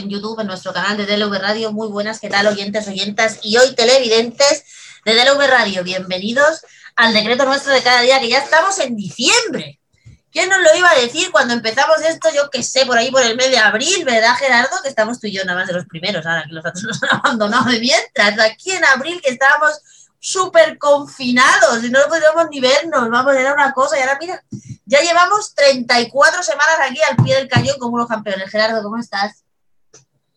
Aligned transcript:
en 0.00 0.08
YouTube, 0.08 0.40
en 0.40 0.46
nuestro 0.46 0.72
canal 0.72 0.96
de 0.96 1.06
DLV 1.06 1.38
Radio. 1.38 1.72
Muy 1.72 1.88
buenas, 1.88 2.20
¿qué 2.20 2.28
tal, 2.28 2.46
oyentes, 2.46 2.88
oyentas 2.88 3.38
y 3.42 3.56
hoy 3.58 3.74
televidentes 3.74 4.64
de 5.04 5.14
DLV 5.14 5.46
Radio? 5.46 5.84
Bienvenidos 5.84 6.62
al 6.96 7.12
decreto 7.12 7.44
nuestro 7.44 7.72
de 7.72 7.82
cada 7.82 8.00
día, 8.00 8.18
que 8.18 8.28
ya 8.28 8.38
estamos 8.38 8.78
en 8.78 8.96
diciembre. 8.96 9.78
¿Quién 10.32 10.48
nos 10.48 10.60
lo 10.60 10.74
iba 10.76 10.90
a 10.90 10.94
decir 10.94 11.30
cuando 11.30 11.54
empezamos 11.54 12.00
esto? 12.00 12.28
Yo 12.34 12.48
que 12.50 12.62
sé, 12.62 12.86
por 12.86 12.96
ahí 12.96 13.10
por 13.10 13.22
el 13.22 13.36
mes 13.36 13.50
de 13.50 13.58
abril, 13.58 14.04
¿verdad, 14.04 14.36
Gerardo? 14.36 14.76
Que 14.82 14.88
estamos 14.88 15.20
tú 15.20 15.26
y 15.26 15.32
yo 15.32 15.44
nada 15.44 15.58
más 15.58 15.68
de 15.68 15.74
los 15.74 15.84
primeros, 15.86 16.24
ahora 16.24 16.44
que 16.46 16.54
los 16.54 16.64
otros 16.64 16.82
nos 16.84 17.02
han 17.02 17.18
abandonado 17.18 17.70
de 17.70 17.80
mientras. 17.80 18.38
Aquí 18.38 18.72
en 18.72 18.84
abril 18.84 19.20
que 19.22 19.30
estábamos 19.30 19.80
súper 20.18 20.78
confinados 20.78 21.84
y 21.84 21.90
no 21.90 21.98
podíamos 22.08 22.46
ni 22.50 22.60
vernos, 22.60 23.10
vamos, 23.10 23.34
era 23.34 23.52
una 23.52 23.72
cosa. 23.72 23.98
Y 23.98 24.00
ahora, 24.00 24.18
mira, 24.18 24.42
ya 24.86 25.00
llevamos 25.00 25.54
34 25.54 26.42
semanas 26.42 26.76
aquí 26.88 27.00
al 27.02 27.22
pie 27.22 27.36
del 27.36 27.48
cañón 27.48 27.76
como 27.78 27.96
unos 27.96 28.08
campeones. 28.08 28.50
Gerardo, 28.50 28.82
¿cómo 28.82 28.98
estás? 28.98 29.44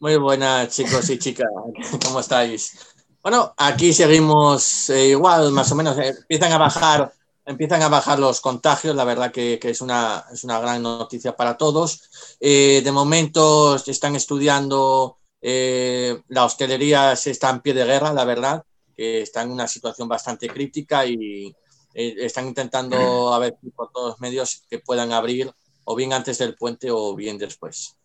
Muy 0.04 0.18
buenas, 0.18 0.68
chicos 0.68 1.10
y 1.12 1.18
chicas. 1.18 1.48
¿Cómo 2.06 2.20
estáis? 2.20 2.78
Bueno, 3.22 3.54
aquí 3.56 3.94
seguimos 3.94 4.90
eh, 4.90 5.08
igual, 5.08 5.54
más 5.54 5.72
o 5.72 5.76
menos. 5.76 5.98
Eh, 5.98 6.10
empiezan 6.10 6.52
a 6.52 6.58
bajar 6.58 7.14
empiezan 7.46 7.82
a 7.84 7.88
bajar 7.88 8.20
los 8.20 8.42
contagios, 8.42 8.98
la 8.98 9.06
verdad 9.06 9.32
que, 9.32 9.58
es, 9.62 9.80
una, 9.80 10.26
es, 10.30 10.44
una, 10.44 10.60
gran 10.60 10.84
noticia 10.84 11.38
para 11.38 11.56
todos. 11.56 12.36
Eh, 12.42 12.82
de 12.84 12.92
momento 12.92 13.76
están 13.76 14.18
estudiando, 14.18 15.20
eh, 15.42 16.22
la 16.28 16.44
hostelería 16.44 17.16
se 17.16 17.32
está 17.32 17.50
en 17.52 17.62
pie 17.62 17.74
de 17.74 17.86
guerra, 17.86 18.12
la 18.12 18.26
verdad, 18.26 18.62
que 18.94 19.22
está 19.22 19.44
en 19.44 19.52
una 19.52 19.70
situación 19.70 20.10
bastante 20.10 20.50
crítica 20.50 21.06
y 21.06 21.56
están 21.94 22.48
intentando 22.48 23.34
a 23.34 23.40
ver 23.40 23.56
por 23.74 23.90
todos 23.90 24.10
los 24.10 24.20
medios 24.20 24.64
que 24.70 24.80
puedan 24.80 25.14
abrir 25.14 25.50
o 25.86 25.96
bien 25.96 26.12
antes 26.12 26.40
del 26.40 26.56
puente 26.56 26.92
o 26.92 27.16
bien 27.16 27.38
después. 27.38 27.96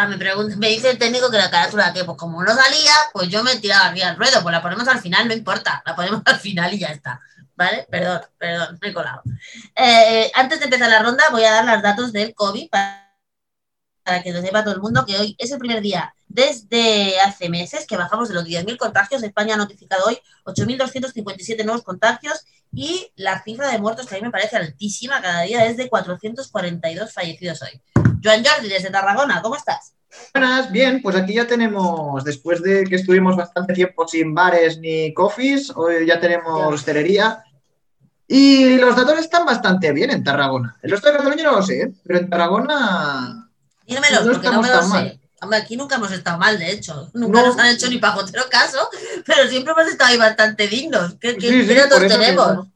Ah, 0.00 0.06
me, 0.06 0.16
me 0.16 0.68
dice 0.68 0.90
el 0.90 0.98
técnico 0.98 1.28
que 1.28 1.38
la 1.38 1.50
carátula 1.50 1.92
que 1.92 2.04
pues 2.04 2.16
como 2.16 2.40
no 2.44 2.54
salía, 2.54 2.92
pues 3.12 3.28
yo 3.28 3.42
me 3.42 3.56
tiraba 3.56 3.86
arriba 3.86 4.06
al 4.06 4.16
ruedo, 4.16 4.40
pues 4.44 4.52
la 4.52 4.62
ponemos 4.62 4.86
al 4.86 5.00
final, 5.00 5.26
no 5.26 5.34
importa, 5.34 5.82
la 5.84 5.96
ponemos 5.96 6.22
al 6.26 6.38
final 6.38 6.72
y 6.72 6.78
ya 6.78 6.88
está. 6.88 7.20
¿vale? 7.56 7.84
Perdón, 7.90 8.20
perdón, 8.38 8.78
me 8.80 8.88
he 8.90 8.94
colado. 8.94 9.22
Eh, 9.74 10.30
antes 10.36 10.60
de 10.60 10.66
empezar 10.66 10.88
la 10.88 11.02
ronda, 11.02 11.24
voy 11.32 11.42
a 11.42 11.50
dar 11.50 11.64
los 11.64 11.82
datos 11.82 12.12
del 12.12 12.32
COVID 12.32 12.70
para, 12.70 14.22
que 14.22 14.32
lo 14.32 14.40
sepa 14.40 14.62
todo 14.62 14.74
el 14.74 14.80
mundo 14.80 15.04
que 15.04 15.18
hoy 15.18 15.34
es 15.36 15.50
el 15.50 15.58
primer 15.58 15.82
día 15.82 16.14
desde 16.28 17.18
hace 17.20 17.48
meses 17.48 17.84
que 17.84 17.96
bajamos 17.96 18.28
de 18.28 18.34
los 18.34 18.44
10.000 18.44 18.76
contagios. 18.76 19.24
España 19.24 19.54
ha 19.54 19.58
notificado 19.58 20.04
hoy 20.06 20.20
8.257 20.44 21.64
nuevos 21.64 21.82
contagios 21.82 22.44
y 22.72 23.10
la 23.16 23.42
cifra 23.42 23.72
de 23.72 23.78
muertos, 23.78 24.06
que 24.06 24.14
a 24.14 24.18
mí 24.18 24.24
me 24.24 24.30
parece 24.30 24.56
altísima 24.56 25.20
cada 25.20 25.42
día, 25.42 25.66
es 25.66 25.76
de 25.76 25.88
442 25.88 27.12
fallecidos 27.12 27.62
hoy. 27.62 27.82
Joan 28.22 28.44
Jordi, 28.44 28.68
desde 28.68 28.90
Tarragona, 28.90 29.42
¿cómo 29.42 29.56
estás? 29.56 29.94
Buenas, 30.32 30.72
bien, 30.72 31.02
pues 31.02 31.16
aquí 31.16 31.34
ya 31.34 31.46
tenemos, 31.46 32.24
después 32.24 32.62
de 32.62 32.84
que 32.84 32.96
estuvimos 32.96 33.36
bastante 33.36 33.74
tiempo 33.74 34.06
sin 34.08 34.34
bares 34.34 34.78
ni 34.78 35.12
coffees, 35.14 35.70
hoy 35.76 36.06
ya 36.06 36.18
tenemos 36.18 36.72
hostelería 36.72 37.44
y 38.26 38.76
los 38.76 38.94
datos 38.94 39.18
están 39.18 39.46
bastante 39.46 39.90
bien 39.92 40.10
en 40.10 40.22
Tarragona. 40.22 40.76
El 40.82 40.90
resto 40.90 41.08
de 41.08 41.16
Cataluña 41.16 41.44
no 41.44 41.52
lo 41.52 41.62
sé, 41.62 41.94
pero 42.04 42.18
en 42.18 42.28
Tarragona. 42.28 43.50
Dímelos, 43.86 44.26
no 44.26 44.32
porque 44.32 44.50
no 44.50 44.60
me 44.60 44.68
lo 44.68 44.82
sé. 44.82 45.18
Hombre, 45.40 45.58
aquí 45.58 45.76
nunca 45.76 45.96
hemos 45.96 46.12
estado 46.12 46.36
mal, 46.36 46.58
de 46.58 46.72
hecho. 46.72 47.10
Nunca 47.14 47.40
nos 47.42 47.56
han 47.58 47.68
hecho 47.68 47.88
ni 47.88 47.98
pajotero 47.98 48.44
caso, 48.50 48.88
pero 49.24 49.48
siempre 49.48 49.72
hemos 49.72 49.86
estado 49.86 50.10
ahí 50.10 50.18
bastante 50.18 50.66
dignos. 50.66 51.16
¿Qué, 51.18 51.34
datos 51.74 52.00
tenemos? 52.00 52.66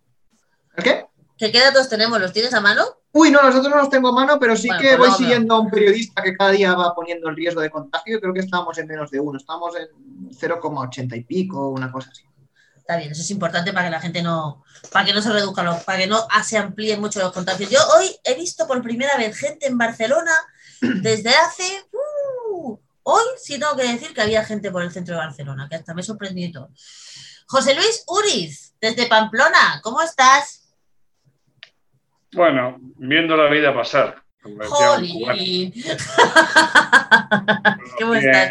qué? 0.82 1.06
¿Qué, 1.36 1.60
datos 1.60 1.88
tenemos? 1.88 2.18
¿Los 2.18 2.32
tienes 2.32 2.54
a 2.54 2.60
mano? 2.60 2.84
Uy, 3.14 3.30
no, 3.30 3.42
nosotros 3.42 3.68
no 3.70 3.76
los 3.76 3.90
tengo 3.90 4.08
a 4.08 4.12
mano, 4.12 4.38
pero 4.38 4.56
sí 4.56 4.68
que 4.80 4.96
pues 4.96 5.10
voy 5.10 5.18
siguiendo 5.18 5.54
a 5.54 5.60
un 5.60 5.70
periodista 5.70 6.22
que 6.22 6.34
cada 6.34 6.50
día 6.50 6.74
va 6.74 6.94
poniendo 6.94 7.28
el 7.28 7.36
riesgo 7.36 7.60
de 7.60 7.70
contagio. 7.70 8.18
Creo 8.20 8.32
que 8.32 8.40
estábamos 8.40 8.78
en 8.78 8.86
menos 8.86 9.10
de 9.10 9.20
uno, 9.20 9.38
estamos 9.38 9.74
en 9.76 9.86
0,80 10.30 11.16
y 11.16 11.24
pico, 11.24 11.68
una 11.68 11.92
cosa 11.92 12.10
así. 12.10 12.24
Está 12.76 12.96
bien, 12.96 13.12
eso 13.12 13.20
es 13.20 13.30
importante 13.30 13.72
para 13.72 13.86
que 13.86 13.90
la 13.92 14.00
gente 14.00 14.22
no, 14.22 14.64
para 14.90 15.04
que 15.04 15.12
no 15.12 15.20
se 15.20 15.30
reduzca, 15.30 15.62
para 15.84 15.98
que 15.98 16.06
no 16.06 16.26
se 16.42 16.56
amplíen 16.56 17.00
mucho 17.00 17.20
los 17.20 17.32
contagios. 17.32 17.70
Yo 17.70 17.78
hoy 17.96 18.10
he 18.24 18.34
visto 18.34 18.66
por 18.66 18.82
primera 18.82 19.16
vez 19.18 19.36
gente 19.36 19.66
en 19.66 19.76
Barcelona 19.76 20.32
desde 20.80 21.30
hace, 21.34 21.84
uh, 21.92 22.78
hoy 23.02 23.24
sí 23.36 23.58
tengo 23.58 23.76
que 23.76 23.86
decir 23.86 24.14
que 24.14 24.22
había 24.22 24.44
gente 24.44 24.70
por 24.70 24.82
el 24.82 24.90
centro 24.90 25.14
de 25.14 25.20
Barcelona, 25.20 25.68
que 25.68 25.76
hasta 25.76 25.94
me 25.94 26.02
sorprendió 26.02 26.50
todo. 26.50 26.70
José 27.46 27.74
Luis 27.74 28.04
Uriz, 28.06 28.74
desde 28.80 29.06
Pamplona, 29.06 29.80
¿cómo 29.82 30.00
estás? 30.00 30.61
Bueno, 32.34 32.78
viendo 32.96 33.36
la 33.36 33.50
vida 33.50 33.74
pasar. 33.74 34.22
¡Jolín! 34.42 35.72
¿Cómo 37.98 38.14
estás? 38.14 38.50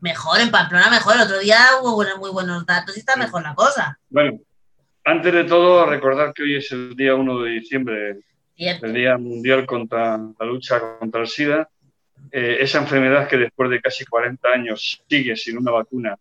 Mejor, 0.00 0.40
en 0.40 0.50
Pamplona 0.50 0.88
mejor. 0.88 1.16
El 1.16 1.22
otro 1.22 1.40
día 1.40 1.58
hubo 1.82 2.04
muy 2.18 2.30
buenos 2.30 2.64
datos 2.64 2.96
y 2.96 3.00
está 3.00 3.16
mejor 3.16 3.42
la 3.42 3.54
cosa. 3.54 3.98
Bueno, 4.08 4.38
antes 5.04 5.32
de 5.32 5.44
todo, 5.44 5.84
recordar 5.86 6.32
que 6.32 6.44
hoy 6.44 6.56
es 6.56 6.70
el 6.70 6.94
día 6.94 7.14
1 7.14 7.40
de 7.40 7.50
diciembre, 7.50 8.20
el 8.56 8.92
Día 8.94 9.18
Mundial 9.18 9.66
contra 9.66 10.16
la 10.16 10.46
lucha 10.46 10.98
contra 10.98 11.22
el 11.22 11.26
SIDA. 11.26 11.68
Eh, 12.30 12.58
esa 12.60 12.78
enfermedad 12.78 13.28
que 13.28 13.36
después 13.36 13.68
de 13.68 13.80
casi 13.80 14.04
40 14.04 14.48
años 14.48 15.02
sigue 15.08 15.36
sin 15.36 15.58
una 15.58 15.72
vacuna, 15.72 16.16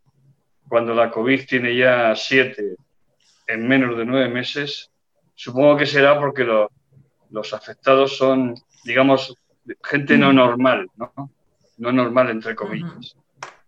cuando 0.68 0.96
la 0.96 1.12
COVID 1.12 1.46
tiene 1.46 1.76
ya 1.76 2.16
7 2.16 2.76
en 3.48 3.68
menos 3.68 3.98
de 3.98 4.06
9 4.06 4.30
meses, 4.30 4.93
supongo 5.36 5.78
que 5.78 5.86
será 5.86 6.20
porque 6.20 6.46
los 7.30 7.54
afectados 7.54 8.18
son, 8.18 8.56
digamos, 8.84 9.36
gente 9.84 10.18
no 10.18 10.34
normal, 10.34 10.88
¿no? 10.96 11.32
No 11.78 11.92
normal, 11.92 12.30
entre 12.30 12.56
comillas. 12.56 13.16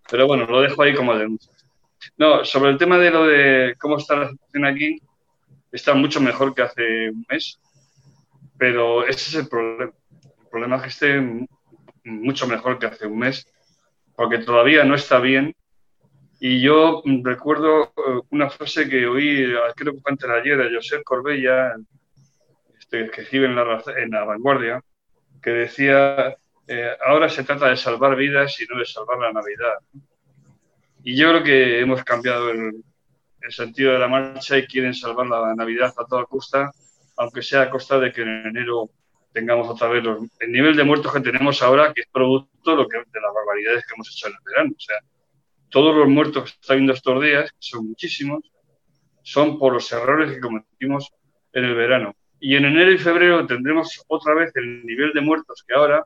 Pero 0.09 0.27
bueno, 0.27 0.45
lo 0.45 0.61
dejo 0.61 0.81
ahí 0.83 0.93
como 0.93 1.17
denuncia. 1.17 1.51
No, 2.17 2.45
sobre 2.45 2.71
el 2.71 2.77
tema 2.77 2.97
de 2.97 3.11
lo 3.11 3.25
de 3.25 3.75
cómo 3.79 3.97
está 3.97 4.15
la 4.15 4.29
situación 4.29 4.65
aquí, 4.65 5.01
está 5.71 5.93
mucho 5.93 6.21
mejor 6.21 6.53
que 6.53 6.61
hace 6.61 7.09
un 7.09 7.25
mes, 7.29 7.59
pero 8.57 9.05
ese 9.05 9.29
es 9.29 9.35
el 9.35 9.49
problema. 9.49 9.91
El 10.21 10.47
problema 10.49 10.75
es 10.77 10.81
que 10.83 10.87
esté 10.89 11.47
mucho 12.03 12.47
mejor 12.47 12.79
que 12.79 12.85
hace 12.85 13.07
un 13.07 13.17
mes, 13.17 13.47
porque 14.15 14.37
todavía 14.37 14.83
no 14.83 14.95
está 14.95 15.19
bien. 15.19 15.55
Y 16.39 16.61
yo 16.61 17.01
recuerdo 17.23 17.85
eh, 17.85 18.21
una 18.29 18.49
frase 18.49 18.89
que 18.89 19.07
oí, 19.07 19.53
creo 19.75 19.93
que 19.93 20.01
fue 20.01 20.11
antes 20.11 20.29
de 20.29 20.35
ayer, 20.35 20.57
de 20.57 20.75
José 20.75 21.03
Corbella, 21.03 21.75
este, 22.77 23.09
que 23.09 23.21
escribe 23.21 23.45
en 23.45 23.55
la, 23.55 23.83
en 23.97 24.09
la 24.11 24.25
vanguardia, 24.25 24.81
que 25.41 25.51
decía 25.51 26.35
eh, 26.67 26.97
ahora 27.05 27.29
se 27.29 27.43
trata 27.43 27.69
de 27.69 27.77
salvar 27.77 28.15
vidas 28.15 28.59
y 28.59 28.65
no 28.65 28.79
de 28.79 28.85
salvar 28.85 29.19
la 29.19 29.31
Navidad. 29.31 29.75
Y 31.03 31.15
yo 31.15 31.29
creo 31.29 31.43
que 31.43 31.79
hemos 31.79 32.03
cambiado 32.03 32.49
el, 32.49 32.83
sentido 33.49 33.93
de 33.93 33.99
la 33.99 34.07
marcha 34.07 34.57
y 34.57 34.65
quieren 34.65 34.95
salvar 34.95 35.27
la 35.27 35.53
Navidad 35.53 35.93
a 35.97 36.05
toda 36.05 36.25
costa, 36.25 36.71
aunque 37.17 37.43
sea 37.43 37.61
a 37.61 37.69
costa 37.69 37.99
de 37.99 38.11
que 38.11 38.23
en 38.23 38.47
enero 38.47 38.89
tengamos 39.31 39.69
otra 39.69 39.87
vez 39.87 40.03
el 40.39 40.51
nivel 40.51 40.75
de 40.75 40.83
muertos 40.83 41.13
que 41.13 41.19
tenemos 41.19 41.61
ahora, 41.61 41.93
que 41.93 42.01
es 42.01 42.07
producto 42.11 42.75
lo 42.75 42.87
que, 42.87 42.97
de 42.97 43.21
las 43.21 43.33
barbaridades 43.35 43.85
que 43.85 43.93
hemos 43.93 44.09
hecho 44.09 44.27
en 44.27 44.33
el 44.33 44.39
verano. 44.43 44.71
O 44.75 44.79
sea, 44.79 44.97
todos 45.69 45.95
los 45.95 46.07
muertos 46.07 46.43
que 46.43 46.49
está 46.61 46.73
viendo 46.75 46.93
estos 46.93 47.21
días, 47.21 47.51
que 47.51 47.57
son 47.59 47.87
muchísimos, 47.87 48.43
son 49.23 49.57
por 49.57 49.73
los 49.73 49.91
errores 49.91 50.33
que 50.33 50.39
cometimos 50.39 51.11
en 51.53 51.65
el 51.65 51.75
verano. 51.75 52.15
Y 52.39 52.55
en 52.55 52.65
enero 52.65 52.91
y 52.91 52.97
febrero 52.97 53.45
tendremos 53.47 54.03
otra 54.07 54.35
vez 54.35 54.51
el 54.55 54.85
nivel 54.85 55.13
de 55.13 55.21
muertos 55.21 55.63
que 55.67 55.73
ahora, 55.73 56.05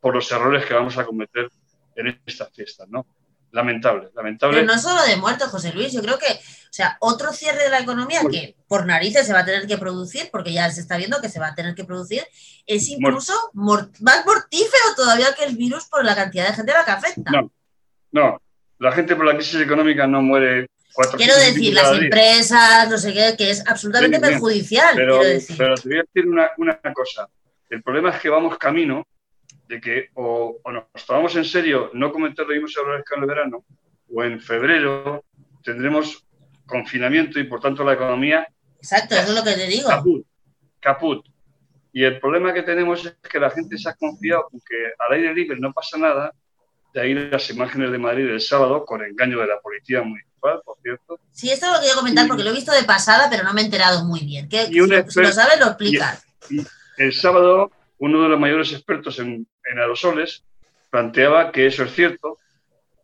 por 0.00 0.14
los 0.14 0.30
errores 0.30 0.66
que 0.66 0.74
vamos 0.74 0.98
a 0.98 1.06
cometer 1.06 1.48
en 1.96 2.20
estas 2.26 2.52
fiestas, 2.52 2.88
¿no? 2.88 3.06
Lamentable, 3.52 4.10
lamentable. 4.14 4.60
Pero 4.60 4.72
no 4.72 4.78
solo 4.78 5.02
de 5.02 5.16
muertos, 5.16 5.48
José 5.48 5.72
Luis, 5.72 5.92
yo 5.92 6.02
creo 6.02 6.18
que, 6.18 6.26
o 6.26 6.72
sea, 6.72 6.96
otro 7.00 7.32
cierre 7.32 7.64
de 7.64 7.70
la 7.70 7.80
economía 7.80 8.20
que 8.30 8.56
por 8.68 8.86
narices 8.86 9.26
se 9.26 9.32
va 9.32 9.40
a 9.40 9.44
tener 9.44 9.66
que 9.66 9.78
producir, 9.78 10.28
porque 10.30 10.52
ya 10.52 10.70
se 10.70 10.82
está 10.82 10.96
viendo 10.98 11.20
que 11.20 11.28
se 11.28 11.40
va 11.40 11.48
a 11.48 11.54
tener 11.54 11.74
que 11.74 11.84
producir, 11.84 12.22
es 12.66 12.88
incluso 12.88 13.32
más 13.54 14.24
mortífero 14.26 14.94
todavía 14.94 15.34
que 15.34 15.44
el 15.44 15.56
virus 15.56 15.86
por 15.86 16.04
la 16.04 16.14
cantidad 16.14 16.46
de 16.46 16.54
gente 16.54 16.72
a 16.72 16.78
la 16.78 16.84
que 16.84 16.90
afecta. 16.90 17.30
No, 17.30 17.50
no, 18.12 18.40
la 18.80 18.92
gente 18.92 19.14
por 19.14 19.26
la 19.26 19.34
crisis 19.34 19.60
económica 19.60 20.06
no 20.06 20.22
muere 20.22 20.66
Quiero 21.16 21.36
decir, 21.36 21.72
las 21.72 21.96
empresas, 21.96 22.90
no 22.90 22.98
sé 22.98 23.12
qué, 23.14 23.34
que 23.38 23.50
es 23.50 23.66
absolutamente 23.66 24.18
perjudicial. 24.18 24.96
Pero, 24.96 25.22
decir. 25.22 25.56
pero 25.56 25.74
te 25.76 25.88
voy 25.88 25.98
a 25.98 26.02
decir 26.02 26.28
una, 26.28 26.50
una 26.58 26.80
cosa. 26.92 27.28
El 27.68 27.82
problema 27.82 28.10
es 28.10 28.20
que 28.20 28.28
vamos 28.28 28.58
camino 28.58 29.06
de 29.68 29.80
que 29.80 30.08
o, 30.14 30.60
nos 30.66 31.06
tomamos 31.06 31.36
en 31.36 31.44
serio 31.44 31.90
no 31.94 32.12
cometer 32.12 32.44
los 32.44 32.54
mismos 32.54 32.76
errores 32.76 33.04
que 33.08 33.14
en 33.14 33.22
el 33.22 33.28
verano, 33.28 33.64
o 34.12 34.24
en 34.24 34.40
febrero 34.40 35.24
tendremos 35.62 36.26
confinamiento 36.66 37.38
y 37.38 37.44
por 37.44 37.60
tanto 37.60 37.84
la 37.84 37.92
economía. 37.92 38.48
Exacto, 38.78 39.14
eso 39.14 39.28
es 39.28 39.34
lo 39.34 39.44
que 39.44 39.54
te 39.54 39.68
digo. 39.68 39.88
Caput, 39.88 40.26
caput. 40.80 41.26
Y 41.92 42.02
el 42.02 42.18
problema 42.18 42.52
que 42.52 42.62
tenemos 42.62 43.06
es 43.06 43.16
que 43.30 43.38
la 43.38 43.50
gente 43.50 43.78
se 43.78 43.88
ha 43.88 43.94
confiado 43.94 44.48
que 44.50 44.92
al 44.98 45.16
aire 45.16 45.32
libre 45.32 45.56
no 45.60 45.72
pasa 45.72 45.96
nada, 45.98 46.32
de 46.92 47.00
ahí 47.00 47.14
las 47.14 47.48
imágenes 47.50 47.92
de 47.92 47.98
Madrid 47.98 48.26
del 48.26 48.40
sábado 48.40 48.84
con 48.84 49.04
engaño 49.04 49.40
de 49.40 49.46
la 49.46 49.60
policía 49.60 50.02
municipal, 50.02 50.60
por 50.64 50.78
cierto. 50.82 51.18
Sí, 51.32 51.50
esto 51.50 51.70
lo 51.70 51.80
quería 51.80 51.94
comentar 51.94 52.26
porque 52.26 52.42
lo 52.42 52.50
he 52.50 52.54
visto 52.54 52.72
de 52.72 52.84
pasada, 52.84 53.28
pero 53.30 53.44
no 53.44 53.52
me 53.52 53.60
he 53.60 53.64
enterado 53.64 54.04
muy 54.04 54.20
bien. 54.20 54.48
¿Qué, 54.48 54.66
si, 54.66 54.78
lo, 54.78 55.32
sabes, 55.32 55.60
lo 55.60 55.66
explicas. 55.66 56.24
el 56.96 57.12
sábado 57.12 57.70
uno 58.00 58.22
de 58.22 58.28
los 58.30 58.40
mayores 58.40 58.72
expertos 58.72 59.18
en, 59.18 59.46
aerosoles, 59.64 60.42
planteaba 60.90 61.52
que 61.52 61.66
eso 61.66 61.84
es 61.84 61.92
cierto, 61.92 62.38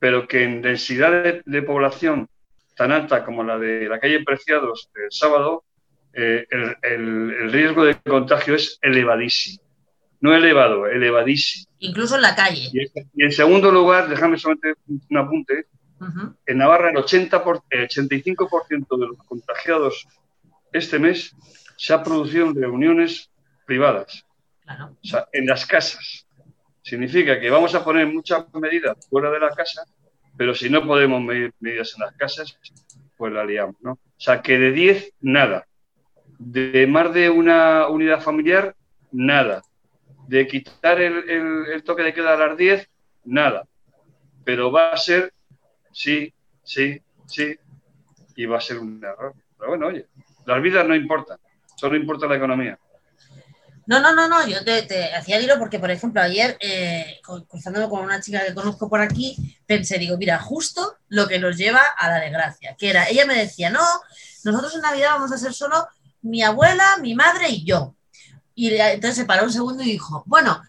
pero 0.01 0.27
que 0.27 0.43
en 0.43 0.63
densidad 0.63 1.43
de, 1.45 1.63
población 1.63 2.29
tan 2.75 2.93
alta 2.93 3.25
como 3.25 3.45
la 3.45 3.59
de 3.59 3.89
la 3.89 4.01
calle 4.01 4.25
Preciados 4.25 4.91
el 4.95 5.13
sábado, 5.13 5.65
eh, 6.13 6.47
el, 6.83 7.53
riesgo 7.53 7.85
de 7.85 7.97
contagio 8.01 8.55
es 8.55 8.79
elevadísimo. 8.83 9.63
No 10.21 10.35
elevado, 10.35 10.87
elevadísimo. 10.87 11.66
Incluso 11.79 12.17
en 12.17 12.23
la 12.23 12.35
calle. 12.35 12.71
Y, 12.73 13.23
en 13.23 13.33
segundo 13.33 13.71
lugar, 13.71 14.09
déjame 14.09 14.39
solamente 14.39 14.75
un 14.87 15.17
apunte, 15.17 15.67
en 16.47 16.59
Navarra 16.59 16.91
el 16.91 16.97
80 16.97 17.43
por, 17.43 17.63
85% 17.71 18.99
de 18.99 19.07
los 19.07 19.19
contagiados 19.27 20.07
este 20.73 20.99
mes 20.99 21.35
se 21.77 21.95
ha 21.95 22.03
producido 22.03 22.47
en 22.47 22.55
reuniones 22.55 23.31
privadas. 23.65 24.25
O 24.69 25.07
sea, 25.07 25.27
en 25.33 25.47
las 25.47 25.65
casas. 25.67 26.27
Significa 26.83 27.41
que 27.41 27.51
vamos 27.51 27.75
a 27.75 27.85
poner 27.85 28.07
muchas 28.07 28.45
medidas 28.55 28.97
fuera 29.09 29.31
de 29.31 29.41
la 29.41 29.51
casa, 29.51 29.85
pero 30.37 30.55
si 30.55 30.71
no 30.71 30.87
podemos 30.87 31.21
medir 31.21 31.53
medidas 31.61 31.95
en 31.97 32.05
las 32.05 32.15
casas, 32.15 32.59
pues 33.17 33.33
la 33.33 33.45
liamos, 33.45 33.77
¿no? 33.81 33.93
O 33.93 34.01
sea, 34.21 34.41
que 34.41 34.59
de 34.59 34.73
10, 34.73 35.15
nada. 35.21 35.67
De 36.39 36.87
más 36.87 37.13
de 37.13 37.31
una 37.31 37.89
unidad 37.89 38.21
familiar, 38.21 38.75
nada. 39.11 39.63
De 40.27 40.47
quitar 40.47 41.01
el, 41.01 41.83
toque 41.85 42.03
de 42.03 42.15
queda 42.15 42.35
a 42.35 42.49
las 42.49 42.57
10, 42.57 42.89
nada. 43.25 43.67
Pero 44.45 44.71
va 44.71 44.93
a 44.93 44.97
ser 44.97 45.33
sí, 45.93 46.33
sí, 46.63 47.01
sí, 47.27 47.57
y 48.35 48.47
va 48.47 48.59
a 48.59 48.61
ser 48.61 48.79
un 48.79 49.03
error. 49.03 49.35
Pero 49.59 49.71
bueno, 49.71 49.87
oye, 49.87 50.07
las 50.45 50.63
vidas 50.63 50.87
no 50.87 50.95
importan, 50.95 51.39
solo 51.77 51.97
importa 51.97 52.27
la 52.27 52.37
economía. 52.37 52.79
No, 53.87 54.01
no, 54.01 54.13
no, 54.13 54.27
no, 54.27 54.45
yo 54.49 54.65
te, 54.65 55.15
hacía 55.15 55.41
hilo 55.41 55.61
porque, 55.61 55.79
por 55.79 55.93
ejemplo, 55.93 56.21
ayer, 56.21 56.57
eh, 56.61 57.21
cruzándolo 57.49 57.89
con 57.89 58.03
una 58.03 58.21
chica 58.21 58.45
que 58.45 58.53
conozco 58.53 58.89
por 58.89 59.01
aquí, 59.01 59.57
pensé, 59.65 59.97
digo, 59.97 60.17
mira, 60.19 60.41
justo 60.41 60.97
lo 61.09 61.29
que 61.29 61.39
nos 61.39 61.57
lleva 61.57 61.83
a 61.97 62.11
la 62.11 62.19
desgracia, 62.19 62.75
que 62.77 62.91
era, 62.91 63.09
ella 63.09 63.25
me 63.27 63.37
decía, 63.37 63.71
no, 63.71 63.85
nosotros 64.43 64.75
en 64.75 64.81
Navidad 64.81 65.11
vamos 65.13 65.31
a 65.31 65.39
ser 65.39 65.55
solo 65.55 65.87
mi 66.23 66.43
abuela, 66.43 66.97
mi 67.01 67.15
madre 67.15 67.49
y 67.49 67.65
yo. 67.65 67.95
Y 68.59 68.75
entonces 68.75 69.17
se 69.17 69.27
paró 69.27 69.45
un 69.45 69.53
segundo 69.53 69.83
y 69.83 69.93
dijo, 69.93 70.25
bueno, 70.27 70.63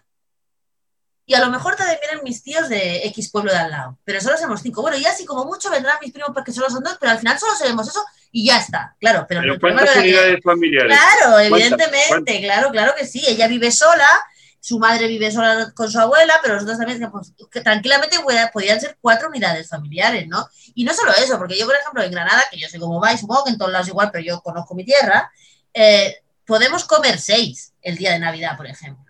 y 1.24 1.34
a 1.34 1.40
lo 1.40 1.50
mejor 1.50 1.74
también 1.74 1.98
vienen 2.00 2.22
mis 2.22 2.42
tíos 2.42 2.68
de 2.68 3.06
X 3.08 3.30
pueblo 3.30 3.50
de 3.50 3.58
al 3.58 3.70
lado, 3.70 3.98
pero 4.04 4.20
solo 4.20 4.36
somos 4.36 4.60
cinco. 4.62 4.82
Bueno, 4.82 4.98
y 4.98 5.06
así 5.06 5.24
como 5.24 5.46
mucho 5.46 5.70
vendrán 5.70 5.96
mis 6.00 6.12
primos 6.12 6.32
porque 6.34 6.52
solo 6.52 6.70
son 6.70 6.82
dos, 6.82 6.98
pero 7.00 7.12
al 7.12 7.18
final 7.18 7.38
solo 7.38 7.54
seremos 7.54 7.88
eso 7.88 8.04
y 8.30 8.46
ya 8.46 8.58
está, 8.58 8.94
claro. 9.00 9.26
Pero, 9.28 9.42
¿Cuántas 9.58 9.96
unidades 9.96 10.38
familiares? 10.42 10.96
Claro, 10.96 11.38
evidentemente, 11.38 12.40
claro, 12.40 12.70
claro 12.70 12.94
que 12.96 13.06
sí. 13.06 13.22
Ella 13.26 13.48
vive 13.48 13.70
sola, 13.70 14.08
su 14.60 14.78
madre 14.78 15.06
vive 15.06 15.30
sola 15.30 15.72
con 15.74 15.90
su 15.90 15.98
abuela, 15.98 16.40
pero 16.42 16.54
nosotros 16.54 16.78
también 16.78 17.10
pues, 17.10 17.32
que 17.50 17.60
tranquilamente 17.60 18.16
podían 18.52 18.80
ser 18.80 18.98
cuatro 19.00 19.28
unidades 19.28 19.68
familiares, 19.68 20.26
¿no? 20.28 20.48
Y 20.74 20.84
no 20.84 20.94
solo 20.94 21.12
eso, 21.12 21.38
porque 21.38 21.58
yo, 21.58 21.66
por 21.66 21.76
ejemplo, 21.76 22.02
en 22.02 22.10
Granada, 22.10 22.44
que 22.50 22.58
yo 22.58 22.68
sé 22.68 22.78
cómo 22.78 23.00
va 23.00 23.12
y 23.12 23.18
supongo 23.18 23.44
que 23.44 23.50
en 23.50 23.58
todos 23.58 23.72
lados 23.72 23.88
igual, 23.88 24.10
pero 24.10 24.24
yo 24.24 24.40
conozco 24.40 24.74
mi 24.74 24.84
tierra, 24.84 25.30
eh, 25.74 26.22
podemos 26.48 26.84
comer 26.84 27.20
seis 27.20 27.74
el 27.82 27.96
día 27.96 28.10
de 28.10 28.18
Navidad, 28.18 28.56
por 28.56 28.66
ejemplo 28.66 29.08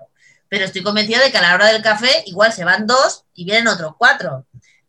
pero 0.49 0.65
estoy 0.65 0.83
convencida 0.83 1.23
de 1.23 1.31
que 1.31 1.39
a 1.39 1.43
la 1.43 1.55
hora 1.55 1.67
del 1.67 1.83
café 1.83 2.23
igual 2.27 2.53
se 2.53 2.65
van 2.65 2.87
dos 2.87 3.25
y 3.35 3.45
vienen 3.45 3.69
otros 3.69 3.93
cuatro, 3.99 4.47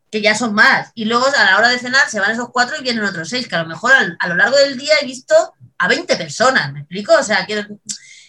que 0.10 0.22
ya 0.22 0.34
son 0.34 0.54
más. 0.54 0.92
Y 0.96 1.06
luego 1.06 1.26
a 1.26 1.46
la 1.46 1.58
hora 1.58 1.70
de 1.70 1.80
cenar 1.80 2.10
se 2.10 2.20
van 2.20 2.32
esos 2.32 2.50
cuatro 2.50 2.78
y 2.78 2.84
vienen 2.84 3.04
otros 3.04 3.30
seis, 3.30 3.48
que 3.48 3.56
a 3.56 3.64
lo 3.64 3.68
mejor 3.68 3.92
a 4.20 4.28
lo 4.28 4.36
largo 4.36 4.58
del 4.58 4.78
día 4.78 4.94
he 5.02 5.06
visto 5.06 5.36
a 5.78 5.88
20 5.88 6.16
personas, 6.16 6.74
¿me 6.74 6.80
explico? 6.80 7.14
O 7.14 7.24
sea, 7.24 7.46
que 7.46 7.66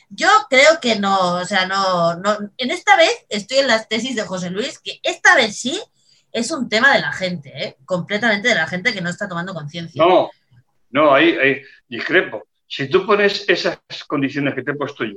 yo 0.09 0.29
creo 0.49 0.81
que 0.81 0.99
no, 0.99 1.35
o 1.37 1.45
sea, 1.45 1.67
no, 1.67 2.17
no, 2.17 2.37
en 2.57 2.71
esta 2.71 2.97
vez 2.97 3.13
estoy 3.29 3.59
en 3.59 3.69
las 3.69 3.89
tesis 3.89 4.17
de 4.17 4.23
José 4.23 4.51
Luis, 4.51 4.79
que 4.81 4.99
esta 5.03 5.37
vez 5.37 5.57
sí 5.57 5.81
es 6.33 6.51
un 6.51 6.69
tema 6.69 6.93
de 6.93 7.01
la 7.01 7.13
gente, 7.13 7.53
¿eh? 7.55 7.77
completamente 7.85 8.49
de 8.49 8.55
la 8.55 8.67
gente 8.67 8.93
que 8.93 9.01
no 9.01 9.11
está 9.11 9.29
tomando 9.29 9.55
conciencia. 9.55 10.05
No, 10.05 10.31
no, 10.91 11.15
ahí, 11.15 11.37
ahí 11.37 11.63
discrepo. 11.89 12.43
Si 12.71 12.89
tú 12.89 13.05
pones 13.05 13.45
esas 13.49 13.81
condiciones 14.07 14.55
que 14.55 14.63
te 14.63 14.71
he 14.71 14.75
puesto 14.75 15.05
yo, 15.05 15.17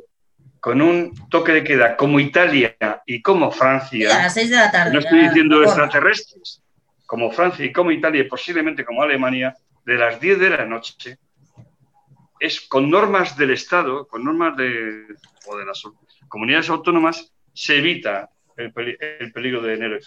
con 0.60 0.82
un 0.82 1.14
toque 1.30 1.52
de 1.52 1.64
queda 1.64 1.96
como 1.96 2.20
Italia 2.20 2.76
y 3.06 3.22
como 3.22 3.52
Francia. 3.52 4.16
a 4.16 4.24
las 4.24 4.34
seis 4.34 4.50
de 4.50 4.56
la 4.56 4.72
tarde. 4.72 4.92
No 4.92 5.00
estoy 5.00 5.28
diciendo 5.28 5.62
extraterrestres. 5.62 6.64
Como 7.06 7.30
Francia 7.30 7.64
y 7.64 7.72
como 7.72 7.92
Italia 7.92 8.22
y 8.22 8.28
posiblemente 8.28 8.84
como 8.84 9.04
Alemania, 9.04 9.56
de 9.86 9.96
las 9.96 10.20
10 10.20 10.40
de 10.40 10.50
la 10.50 10.66
noche, 10.66 11.20
es 12.40 12.60
con 12.62 12.90
normas 12.90 13.38
del 13.38 13.52
Estado, 13.52 14.08
con 14.08 14.24
normas 14.24 14.58
de, 14.58 15.06
o 15.46 15.58
de 15.58 15.66
las 15.66 15.84
comunidades 16.28 16.70
autónomas, 16.70 17.32
se 17.54 17.78
evita 17.78 18.32
el, 18.58 18.74
peligro 19.32 19.62
de 19.62 19.76
enero 19.76 20.00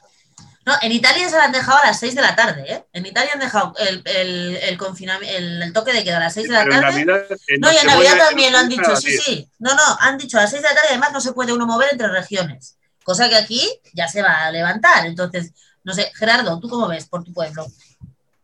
no, 0.66 0.74
en 0.82 0.90
Italia 0.90 1.28
se 1.28 1.36
la 1.36 1.44
han 1.44 1.52
dejado 1.52 1.78
a 1.78 1.86
las 1.86 2.00
6 2.00 2.16
de 2.16 2.22
la 2.22 2.34
tarde, 2.34 2.64
¿eh? 2.66 2.84
En 2.92 3.06
Italia 3.06 3.30
han 3.34 3.38
dejado 3.38 3.72
el, 3.78 4.02
el, 4.04 4.56
el 4.56 4.76
confinamiento, 4.76 5.36
el, 5.36 5.72
toque 5.72 5.92
de 5.92 6.02
queda 6.02 6.16
a 6.16 6.20
las 6.20 6.34
6 6.34 6.48
de 6.48 6.54
la 6.54 6.64
tarde. 6.68 7.04
no, 7.04 7.72
y 7.72 7.76
en 7.76 7.86
Navidad 7.86 8.18
también 8.18 8.52
lo 8.52 8.58
han 8.58 8.68
dicho, 8.68 8.96
sí, 8.96 9.16
sí. 9.16 9.48
No, 9.60 9.76
no, 9.76 9.82
han 10.00 10.18
dicho 10.18 10.38
a 10.38 10.40
las 10.42 10.50
6 10.50 10.62
de 10.62 10.68
la 10.68 10.74
tarde, 10.74 10.88
además 10.90 11.12
no 11.12 11.20
se 11.20 11.32
puede 11.32 11.52
uno 11.52 11.66
mover 11.66 11.90
entre 11.92 12.08
regiones. 12.08 12.76
Cosa 13.04 13.28
que 13.28 13.36
aquí 13.36 13.62
ya 13.94 14.08
se 14.08 14.22
va 14.22 14.46
a 14.46 14.50
levantar. 14.50 15.06
Entonces, 15.06 15.52
no 15.84 15.94
sé, 15.94 16.10
Gerardo, 16.16 16.58
¿tú 16.58 16.68
cómo 16.68 16.88
ves 16.88 17.06
por 17.06 17.22
tu 17.22 17.32
pueblo? 17.32 17.64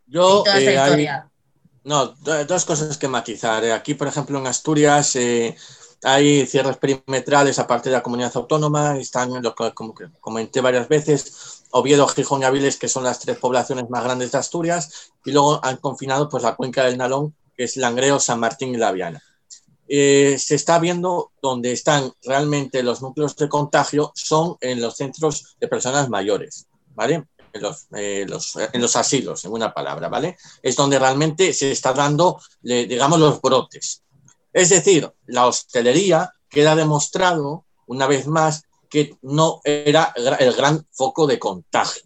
Yo. 0.06 0.44
Toda 0.44 0.58
esta 0.58 0.70
eh, 0.70 0.74
historia? 0.76 1.28
no, 1.82 2.06
dos 2.06 2.64
cosas 2.64 2.96
que 2.98 3.08
matizar. 3.08 3.64
Eh. 3.64 3.72
Aquí, 3.72 3.94
por 3.94 4.06
ejemplo, 4.06 4.38
en 4.38 4.46
Asturias. 4.46 5.16
Eh, 5.16 5.56
hay 6.04 6.46
cierres 6.46 6.76
perimetrales 6.76 7.58
aparte 7.58 7.88
de 7.88 7.96
la 7.96 8.02
comunidad 8.02 8.32
autónoma, 8.34 8.98
están, 8.98 9.42
lo 9.42 9.54
que 9.54 9.72
comenté 10.20 10.60
varias 10.60 10.88
veces, 10.88 11.61
Oviedo, 11.72 12.06
Gijón 12.06 12.42
y 12.42 12.44
Aviles, 12.44 12.76
que 12.78 12.88
son 12.88 13.04
las 13.04 13.18
tres 13.18 13.38
poblaciones 13.38 13.88
más 13.90 14.04
grandes 14.04 14.32
de 14.32 14.38
Asturias, 14.38 15.12
y 15.24 15.32
luego 15.32 15.60
han 15.64 15.78
confinado 15.78 16.28
pues, 16.28 16.42
la 16.42 16.54
cuenca 16.54 16.84
del 16.84 16.98
Nalón, 16.98 17.34
que 17.56 17.64
es 17.64 17.76
Langreo, 17.76 18.20
San 18.20 18.40
Martín 18.40 18.74
y 18.74 18.78
La 18.78 18.92
Viana. 18.92 19.22
Eh, 19.88 20.36
se 20.38 20.54
está 20.54 20.78
viendo 20.78 21.32
donde 21.42 21.72
están 21.72 22.12
realmente 22.22 22.82
los 22.82 23.02
núcleos 23.02 23.36
de 23.36 23.48
contagio 23.48 24.12
son 24.14 24.56
en 24.60 24.80
los 24.80 24.96
centros 24.96 25.56
de 25.60 25.68
personas 25.68 26.08
mayores, 26.08 26.66
¿vale? 26.94 27.26
En 27.52 27.60
los, 27.62 27.88
eh, 27.94 28.26
en 28.72 28.80
los 28.80 28.96
asilos, 28.96 29.44
en 29.44 29.52
una 29.52 29.74
palabra, 29.74 30.08
¿vale? 30.08 30.36
Es 30.62 30.76
donde 30.76 30.98
realmente 30.98 31.52
se 31.52 31.72
está 31.72 31.92
dando, 31.92 32.40
digamos, 32.62 33.18
los 33.18 33.40
brotes. 33.40 34.02
Es 34.52 34.68
decir, 34.70 35.10
la 35.26 35.46
hostelería 35.46 36.32
queda 36.48 36.76
demostrado, 36.76 37.64
una 37.86 38.06
vez 38.06 38.26
más, 38.26 38.64
que 38.92 39.16
no 39.22 39.62
era 39.64 40.12
el 40.38 40.52
gran 40.52 40.86
foco 40.90 41.26
de 41.26 41.38
contagio, 41.38 42.02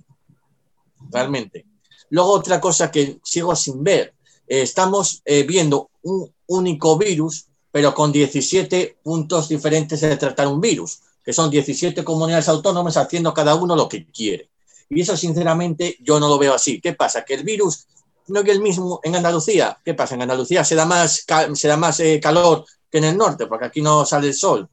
realmente. 1.10 1.66
Luego 2.10 2.30
otra 2.30 2.60
cosa 2.60 2.92
que 2.92 3.18
sigo 3.24 3.56
sin 3.56 3.82
ver, 3.82 4.14
eh, 4.46 4.62
estamos 4.62 5.20
eh, 5.24 5.42
viendo 5.42 5.90
un 6.02 6.32
único 6.46 6.96
virus, 6.96 7.46
pero 7.72 7.92
con 7.92 8.12
17 8.12 8.98
puntos 9.02 9.48
diferentes 9.48 10.00
de 10.00 10.16
tratar 10.16 10.46
un 10.46 10.60
virus, 10.60 11.00
que 11.24 11.32
son 11.32 11.50
17 11.50 12.04
comunidades 12.04 12.48
autónomas 12.48 12.96
haciendo 12.96 13.34
cada 13.34 13.56
uno 13.56 13.74
lo 13.74 13.88
que 13.88 14.06
quiere. 14.06 14.48
Y 14.88 15.00
eso, 15.00 15.16
sinceramente, 15.16 15.96
yo 16.00 16.20
no 16.20 16.28
lo 16.28 16.38
veo 16.38 16.54
así. 16.54 16.80
¿Qué 16.80 16.92
pasa? 16.92 17.24
Que 17.24 17.34
el 17.34 17.42
virus 17.42 17.88
no 18.28 18.42
es 18.42 18.48
el 18.48 18.60
mismo 18.60 19.00
en 19.02 19.16
Andalucía. 19.16 19.76
¿Qué 19.84 19.94
pasa? 19.94 20.14
En 20.14 20.22
Andalucía 20.22 20.64
se 20.64 20.76
da 20.76 20.86
más, 20.86 21.26
se 21.54 21.76
más 21.76 21.98
eh, 21.98 22.20
calor 22.22 22.64
que 22.88 22.98
en 22.98 23.04
el 23.04 23.16
norte, 23.16 23.48
porque 23.48 23.64
aquí 23.64 23.82
no 23.82 24.06
sale 24.06 24.28
el 24.28 24.34
sol 24.34 24.70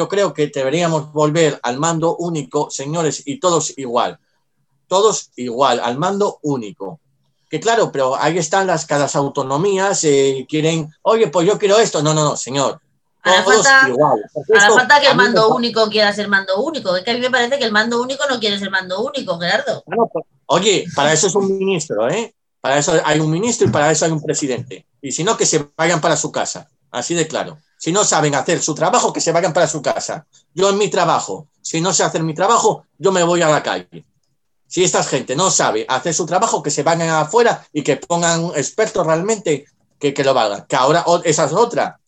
yo 0.00 0.08
creo 0.08 0.32
que 0.32 0.46
deberíamos 0.46 1.12
volver 1.12 1.60
al 1.62 1.76
mando 1.76 2.16
único, 2.16 2.70
señores, 2.70 3.22
y 3.26 3.38
todos 3.38 3.74
igual. 3.76 4.18
Todos 4.88 5.30
igual, 5.36 5.78
al 5.78 5.98
mando 5.98 6.38
único. 6.40 7.00
Que 7.50 7.60
claro, 7.60 7.92
pero 7.92 8.16
ahí 8.16 8.38
están 8.38 8.66
las, 8.66 8.86
cada 8.86 9.06
autonomías, 9.12 10.02
eh, 10.04 10.46
quieren, 10.48 10.90
oye, 11.02 11.26
pues 11.28 11.46
yo 11.46 11.58
quiero 11.58 11.78
esto. 11.78 12.02
No, 12.02 12.14
no, 12.14 12.24
no, 12.24 12.34
señor. 12.34 12.80
A 13.22 13.44
todos 13.44 13.66
falta, 13.66 13.88
igual. 13.90 14.24
A 14.56 14.70
falta 14.70 15.00
que 15.00 15.08
el 15.08 15.16
mando 15.16 15.54
único 15.54 15.90
quiera 15.90 16.14
ser 16.14 16.28
mando 16.28 16.62
único. 16.62 16.96
Es 16.96 17.04
que 17.04 17.10
a 17.10 17.14
mí 17.14 17.20
me 17.20 17.30
parece 17.30 17.58
que 17.58 17.66
el 17.66 17.72
mando 17.72 18.00
único 18.00 18.24
no 18.26 18.40
quiere 18.40 18.58
ser 18.58 18.70
mando 18.70 19.04
único, 19.04 19.38
Gerardo. 19.38 19.84
Pues, 19.84 20.24
oye, 20.46 20.86
para 20.96 21.12
eso 21.12 21.26
es 21.26 21.34
un 21.34 21.58
ministro, 21.58 22.08
¿eh? 22.08 22.34
Para 22.62 22.78
eso 22.78 22.94
hay 23.04 23.20
un 23.20 23.30
ministro 23.30 23.68
y 23.68 23.70
para 23.70 23.90
eso 23.90 24.06
hay 24.06 24.12
un 24.12 24.22
presidente. 24.22 24.86
Y 25.02 25.12
si 25.12 25.24
no, 25.24 25.36
que 25.36 25.44
se 25.44 25.68
vayan 25.76 26.00
para 26.00 26.16
su 26.16 26.32
casa. 26.32 26.70
Así 26.90 27.14
de 27.14 27.26
claro. 27.26 27.58
Si 27.78 27.92
no 27.92 28.04
saben 28.04 28.34
hacer 28.34 28.60
su 28.60 28.74
trabajo, 28.74 29.12
que 29.12 29.20
se 29.20 29.32
vayan 29.32 29.52
para 29.52 29.66
su 29.66 29.80
casa. 29.80 30.26
Yo 30.54 30.68
en 30.70 30.78
mi 30.78 30.88
trabajo, 30.88 31.48
si 31.62 31.80
no 31.80 31.92
sé 31.92 32.02
hacer 32.02 32.22
mi 32.22 32.34
trabajo, 32.34 32.84
yo 32.98 33.12
me 33.12 33.22
voy 33.22 33.42
a 33.42 33.48
la 33.48 33.62
calle. 33.62 34.04
Si 34.66 34.84
esta 34.84 35.02
gente 35.02 35.34
no 35.34 35.50
sabe 35.50 35.86
hacer 35.88 36.14
su 36.14 36.26
trabajo, 36.26 36.62
que 36.62 36.70
se 36.70 36.82
vayan 36.82 37.08
afuera 37.08 37.66
y 37.72 37.82
que 37.82 37.96
pongan 37.96 38.52
expertos 38.54 39.06
realmente 39.06 39.64
que, 39.98 40.12
que 40.12 40.24
lo 40.24 40.34
valgan. 40.34 40.66
Que 40.66 40.76
ahora 40.76 41.04
esa 41.24 41.46
es 41.46 41.52
otra. 41.52 41.98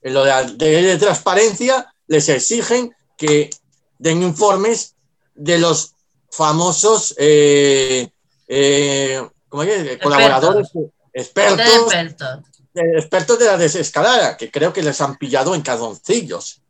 En 0.00 0.14
lo 0.14 0.24
de, 0.24 0.96
transparencia 0.98 1.92
les 2.06 2.28
exigen 2.28 2.94
que 3.16 3.50
den 3.98 4.22
informes 4.22 4.94
de 5.34 5.58
los 5.58 5.92
famosos 6.30 7.14
eh, 7.18 8.08
eh, 8.46 9.28
colaboradores, 9.48 10.68
expertos 11.12 11.92
expertos 11.92 12.57
de 12.74 13.44
la 13.44 13.56
desescalada, 13.56 14.36
que 14.36 14.50
creo 14.50 14.72
que 14.72 14.82
les 14.82 15.00
han 15.00 15.16
pillado 15.16 15.54
en 15.54 15.62
cadoncillos. 15.62 16.62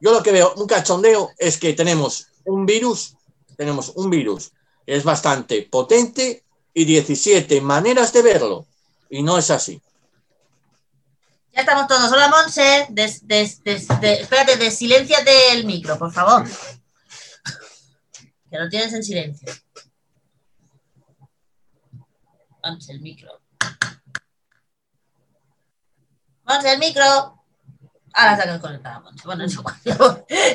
yo 0.00 0.12
lo 0.12 0.22
que 0.22 0.32
veo, 0.32 0.54
un 0.56 0.66
cachondeo, 0.66 1.30
es 1.38 1.58
que 1.58 1.72
tenemos 1.72 2.28
un 2.44 2.66
virus, 2.66 3.16
tenemos 3.56 3.92
un 3.96 4.10
virus 4.10 4.52
es 4.88 5.04
bastante 5.04 5.68
potente 5.70 6.44
y 6.72 6.86
17 6.86 7.60
maneras 7.60 8.10
de 8.14 8.22
verlo. 8.22 8.66
Y 9.10 9.22
no 9.22 9.36
es 9.36 9.50
así. 9.50 9.82
Ya 11.52 11.60
estamos 11.60 11.86
todos. 11.86 12.10
Hola, 12.10 12.28
Monse. 12.28 12.86
Des, 12.88 13.26
des, 13.26 13.62
des, 13.62 13.86
espérate, 13.90 14.56
desilenciate 14.56 15.52
el 15.52 15.66
micro, 15.66 15.98
por 15.98 16.10
favor. 16.10 16.48
Que 18.50 18.58
lo 18.58 18.66
tienes 18.70 18.94
en 18.94 19.02
silencio. 19.02 19.52
Monse, 22.64 22.92
el 22.92 23.00
micro. 23.00 23.42
Monse, 26.48 26.72
el 26.72 26.78
micro. 26.78 27.04
Ahora 28.14 28.32
está 28.32 28.58
conectada 28.58 29.00
Monse. 29.00 29.22
Bueno, 29.26 29.44
eso, 29.44 29.62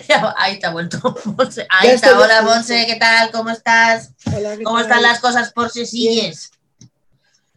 ya, 0.09 0.33
ahí 0.38 0.53
está 0.53 0.71
vuelto 0.71 1.15
Monse. 1.25 1.67
Ahí 1.69 1.89
está. 1.89 2.19
Hola, 2.19 2.41
Monse, 2.41 2.85
¿qué 2.88 2.95
tal? 2.95 3.31
¿Cómo 3.31 3.51
estás? 3.51 4.12
Hola, 4.35 4.57
¿Cómo 4.63 4.79
están 4.79 5.03
las 5.03 5.19
cosas 5.19 5.53
por 5.53 5.69
si 5.69 5.85
sigues? 5.85 6.51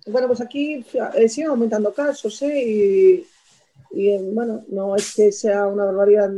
Bueno, 0.06 0.28
pues 0.28 0.42
aquí 0.42 0.84
eh, 1.14 1.28
siguen 1.28 1.50
aumentando 1.50 1.92
casos, 1.94 2.40
¿eh? 2.42 2.62
Y, 2.62 3.26
y, 3.90 4.10
eh, 4.10 4.20
bueno, 4.22 4.62
no 4.68 4.94
es 4.94 5.14
que 5.14 5.32
sea 5.32 5.66
una 5.66 5.86
barbaridad 5.86 6.28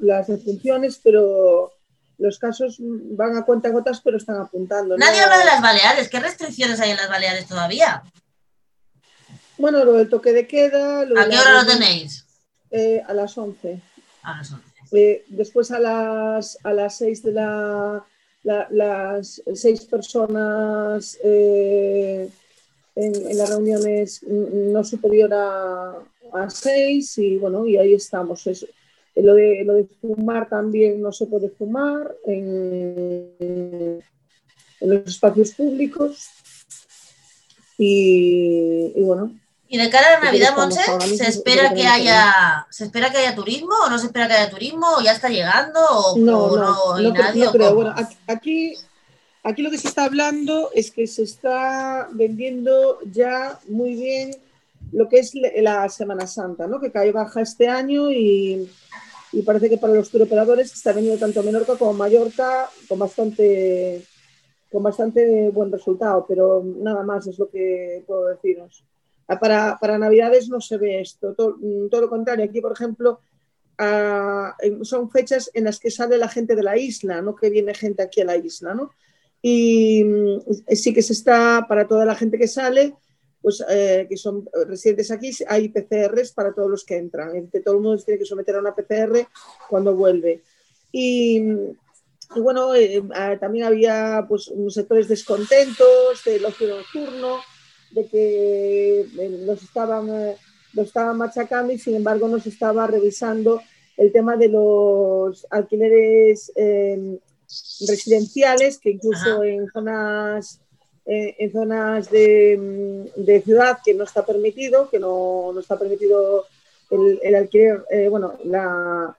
las 0.00 0.28
defunciones, 0.28 1.00
pero 1.02 1.72
los 2.18 2.38
casos 2.38 2.76
van 2.78 3.36
a 3.36 3.44
cuenta 3.44 3.68
gotas, 3.70 4.00
pero 4.00 4.16
están 4.16 4.40
apuntando. 4.40 4.96
Nadie 4.96 5.20
habla 5.20 5.38
de 5.38 5.44
las 5.44 5.60
Baleares. 5.60 6.08
¿Qué 6.08 6.20
restricciones 6.20 6.80
hay 6.80 6.92
en 6.92 6.96
las 6.96 7.10
Baleares 7.10 7.46
todavía? 7.46 8.02
Bueno, 9.58 9.84
lo 9.84 9.94
del 9.94 10.08
toque 10.08 10.32
de 10.32 10.46
queda. 10.46 11.00
¿A 11.00 11.06
qué 11.06 11.38
hora 11.38 11.62
lo 11.62 11.66
tenéis? 11.66 12.26
Eh, 12.70 13.02
a 13.06 13.14
las 13.14 13.36
11. 13.36 13.80
A 14.22 14.38
las 14.38 14.52
11. 14.52 14.64
Eh, 14.92 15.24
después 15.28 15.70
a 15.70 15.78
las, 15.78 16.58
a 16.62 16.72
las 16.72 16.98
6 16.98 17.22
de 17.22 17.32
la, 17.32 18.04
las 18.42 19.42
seis 19.54 19.84
personas 19.84 21.18
eh, 21.24 22.28
en, 22.94 23.38
las 23.38 23.50
reuniones 23.50 24.22
no 24.22 24.84
superior 24.84 25.34
a, 25.34 25.94
a 26.32 26.50
6 26.50 27.18
y 27.18 27.36
bueno, 27.36 27.66
y 27.66 27.76
ahí 27.76 27.94
estamos. 27.94 28.46
Eso. 28.46 28.66
Lo 29.16 29.34
de, 29.34 29.64
lo 29.64 29.72
de 29.74 29.86
fumar 30.00 30.48
también 30.48 31.00
no 31.00 31.10
se 31.10 31.26
puede 31.26 31.48
fumar 31.48 32.14
en, 32.26 33.32
en 33.38 34.90
los 34.90 35.06
espacios 35.06 35.52
públicos. 35.52 36.28
Y, 37.78 38.92
y, 38.94 39.02
bueno, 39.02 39.38
y 39.68 39.78
de 39.78 39.90
cara 39.90 40.06
a 40.06 40.10
la 40.18 40.24
Navidad, 40.26 40.56
Monse, 40.56 40.80
¿se 41.16 41.28
espera 41.28 41.74
que 41.74 41.86
haya, 41.86 42.66
¿se 42.70 42.84
espera 42.84 43.10
que 43.10 43.18
haya 43.18 43.34
turismo 43.34 43.74
o 43.84 43.90
no 43.90 43.98
se 43.98 44.06
espera 44.06 44.28
que 44.28 44.34
haya 44.34 44.50
turismo 44.50 44.86
o 44.96 45.02
ya 45.02 45.12
está 45.12 45.28
llegando 45.28 45.80
o 45.80 46.18
no? 46.18 46.56
No, 46.56 46.98
no, 47.00 47.12
no, 47.12 47.52
creo. 47.52 47.74
Bueno, 47.74 47.94
aquí, 48.28 48.74
aquí 49.42 49.62
lo 49.62 49.70
que 49.70 49.78
se 49.78 49.88
está 49.88 50.04
hablando 50.04 50.70
es 50.72 50.90
que 50.92 51.06
se 51.06 51.24
está 51.24 52.08
vendiendo 52.12 53.00
ya 53.10 53.58
muy 53.68 53.94
bien 53.94 54.36
lo 54.92 55.08
que 55.08 55.18
es 55.18 55.32
la 55.34 55.88
Semana 55.88 56.28
Santa, 56.28 56.68
¿no? 56.68 56.80
Que 56.80 56.92
cae 56.92 57.10
baja 57.10 57.40
este 57.40 57.68
año 57.68 58.12
y, 58.12 58.70
y 59.32 59.42
parece 59.42 59.68
que 59.68 59.78
para 59.78 59.94
los 59.94 60.10
turoperadores 60.10 60.72
está 60.72 60.92
vendiendo 60.92 61.18
tanto 61.18 61.42
Menorca 61.42 61.76
como 61.76 61.92
Mallorca 61.92 62.70
con 62.88 63.00
bastante 63.00 64.04
con 64.70 64.82
bastante 64.82 65.48
buen 65.50 65.72
resultado, 65.72 66.24
pero 66.28 66.62
nada 66.64 67.02
más 67.02 67.26
es 67.26 67.38
lo 67.38 67.48
que 67.48 68.04
puedo 68.06 68.26
deciros. 68.26 68.84
Para, 69.26 69.76
para, 69.80 69.98
Navidades 69.98 70.48
no 70.48 70.60
se 70.60 70.76
ve 70.76 71.00
esto, 71.00 71.34
todo, 71.34 71.56
todo, 71.90 72.00
lo 72.02 72.08
contrario. 72.08 72.44
Aquí, 72.44 72.60
por 72.60 72.72
ejemplo, 72.72 73.20
son 74.82 75.10
fechas 75.10 75.50
en 75.52 75.64
las 75.64 75.80
que 75.80 75.90
sale 75.90 76.16
la 76.16 76.28
gente 76.28 76.54
de 76.54 76.62
la 76.62 76.78
isla, 76.78 77.20
no 77.22 77.34
que 77.34 77.50
viene 77.50 77.74
gente 77.74 78.02
aquí 78.02 78.20
a 78.20 78.24
la 78.24 78.36
isla, 78.36 78.74
¿no? 78.74 78.92
Y 79.42 80.04
mm, 80.04 80.40
sí 80.74 80.94
que 80.94 81.02
se 81.02 81.12
está, 81.12 81.66
para 81.68 81.86
toda 81.86 82.04
la 82.04 82.14
gente 82.14 82.38
que 82.38 82.48
sale, 82.48 82.94
pues 83.46 83.62
eh, 83.68 84.06
que 84.08 84.16
son 84.16 84.48
residentes 84.66 85.10
aquí, 85.10 85.30
hay 85.46 85.68
PCRs 85.68 86.32
para 86.32 86.52
todos 86.52 86.70
los 86.70 86.84
que 86.84 86.96
entran. 86.96 87.48
Todo 87.64 87.74
el 87.74 87.80
mundo 87.80 88.02
tiene 88.02 88.18
que 88.18 88.24
someter 88.24 88.56
a 88.56 88.60
una 88.60 88.74
PCR 88.74 89.26
cuando 89.68 89.94
vuelve. 89.94 90.42
Y, 90.90 91.38
y 92.34 92.40
bueno, 92.40 92.74
eh, 92.74 93.02
ah, 93.14 93.36
también 93.38 93.66
había 93.66 94.24
pues, 94.28 94.50
sectores 94.70 95.06
descontentos 95.06 96.24
del 96.24 96.44
ocio 96.44 96.68
nocturno, 96.68 97.38
de 97.90 98.06
que 98.06 99.00
eh, 99.00 99.42
nos 99.46 99.62
estaban, 99.62 100.08
eh, 100.10 100.36
estaban 100.76 101.16
machacando 101.16 101.72
y 101.72 101.78
sin 101.78 101.96
embargo 101.96 102.28
nos 102.28 102.46
estaba 102.46 102.86
revisando 102.86 103.60
el 103.96 104.12
tema 104.12 104.36
de 104.36 104.48
los 104.48 105.46
alquileres 105.50 106.52
em, 106.54 107.18
residenciales, 107.88 108.78
que 108.78 108.90
incluso 108.90 109.42
en 109.42 109.66
zonas, 109.68 110.60
eh, 111.06 111.34
en 111.38 111.52
zonas 111.52 112.10
de, 112.10 113.10
de, 113.16 113.40
ciudad 113.40 113.78
que 113.82 113.94
no 113.94 114.04
está 114.04 114.26
permitido, 114.26 114.90
que 114.90 114.98
no, 114.98 115.52
no 115.54 115.60
está 115.60 115.78
permitido 115.78 116.44
el, 116.90 117.18
el 117.22 117.34
alquiler, 117.36 117.84
bueno, 118.10 118.34
la, 118.44 119.16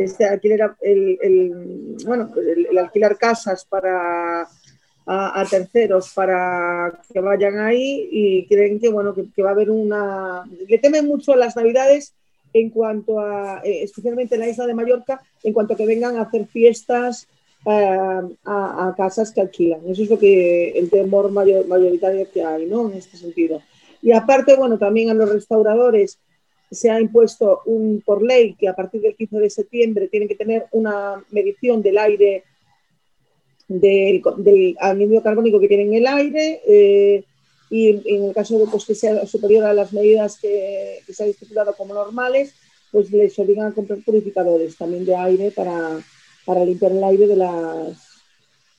este 0.00 0.26
alquiler, 0.26 0.72
el, 0.80 1.18
el 1.20 1.96
bueno, 2.06 2.30
el, 2.36 2.78
alquilar 2.78 3.18
casas 3.18 3.64
para 3.64 4.48
a, 5.12 5.44
terceros 5.44 6.12
para 6.14 7.00
que 7.12 7.18
vayan 7.18 7.58
ahí 7.58 8.08
y 8.12 8.46
creen 8.46 8.78
que, 8.78 8.88
bueno, 8.88 9.12
que, 9.12 9.42
va 9.42 9.48
a 9.48 9.52
haber 9.52 9.68
una... 9.68 10.44
Le 10.68 10.78
temen 10.78 11.06
mucho 11.08 11.34
las 11.34 11.56
navidades 11.56 12.14
en 12.52 12.70
cuanto 12.70 13.18
a, 13.18 13.60
eh, 13.64 13.82
especialmente 13.82 14.36
en 14.36 14.42
la 14.42 14.48
isla 14.48 14.66
de 14.66 14.74
Mallorca, 14.74 15.20
en 15.42 15.52
cuanto 15.52 15.74
a 15.74 15.76
que 15.76 15.86
vengan 15.86 16.16
a 16.16 16.22
hacer 16.22 16.46
fiestas 16.46 17.26
eh, 17.66 17.98
a, 18.44 18.94
casas 18.96 19.32
que 19.32 19.40
alquilan. 19.40 19.80
Eso 19.88 20.04
es 20.04 20.10
lo 20.10 20.18
que 20.18 20.70
el 20.78 20.88
temor 20.90 21.32
mayor, 21.32 21.66
mayoritario 21.66 22.30
que 22.32 22.44
hay, 22.44 22.66
¿no? 22.66 22.88
En 22.88 22.98
este 22.98 23.16
sentido. 23.16 23.60
Y 24.02 24.12
aparte, 24.12 24.54
bueno, 24.54 24.78
también 24.78 25.10
a 25.10 25.14
los 25.14 25.32
restauradores 25.32 26.20
se 26.70 26.88
ha 26.88 27.00
impuesto 27.00 27.62
un, 27.64 28.00
por 28.06 28.22
ley 28.22 28.54
que 28.54 28.68
a 28.68 28.76
partir 28.76 29.00
del 29.00 29.16
15 29.16 29.40
de 29.40 29.50
septiembre 29.50 30.08
tienen 30.08 30.28
que 30.28 30.36
tener 30.36 30.66
una 30.70 31.20
medición 31.32 31.82
del 31.82 31.98
aire 31.98 32.44
del, 33.70 34.20
del 34.38 34.76
anhídrido 34.80 35.22
carbónico 35.22 35.60
que 35.60 35.68
tiene 35.68 35.84
en 35.84 35.94
el 35.94 36.06
aire 36.08 36.60
eh, 36.66 37.24
y 37.70 37.88
en 37.88 38.24
el 38.24 38.34
caso 38.34 38.58
de 38.58 38.66
pues, 38.66 38.84
que 38.84 38.96
sea 38.96 39.24
superior 39.26 39.64
a 39.64 39.72
las 39.72 39.92
medidas 39.92 40.38
que, 40.40 40.98
que 41.06 41.14
se 41.14 41.22
han 41.22 41.30
estipulado 41.30 41.72
como 41.74 41.94
normales, 41.94 42.52
pues 42.90 43.12
les 43.12 43.38
obligan 43.38 43.68
a 43.68 43.72
comprar 43.72 44.00
purificadores 44.04 44.76
también 44.76 45.04
de 45.04 45.14
aire 45.14 45.52
para, 45.52 46.00
para 46.44 46.64
limpiar 46.64 46.90
el 46.90 47.04
aire 47.04 47.28
de 47.28 47.36
las 47.36 48.09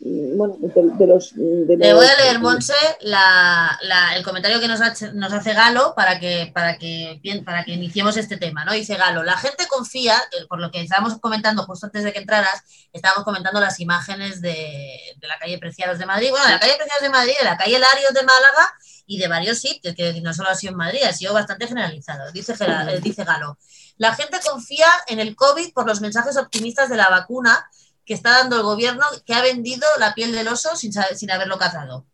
bueno, 0.04 0.58
de, 0.60 1.08
los... 1.08 1.34
Le 1.34 1.94
voy 1.94 2.06
a 2.06 2.24
leer, 2.24 2.40
Monse, 2.40 2.74
el 3.02 4.24
comentario 4.24 4.60
que 4.60 4.68
nos, 4.68 4.82
hace, 4.82 5.54
Galo 5.54 5.94
para 5.96 6.20
que, 6.20 6.52
para, 6.54 6.78
que, 6.78 7.20
para 7.46 7.64
que 7.64 7.74
iniciemos 7.74 8.18
este 8.18 8.38
tema, 8.38 8.66
¿no? 8.66 8.74
Dice 8.74 8.96
Galo, 8.96 9.22
la 9.22 9.38
gente 9.38 9.68
confía, 9.68 10.20
por 10.50 10.60
lo 10.60 10.72
que 10.72 10.82
estábamos 10.82 11.20
comentando 11.20 11.64
justo 11.64 11.86
antes 11.86 12.04
de 12.04 12.14
que 12.14 12.20
entraras, 12.20 12.64
estábamos 12.92 13.24
comentando 13.24 13.60
las 13.60 13.80
imágenes 13.80 14.42
de, 14.42 14.98
la 15.22 15.38
calle 15.38 15.60
Preciados 15.60 16.00
de 16.00 16.08
Madrid, 16.08 16.30
bueno, 16.32 16.46
de 16.46 16.54
la 16.54 16.60
calle 16.60 16.78
Preciados 16.78 17.04
de 17.04 17.10
Madrid, 17.10 17.34
de 17.38 17.46
la 17.46 17.58
calle 17.58 17.78
Larios 17.78 18.14
de 18.14 18.24
Málaga 18.24 18.74
y 19.06 19.20
de 19.20 19.28
varios 19.28 19.60
sitios, 19.60 19.94
que 19.94 20.20
no 20.22 20.34
solo 20.34 20.50
ha 20.50 20.56
sido 20.56 20.72
en 20.72 20.78
Madrid, 20.78 21.04
ha 21.04 21.14
sido 21.14 21.34
bastante 21.34 21.68
generalizado, 21.68 22.32
dice, 22.32 22.56
dice 23.04 23.24
Galo. 23.24 23.58
La 23.98 24.16
gente 24.16 24.40
confía 24.44 24.88
en 25.08 25.20
el 25.20 25.36
COVID 25.36 25.74
por 25.74 25.86
los 25.86 26.02
mensajes 26.02 26.36
optimistas 26.38 26.90
de 26.90 26.98
la 26.98 27.10
vacuna 27.10 27.70
que 28.06 28.14
está 28.14 28.32
dando 28.40 28.58
el 28.58 28.64
gobierno 28.64 29.06
que 29.26 29.34
ha 29.34 29.42
vendido 29.42 29.88
la 30.00 30.14
piel 30.14 30.32
del 30.32 30.48
oso 30.48 30.76
sin, 30.76 30.92
sin 30.92 31.32
haberlo 31.32 31.58
cazado. 31.58 32.06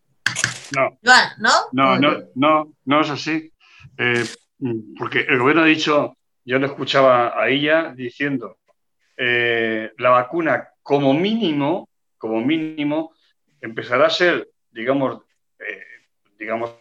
No. 0.74 0.98
¿no? 1.38 1.50
No, 1.72 1.98
no, 1.98 2.18
no, 2.34 2.72
no 2.84 3.00
es 3.00 3.10
así. 3.10 3.52
Eh, 3.96 4.24
porque 4.98 5.20
el 5.20 5.38
gobierno 5.38 5.62
ha 5.62 5.66
dicho, 5.66 6.16
yo 6.44 6.58
le 6.58 6.66
escuchaba 6.66 7.40
a 7.40 7.48
ella 7.48 7.92
diciendo, 7.94 8.58
eh, 9.16 9.92
la 9.98 10.10
vacuna 10.10 10.68
como 10.82 11.14
mínimo, 11.14 11.88
como 12.16 12.40
mínimo, 12.40 13.12
empezará 13.60 14.06
a 14.06 14.10
ser, 14.10 14.48
digamos, 14.70 15.22
eh, 15.58 15.82
digamos 16.38 16.74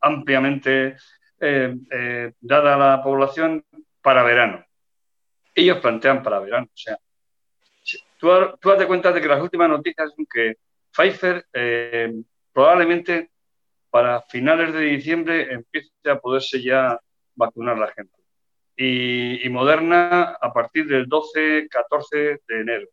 ampliamente 0.00 0.96
dada 2.40 2.74
a 2.74 2.78
la 2.78 3.02
población 3.02 3.64
para 4.00 4.22
verano. 4.22 4.64
Ellos 5.54 5.78
plantean 5.78 6.22
para 6.22 6.40
verano, 6.40 6.66
o 6.72 6.76
sea, 6.76 6.98
Tú, 8.18 8.28
tú 8.60 8.68
date 8.70 8.86
cuenta 8.86 9.12
de 9.12 9.20
que 9.20 9.28
las 9.28 9.42
últimas 9.42 9.68
noticias 9.68 10.12
son 10.14 10.26
que 10.32 10.54
Pfizer 10.94 11.46
eh, 11.52 12.12
probablemente 12.52 13.30
para 13.90 14.22
finales 14.22 14.72
de 14.72 14.80
diciembre 14.80 15.52
empiece 15.52 15.90
a 16.06 16.18
poderse 16.18 16.62
ya 16.62 16.98
vacunar 17.34 17.78
la 17.78 17.92
gente. 17.92 18.12
Y, 18.76 19.48
Moderna 19.50 20.36
a 20.40 20.52
partir 20.52 20.86
del 20.86 21.08
12-14 21.08 22.40
de 22.46 22.60
enero. 22.60 22.88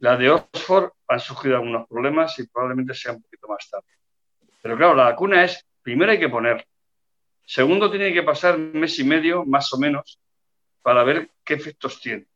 La 0.00 0.16
de 0.16 0.30
Oxford 0.30 0.90
han 1.06 1.20
surgido 1.20 1.56
algunos 1.56 1.88
problemas 1.88 2.38
y 2.38 2.46
probablemente 2.46 2.94
sea 2.94 3.12
un 3.12 3.22
poquito 3.22 3.48
más 3.48 3.68
tarde. 3.70 3.86
Pero 4.60 4.76
claro, 4.76 4.94
la 4.94 5.04
vacuna 5.04 5.44
es, 5.44 5.66
primero 5.82 6.12
hay 6.12 6.20
que 6.20 6.28
poner, 6.28 6.66
segundo 7.44 7.90
tiene 7.90 8.12
que 8.12 8.22
pasar 8.22 8.56
un 8.56 8.72
mes 8.72 8.98
y 8.98 9.04
medio, 9.04 9.46
más 9.46 9.72
o 9.72 9.78
menos, 9.78 10.20
para 10.82 11.04
ver 11.04 11.30
qué 11.42 11.54
efectos 11.54 12.00
tiene. 12.00 12.26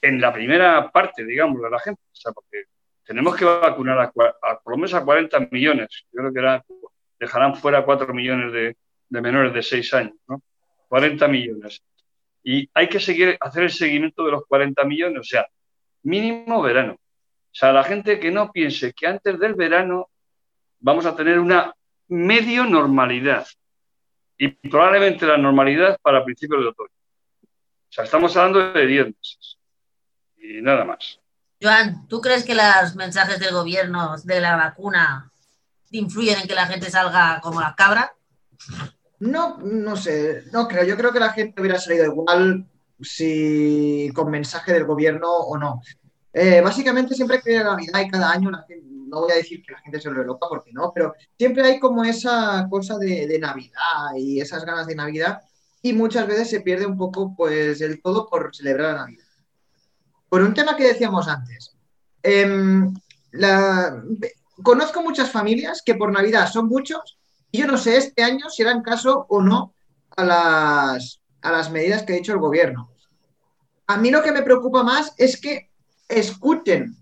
En 0.00 0.20
la 0.20 0.32
primera 0.32 0.90
parte, 0.90 1.24
digamos, 1.24 1.60
de 1.62 1.70
la 1.70 1.78
gente. 1.78 2.00
O 2.00 2.16
sea, 2.16 2.32
porque 2.32 2.64
tenemos 3.04 3.36
que 3.36 3.44
vacunar 3.44 4.12
por 4.12 4.34
lo 4.66 4.76
menos 4.76 4.94
a 4.94 5.04
40 5.04 5.48
millones. 5.50 6.04
Yo 6.12 6.30
creo 6.30 6.32
que 6.32 6.82
dejarán 7.18 7.56
fuera 7.56 7.84
4 7.84 8.12
millones 8.12 8.52
de, 8.52 8.76
menores 9.20 9.52
de 9.54 9.62
6 9.62 9.94
años, 9.94 10.14
¿no? 10.28 10.42
40 10.88 11.26
millones. 11.28 11.82
Y 12.42 12.68
hay 12.74 12.88
que 12.88 13.00
seguir, 13.00 13.36
hacer 13.40 13.64
el 13.64 13.70
seguimiento 13.70 14.24
de 14.24 14.32
los 14.32 14.46
40 14.46 14.84
millones, 14.84 15.20
o 15.20 15.24
sea, 15.24 15.46
mínimo 16.02 16.62
verano. 16.62 16.94
O 16.94 17.54
sea, 17.54 17.72
la 17.72 17.82
gente 17.82 18.20
que 18.20 18.30
no 18.30 18.52
piense 18.52 18.92
que 18.92 19.06
antes 19.06 19.38
del 19.38 19.54
verano 19.54 20.08
vamos 20.80 21.06
a 21.06 21.16
tener 21.16 21.38
una 21.38 21.74
medio 22.08 22.64
normalidad. 22.64 23.46
Y 24.36 24.48
probablemente 24.48 25.26
la 25.26 25.36
normalidad 25.36 25.98
para 26.00 26.24
principios 26.24 26.62
de 26.62 26.68
otoño. 26.68 26.92
O 27.42 27.90
sea, 27.92 28.04
estamos 28.04 28.36
hablando 28.36 28.72
de 28.72 28.86
10 28.86 29.06
meses. 29.06 29.57
Y 30.40 30.62
nada 30.62 30.84
más. 30.84 31.20
Joan, 31.60 32.06
¿tú 32.06 32.20
crees 32.20 32.44
que 32.44 32.54
los 32.54 32.94
mensajes 32.94 33.40
del 33.40 33.52
gobierno 33.52 34.16
de 34.22 34.40
la 34.40 34.56
vacuna 34.56 35.30
influyen 35.90 36.40
en 36.40 36.48
que 36.48 36.54
la 36.54 36.66
gente 36.66 36.90
salga 36.90 37.40
como 37.42 37.60
la 37.60 37.74
cabra? 37.74 38.12
No, 39.18 39.58
no 39.58 39.96
sé, 39.96 40.44
no 40.52 40.68
creo. 40.68 40.84
Yo 40.84 40.96
creo 40.96 41.12
que 41.12 41.20
la 41.20 41.32
gente 41.32 41.60
hubiera 41.60 41.78
salido 41.78 42.04
igual 42.06 42.66
si 43.00 44.10
con 44.14 44.30
mensaje 44.30 44.72
del 44.72 44.84
gobierno 44.84 45.28
o 45.28 45.58
no. 45.58 45.80
Eh, 46.32 46.60
básicamente 46.60 47.14
siempre 47.14 47.40
que 47.40 47.58
la 47.58 47.64
Navidad 47.64 48.00
y 48.00 48.10
cada 48.10 48.30
año, 48.30 48.50
no 48.50 49.20
voy 49.20 49.32
a 49.32 49.36
decir 49.36 49.62
que 49.62 49.72
la 49.72 49.80
gente 49.80 50.00
se 50.00 50.10
lo 50.10 50.22
loca 50.22 50.46
porque 50.48 50.72
no, 50.72 50.92
pero 50.94 51.14
siempre 51.36 51.64
hay 51.64 51.80
como 51.80 52.04
esa 52.04 52.66
cosa 52.70 52.98
de, 52.98 53.26
de, 53.26 53.38
Navidad 53.38 54.14
y 54.16 54.40
esas 54.40 54.64
ganas 54.64 54.86
de 54.86 54.94
Navidad 54.94 55.40
y 55.82 55.92
muchas 55.92 56.26
veces 56.26 56.50
se 56.50 56.60
pierde 56.60 56.86
un 56.86 56.98
poco 56.98 57.34
pues 57.36 57.80
el 57.80 58.00
todo 58.02 58.28
por 58.28 58.54
celebrar 58.54 58.94
la 58.94 59.00
Navidad. 59.00 59.27
Por 60.28 60.42
un 60.42 60.54
tema 60.54 60.76
que 60.76 60.86
decíamos 60.86 61.28
antes, 61.28 61.74
em, 62.22 62.92
conozco 64.62 65.02
muchas 65.02 65.30
familias 65.30 65.82
que 65.84 65.94
por 65.94 66.12
Navidad 66.12 66.50
son 66.50 66.68
muchos 66.68 67.18
y 67.50 67.58
yo 67.58 67.66
no 67.66 67.78
sé 67.78 67.96
este 67.96 68.22
año 68.22 68.50
si 68.50 68.62
harán 68.62 68.82
caso 68.82 69.26
o 69.28 69.40
no 69.40 69.74
a 70.16 70.24
las, 70.24 71.20
a 71.42 71.52
las 71.52 71.70
medidas 71.70 72.02
que 72.02 72.12
ha 72.12 72.16
dicho 72.16 72.32
el 72.32 72.38
gobierno. 72.38 72.90
A 73.86 73.96
mí 73.96 74.10
lo 74.10 74.22
que 74.22 74.32
me 74.32 74.42
preocupa 74.42 74.82
más 74.82 75.14
es 75.16 75.40
que 75.40 75.70
escuchen 76.08 76.96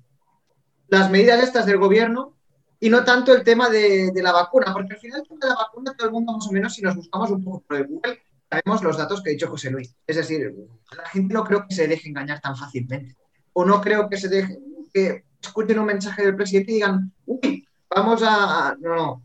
las 0.88 1.10
medidas 1.10 1.42
estas 1.42 1.66
del 1.66 1.78
gobierno 1.78 2.36
y 2.78 2.90
no 2.90 3.04
tanto 3.04 3.34
el 3.34 3.42
tema 3.42 3.68
de, 3.70 4.12
la 4.14 4.32
vacuna, 4.32 4.72
porque 4.72 4.94
al 4.94 5.00
final 5.00 5.20
el 5.20 5.28
tema 5.28 5.40
de 5.42 5.48
la 5.48 5.54
vacuna 5.56 5.94
todo 5.96 6.06
el 6.06 6.12
mundo 6.12 6.32
más 6.34 6.46
o 6.46 6.52
menos, 6.52 6.74
si 6.74 6.82
nos 6.82 6.94
buscamos 6.94 7.30
un 7.30 7.42
poco 7.42 7.60
por 7.66 7.76
el 7.78 7.86
Google, 7.86 8.20
sabemos 8.48 8.82
los 8.82 8.96
datos 8.96 9.22
que 9.22 9.30
ha 9.30 9.32
dicho 9.32 9.48
José 9.48 9.70
Luis. 9.70 9.94
Es 10.06 10.16
decir, 10.16 10.54
la 10.96 11.08
gente 11.08 11.34
no 11.34 11.44
creo 11.44 11.66
que 11.66 11.74
se 11.74 11.88
deje 11.88 12.08
engañar 12.08 12.40
tan 12.40 12.56
fácilmente. 12.56 13.16
O 13.52 13.64
no 13.64 13.80
creo 13.80 14.08
que 14.08 14.16
se 14.16 14.28
deje, 14.28 14.58
que 14.92 15.24
escuchen 15.40 15.78
un 15.78 15.86
mensaje 15.86 16.24
del 16.24 16.36
presidente 16.36 16.72
y 16.72 16.74
digan, 16.76 17.12
uy, 17.26 17.66
vamos 17.88 18.22
a... 18.24 18.76
No, 18.80 18.94
no. 18.94 19.22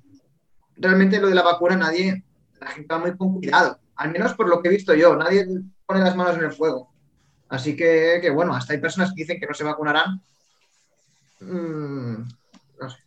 Realmente 0.78 1.20
lo 1.20 1.28
de 1.28 1.36
la 1.36 1.44
vacuna 1.44 1.76
nadie, 1.76 2.24
la 2.60 2.68
gente 2.68 2.94
va 2.94 3.00
muy 3.00 3.16
con 3.16 3.36
cuidado. 3.36 3.80
Al 3.96 4.12
menos 4.12 4.34
por 4.34 4.50
lo 4.50 4.62
que 4.62 4.70
he 4.70 4.72
visto 4.72 4.96
yo, 4.96 5.16
nadie 5.16 5.46
pone 5.86 6.00
las 6.00 6.16
manos 6.16 6.38
en 6.38 6.46
el 6.46 6.54
fuego. 6.54 6.92
Así 7.50 7.76
que, 7.76 8.30
bueno, 8.34 8.56
hasta 8.56 8.74
hay 8.74 8.80
personas 8.80 9.10
que 9.10 9.24
dicen 9.24 9.40
que 9.40 9.46
no 9.46 9.54
se 9.54 9.66
vacunarán. 9.66 10.22
Mm, 11.42 12.24
no 12.80 12.90
sé. 12.90 12.98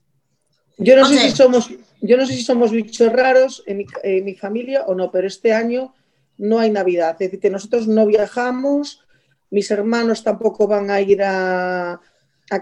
Yo 0.77 0.96
no 0.96 1.07
sé, 1.07 1.18
si 1.18 1.31
somos, 1.31 1.70
yo 2.00 2.16
no 2.16 2.27
sé 2.27 2.35
si 2.35 2.42
somos 2.42 2.70
bichos 2.70 3.12
raros 3.12 3.62
en 3.66 3.79
mi, 3.79 3.87
en 4.03 4.24
mi 4.24 4.35
familia 4.35 4.83
o 4.83 4.94
no, 4.94 5.11
pero 5.11 5.27
este 5.27 5.55
año 5.55 5.94
no 6.38 6.59
hay 6.59 6.70
Navidad. 6.70 7.12
Es 7.12 7.31
decir, 7.31 7.40
que 7.40 7.51
nosotros 7.51 7.87
no 7.87 8.07
viajamos, 8.07 9.03
mis 9.51 9.70
hermanos 9.70 10.25
tampoco 10.25 10.66
van 10.66 10.90
a 10.90 11.01
ir 11.01 11.23
a, 11.23 12.01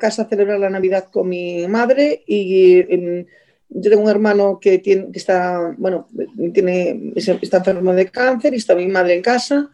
casa 0.00 0.22
a 0.22 0.28
celebrar 0.28 0.58
la 0.58 0.70
Navidad 0.70 1.08
con 1.10 1.28
mi 1.28 1.66
madre 1.68 2.22
y 2.26 2.80
em, 2.92 3.26
yo 3.68 3.90
tengo 3.90 4.04
un 4.04 4.10
hermano 4.10 4.58
que, 4.60 4.78
tiene, 4.78 5.10
que 5.10 5.18
está, 5.18 5.74
bueno, 5.78 6.08
tiene, 6.52 7.12
está 7.16 7.58
enfermo 7.58 7.92
de 7.92 8.10
cáncer 8.10 8.54
y 8.54 8.58
está 8.58 8.74
mi 8.74 8.86
madre 8.86 9.14
en 9.14 9.22
casa, 9.22 9.70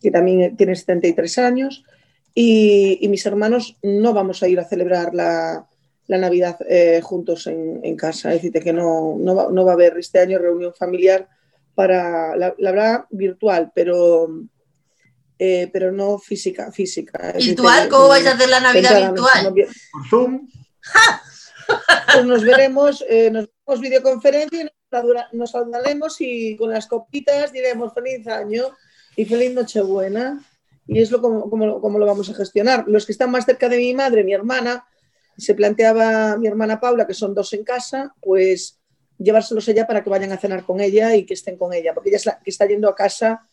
que 0.00 0.10
también 0.10 0.56
tiene 0.56 0.74
73 0.74 1.38
años, 1.38 1.84
y, 2.34 3.06
mis 3.08 3.24
hermanos 3.26 3.76
no 3.82 4.12
vamos 4.12 4.42
a 4.42 4.48
ir 4.48 4.58
a 4.58 4.64
celebrar 4.64 5.14
la, 5.14 5.66
Navidad 6.08 6.58
eh, 6.68 7.00
juntos 7.02 7.46
en, 7.46 7.96
casa. 7.96 8.34
Es 8.34 8.42
decir, 8.42 8.62
que 8.62 8.72
no, 8.72 9.16
no, 9.18 9.64
va, 9.64 9.70
a 9.70 9.74
haber 9.74 9.96
este 9.98 10.18
año 10.18 10.38
reunión 10.38 10.74
familiar 10.74 11.28
para, 11.74 12.36
la, 12.36 12.54
verdad, 12.58 13.04
virtual, 13.10 13.72
pero, 13.74 14.28
eh, 15.38 15.68
pero 15.72 15.92
no 15.92 16.18
física. 16.18 16.70
física. 16.72 17.32
¿Virtual? 17.36 17.88
¿Cómo 17.88 18.08
vais 18.08 18.26
a 18.26 18.32
hacer 18.32 18.48
la 18.48 18.60
Navidad 18.60 19.12
virtual? 19.12 19.52
Por 19.52 20.08
Zoom. 20.08 20.48
Pues 22.12 22.26
nos 22.26 22.44
veremos, 22.44 23.04
eh, 23.08 23.30
nos 23.30 23.48
haremos 23.66 23.80
videoconferencia 23.80 24.62
y 24.62 25.36
nos, 25.36 25.50
saludaremos 25.50 26.20
y 26.20 26.56
con 26.56 26.70
las 26.70 26.86
copitas 26.86 27.52
diremos 27.52 27.92
feliz 27.92 28.26
año 28.28 28.64
y 29.16 29.24
feliz 29.24 29.52
Nochebuena. 29.52 30.44
Y 30.86 31.00
es 31.00 31.10
lo 31.10 31.20
como, 31.20 31.50
como, 31.50 31.98
lo 31.98 32.06
vamos 32.06 32.28
a 32.28 32.34
gestionar. 32.34 32.84
Los 32.86 33.06
que 33.06 33.12
están 33.12 33.30
más 33.30 33.46
cerca 33.46 33.68
de 33.68 33.78
mi 33.78 33.94
madre, 33.94 34.22
mi 34.22 34.34
hermana, 34.34 34.86
se 35.36 35.54
planteaba 35.54 36.36
mi 36.36 36.46
hermana 36.46 36.78
Paula, 36.78 37.06
que 37.06 37.14
son 37.14 37.34
dos 37.34 37.52
en 37.54 37.64
casa, 37.64 38.14
pues 38.20 38.78
llevárselos 39.18 39.68
ella 39.68 39.86
para 39.86 40.02
que 40.02 40.10
vayan 40.10 40.32
a 40.32 40.36
cenar 40.36 40.64
con 40.64 40.80
ella 40.80 41.14
y 41.14 41.24
que 41.24 41.34
estén 41.34 41.56
con 41.56 41.72
ella, 41.72 41.94
porque 41.94 42.10
ella 42.10 42.16
es 42.16 42.26
la 42.26 42.38
que 42.38 42.50
está 42.50 42.66
yendo 42.66 42.88
a 42.88 42.94
casa 42.94 43.46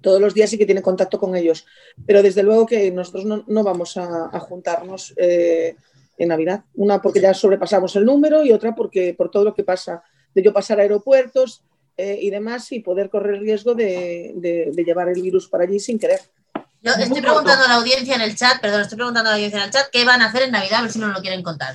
todos 0.00 0.20
los 0.20 0.34
días 0.34 0.52
y 0.52 0.58
que 0.58 0.66
tiene 0.66 0.82
contacto 0.82 1.18
con 1.18 1.34
ellos. 1.36 1.66
Pero 2.06 2.22
desde 2.22 2.42
luego 2.42 2.66
que 2.66 2.90
nosotros 2.90 3.24
no, 3.46 3.64
vamos 3.64 3.96
a, 3.96 4.38
juntarnos 4.40 5.14
eh, 5.16 5.76
en 6.18 6.28
Navidad. 6.28 6.64
Una 6.74 7.00
porque 7.00 7.20
ya 7.20 7.34
sobrepasamos 7.34 7.94
el 7.96 8.04
número 8.04 8.44
y 8.44 8.52
otra 8.52 8.74
porque 8.74 9.14
por 9.14 9.30
todo 9.30 9.44
lo 9.44 9.54
que 9.54 9.64
pasa, 9.64 10.02
de 10.34 10.42
yo 10.42 10.52
pasar 10.52 10.78
a 10.78 10.82
aeropuertos 10.82 11.62
eh, 11.96 12.18
y 12.20 12.30
demás 12.30 12.70
y 12.72 12.80
poder 12.80 13.08
correr 13.08 13.40
riesgo 13.40 13.74
de, 13.74 14.34
llevar 14.84 15.08
el 15.08 15.22
virus 15.22 15.48
para 15.48 15.64
allí 15.64 15.80
sin 15.80 15.98
querer. 15.98 16.20
Yo 16.82 16.92
estoy 16.92 17.20
preguntando 17.20 17.64
a 17.64 17.68
la 17.68 17.74
audiencia 17.76 18.14
en 18.14 18.20
el 18.20 18.36
chat, 18.36 18.60
perdón, 18.60 18.82
estoy 18.82 18.96
preguntando 18.96 19.30
a 19.30 19.32
la 19.32 19.36
audiencia 19.36 19.58
en 19.58 19.64
el 19.64 19.70
chat 19.70 19.88
qué 19.90 20.04
van 20.04 20.22
a 20.22 20.26
hacer 20.26 20.42
en 20.42 20.52
Navidad, 20.52 20.80
a 20.80 20.82
ver 20.82 20.92
si 20.92 20.98
no 20.98 21.08
lo 21.08 21.20
quieren 21.20 21.42
contar. 21.42 21.74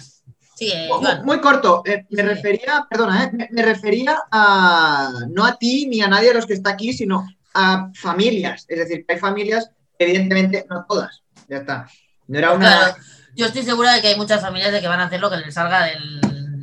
Muy, 1.24 1.40
corto, 1.40 1.84
eh, 1.86 2.06
me 2.10 2.24
refería, 2.24 2.86
perdona, 2.90 3.32
me 3.50 3.62
refería 3.62 4.18
a 4.32 5.12
no 5.30 5.46
a 5.46 5.58
ti 5.58 5.88
ni 5.88 6.02
a 6.02 6.08
nadie 6.08 6.30
de 6.30 6.36
los 6.36 6.46
que 6.46 6.54
está 6.54 6.72
aquí, 6.72 6.94
sino 6.94 7.28
a 7.54 7.90
familias. 7.94 8.66
Es 8.68 8.80
decir, 8.80 9.06
que 9.06 9.16
hay 9.16 9.20
familias, 9.20 9.70
evidentemente, 9.98 10.66
no 10.70 10.86
todas. 10.88 11.22
Ya 11.48 11.58
está. 11.58 11.88
No 12.28 12.38
era 12.38 12.54
una. 12.54 12.96
Yo 13.36 13.46
estoy 13.46 13.64
segura 13.64 13.94
de 13.94 14.02
que 14.02 14.10
hay 14.10 14.16
muchas 14.16 14.42
familias 14.42 14.72
de 14.72 14.82
que 14.82 14.88
van 14.88 15.00
a 15.00 15.06
hacer 15.06 15.20
lo 15.20 15.30
que 15.30 15.38
les 15.38 15.54
salga 15.54 15.86
de 15.86 15.96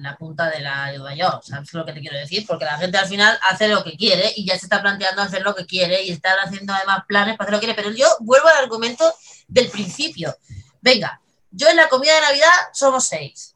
la 0.02 0.16
punta 0.16 0.50
de 0.50 0.60
la 0.60 0.84
ayuda 0.84 1.14
yo. 1.14 1.40
¿Sabes 1.42 1.72
lo 1.72 1.84
que 1.84 1.92
te 1.92 2.00
quiero 2.00 2.16
decir? 2.16 2.44
Porque 2.46 2.64
la 2.64 2.78
gente 2.78 2.98
al 2.98 3.06
final 3.06 3.38
hace 3.50 3.68
lo 3.68 3.82
que 3.82 3.96
quiere 3.96 4.32
y 4.36 4.46
ya 4.46 4.58
se 4.58 4.66
está 4.66 4.80
planteando 4.80 5.22
hacer 5.22 5.42
lo 5.42 5.54
que 5.54 5.66
quiere 5.66 6.02
y 6.02 6.10
está 6.10 6.34
haciendo 6.42 6.72
además 6.72 7.04
planes 7.06 7.36
para 7.36 7.48
hacer 7.48 7.54
lo 7.54 7.60
que 7.60 7.66
quiere. 7.66 7.82
Pero 7.82 7.94
yo 7.94 8.06
vuelvo 8.20 8.48
al 8.48 8.64
argumento 8.64 9.12
del 9.48 9.68
principio. 9.68 10.34
Venga, 10.80 11.20
yo 11.50 11.68
en 11.68 11.76
la 11.76 11.88
comida 11.88 12.14
de 12.14 12.20
Navidad 12.20 12.52
somos 12.72 13.04
seis. 13.04 13.54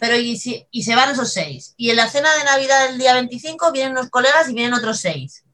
Pero 0.00 0.16
y, 0.16 0.40
y 0.70 0.82
se 0.82 0.94
van 0.94 1.10
esos 1.10 1.32
seis. 1.32 1.74
Y 1.76 1.90
en 1.90 1.96
la 1.96 2.08
cena 2.08 2.32
de 2.34 2.44
Navidad 2.44 2.88
del 2.88 2.98
día 2.98 3.14
25 3.14 3.72
vienen 3.72 3.92
unos 3.92 4.10
colegas 4.10 4.48
y 4.48 4.54
vienen 4.54 4.74
otros 4.74 5.00
seis 5.00 5.44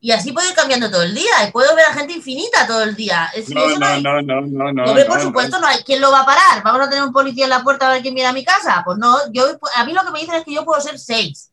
y 0.00 0.12
así 0.12 0.32
puedo 0.32 0.48
ir 0.48 0.54
cambiando 0.54 0.90
todo 0.90 1.02
el 1.02 1.14
día 1.14 1.46
y 1.46 1.50
puedo 1.50 1.74
ver 1.74 1.86
a 1.86 1.92
gente 1.92 2.12
infinita 2.12 2.66
todo 2.66 2.82
el 2.82 2.94
día. 2.94 3.30
no, 3.48 3.78
no, 3.78 4.00
no, 4.00 4.22
no, 4.22 4.72
no, 4.72 4.72
no, 4.72 5.06
por 5.06 5.20
supuesto, 5.20 5.58
no 5.58 5.66
hay. 5.66 5.82
¿Quién 5.82 6.00
lo 6.00 6.12
va 6.12 6.20
a 6.20 6.26
parar? 6.26 6.62
¿Vamos 6.62 6.86
a 6.86 6.90
tener 6.90 7.04
un 7.04 7.12
policía 7.12 7.44
en 7.44 7.50
la 7.50 7.64
puerta 7.64 7.88
a 7.88 7.92
ver 7.92 8.02
quién 8.02 8.14
viene 8.14 8.28
a 8.28 8.32
mi 8.32 8.44
casa? 8.44 8.82
Pues 8.84 8.98
no, 8.98 9.16
yo, 9.32 9.58
a 9.74 9.84
mí 9.84 9.92
lo 9.92 10.04
que 10.04 10.10
me 10.10 10.20
dicen 10.20 10.36
es 10.36 10.44
que 10.44 10.54
yo 10.54 10.64
puedo 10.64 10.80
ser 10.80 10.98
seis. 10.98 11.50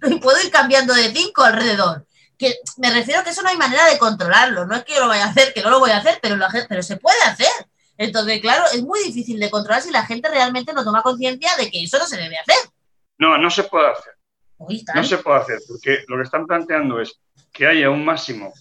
puedo 0.22 0.40
ir 0.42 0.50
cambiando 0.50 0.94
de 0.94 1.12
cinco 1.12 1.42
alrededor. 1.42 2.06
Que 2.38 2.56
me 2.78 2.90
refiero 2.90 3.20
a 3.20 3.24
que 3.24 3.30
eso 3.30 3.42
no 3.42 3.50
hay 3.50 3.58
manera 3.58 3.84
de 3.86 3.98
controlarlo. 3.98 4.66
No 4.66 4.76
es 4.76 4.84
que 4.84 4.94
yo 4.94 5.00
lo 5.00 5.08
vaya 5.08 5.26
a 5.26 5.28
hacer, 5.28 5.52
que 5.52 5.62
no 5.62 5.68
lo 5.68 5.78
voy 5.78 5.90
a 5.90 5.98
hacer, 5.98 6.18
pero, 6.22 6.36
pero 6.68 6.82
se 6.82 6.96
puede 6.96 7.22
hacer. 7.22 7.52
Entonces, 7.96 8.40
claro, 8.40 8.64
es 8.72 8.82
muy 8.82 9.02
difícil 9.04 9.38
de 9.38 9.50
controlar 9.50 9.82
si 9.82 9.90
la 9.90 10.04
gente 10.04 10.28
realmente 10.28 10.72
no 10.72 10.84
toma 10.84 11.02
conciencia 11.02 11.50
de 11.56 11.70
que 11.70 11.82
eso 11.82 11.98
no 11.98 12.06
se 12.06 12.16
debe 12.16 12.36
hacer. 12.38 12.70
No, 13.18 13.38
no 13.38 13.50
se 13.50 13.64
puede 13.64 13.88
hacer. 13.88 14.14
No 14.94 15.04
se 15.04 15.18
puede 15.18 15.40
hacer, 15.40 15.58
porque 15.68 16.04
lo 16.08 16.16
que 16.16 16.22
están 16.22 16.46
planteando 16.46 17.00
es 17.00 17.20
que 17.52 17.66
haya 17.66 17.90
un 17.90 18.04
máximo, 18.04 18.52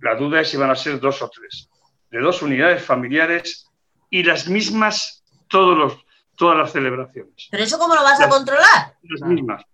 la 0.00 0.14
duda 0.14 0.40
es 0.40 0.50
si 0.50 0.56
van 0.56 0.70
a 0.70 0.76
ser 0.76 1.00
dos 1.00 1.22
o 1.22 1.28
tres, 1.28 1.68
de 2.10 2.20
dos 2.20 2.42
unidades 2.42 2.82
familiares 2.82 3.66
y 4.10 4.22
las 4.22 4.48
mismas 4.48 5.22
todos 5.48 5.76
los, 5.76 6.04
todas 6.36 6.56
las 6.56 6.72
celebraciones. 6.72 7.48
¿Pero 7.50 7.62
eso 7.62 7.78
cómo 7.78 7.94
lo 7.94 8.02
vas 8.02 8.20
a 8.20 8.28
controlar? 8.28 8.96
Las 9.02 9.28
mismas. 9.28 9.64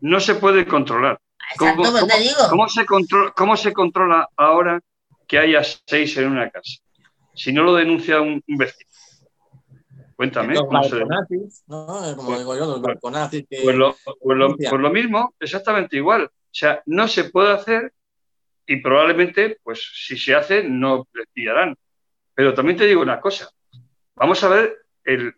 No 0.00 0.20
se 0.20 0.34
puede 0.34 0.66
controlar. 0.66 1.20
¿Cómo, 1.58 1.76
pues 1.76 2.06
te 2.06 2.20
digo. 2.20 2.48
¿cómo, 2.50 2.68
se 2.68 2.84
controla, 2.84 3.32
¿Cómo 3.36 3.56
se 3.56 3.72
controla 3.72 4.28
ahora 4.36 4.80
que 5.26 5.38
haya 5.38 5.62
seis 5.86 6.16
en 6.16 6.30
una 6.30 6.50
casa? 6.50 6.80
Si 7.36 7.52
no 7.52 7.62
lo 7.62 7.74
denuncia 7.74 8.20
un, 8.20 8.42
vecino. 8.46 8.90
Cuéntame. 10.16 10.54
Los 10.54 10.64
¿no? 11.66 12.16
Como 12.16 12.38
digo 12.38 12.56
yo, 12.56 12.66
los 12.66 12.80
balconazis. 12.80 13.44
pues, 13.62 13.76
lo, 13.76 13.94
pues, 14.24 14.70
pues 14.70 14.80
lo 14.80 14.90
mismo, 14.90 15.34
exactamente 15.38 15.96
igual. 15.96 16.24
O 16.24 16.58
sea, 16.58 16.82
no 16.86 17.06
se 17.06 17.24
puede 17.24 17.52
hacer 17.52 17.92
y 18.66 18.76
probablemente, 18.78 19.58
pues 19.62 19.92
si 19.94 20.18
se 20.18 20.34
hace, 20.34 20.64
no 20.64 21.06
les 21.12 21.26
pillarán. 21.28 21.76
Pero 22.34 22.52
también 22.52 22.76
te 22.76 22.86
digo 22.86 23.00
una 23.00 23.20
cosa, 23.20 23.50
vamos 24.14 24.42
a 24.42 24.48
ver 24.48 24.86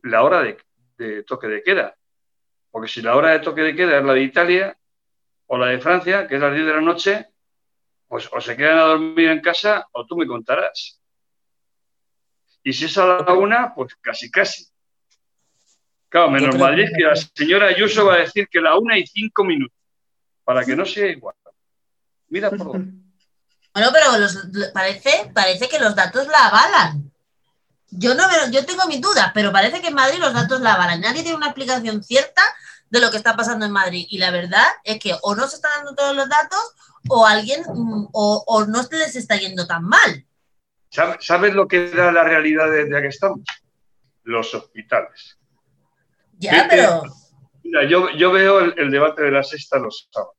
la 0.03 0.23
hora 0.23 0.43
de, 0.43 1.23
toque 1.25 1.47
de 1.47 1.63
queda. 1.63 1.95
Porque 2.71 2.89
si 2.89 3.03
la 3.03 3.17
hora 3.17 3.33
de 3.33 3.41
toque 3.41 3.63
de 3.63 3.75
queda 3.77 3.99
es 3.99 4.05
la 4.05 4.15
de 4.15 4.23
Italia 4.23 4.79
o 5.47 5.59
la 5.59 5.67
de 5.67 5.79
Francia, 5.79 6.27
que 6.27 6.37
es 6.37 6.41
las 6.41 6.55
10 6.55 6.67
de 6.67 6.73
la 6.73 6.81
noche, 6.81 7.27
pues 8.07 8.29
o 8.33 8.41
se 8.41 8.57
quedan 8.57 8.79
a 8.79 8.83
dormir 8.83 9.29
en 9.29 9.41
casa 9.41 9.87
o 9.93 10.07
tú 10.07 10.17
me 10.17 10.27
contarás. 10.27 10.98
Y 12.69 12.75
si 12.75 12.85
es 12.85 12.99
a 12.99 13.07
la 13.07 13.33
una, 13.33 13.75
pues 13.75 13.95
casi, 13.99 14.31
casi. 14.31 14.69
Claro, 16.11 16.31
menos 16.31 16.59
Madrid 16.59 16.87
que 16.95 17.03
la 17.03 17.17
señora 17.17 17.69
Ayuso 17.69 18.05
va 18.05 18.17
a 18.17 18.19
decir 18.19 18.47
que 18.51 18.61
la 18.61 18.77
una 18.77 18.99
y 18.99 19.07
cinco 19.07 19.43
minutos, 19.43 19.75
para 20.45 20.63
que 20.67 20.77
no 20.77 20.85
sea 20.85 21.07
igual. 21.07 21.35
Mira 22.29 22.51
por 22.51 22.59
favor. 22.59 22.81
Bueno, 23.73 23.93
pero 23.93 24.73
parece, 24.75 25.31
parece 25.33 25.69
que 25.69 25.79
los 25.79 25.95
datos 25.95 26.27
la 26.27 26.49
avalan. 26.49 27.13
Yo 27.91 28.15
no 28.15 28.25
yo 28.51 28.67
tengo 28.67 28.87
mis 28.87 29.01
dudas, 29.01 29.31
pero 29.33 29.53
parece 29.53 29.81
que 29.81 29.89
en 29.89 29.95
Madrid 29.95 30.19
los 30.19 30.35
datos 30.35 30.61
la 30.61 30.75
avalan. 30.75 31.01
Nadie 31.01 31.23
tiene 31.23 31.37
una 31.37 31.47
explicación 31.47 32.03
cierta 32.03 32.43
de 32.91 33.01
lo 33.01 33.11
que 33.13 33.19
está 33.19 33.37
pasando 33.37 33.67
en 33.67 33.71
Madrid. 33.71 34.05
Y 34.09 34.19
la 34.19 34.33
verdad 34.33 34.67
es 34.83 34.99
que 34.99 35.15
o 35.23 35.37
no 35.37 35.47
se 35.47 35.57
están 35.57 35.71
dando 35.77 35.95
todos 35.95 36.17
los 36.17 36.29
datos 36.29 36.61
o 37.09 37.25
alguien 37.25 37.63
mm, 37.63 38.09
o, 38.13 38.45
o 38.47 38.65
no 38.65 38.83
les 38.91 39.15
está 39.15 39.37
yendo 39.37 39.67
tan 39.67 39.85
mal. 39.85 40.27
¿Sabes 40.91 41.55
lo 41.55 41.69
que 41.69 41.91
da 41.91 42.11
la 42.13 42.25
realidad 42.25 42.71
desde 42.71 43.03
que 43.03 43.09
estamos? 43.09 43.41
Los 44.25 44.55
hospitales. 44.55 45.39
Ya, 46.39 46.67
pero. 46.69 47.03
Mira, 47.63 47.85
yo, 47.85 48.11
yo 48.17 48.33
veo 48.33 48.61
el, 48.61 48.91
debate 48.91 49.23
de 49.23 49.31
la 49.31 49.43
sexta 49.43 49.79
los 49.79 50.09
sábados. 50.11 50.37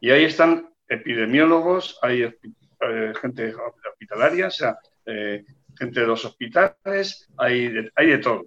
Y 0.00 0.10
ahí 0.10 0.24
están 0.24 0.70
epidemiólogos, 0.88 1.98
hay 2.02 2.22
eh, 2.22 3.12
gente 3.20 3.54
hospitalaria, 3.90 4.48
o 4.48 4.50
sea, 4.50 4.78
eh, 5.06 5.44
gente 5.78 6.00
de 6.00 6.06
los 6.06 6.24
hospitales, 6.24 7.28
hay 7.36 7.68
de, 7.68 7.92
hay 7.94 8.06
de 8.08 8.18
todo. 8.18 8.46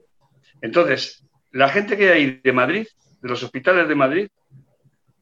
Entonces, 0.62 1.26
la 1.52 1.70
gente 1.70 1.98
que 1.98 2.10
hay 2.10 2.42
de 2.44 2.52
Madrid, 2.52 2.88
de 3.22 3.30
los 3.30 3.44
hospitales 3.44 3.88
de 3.88 3.96
Madrid, 3.96 4.30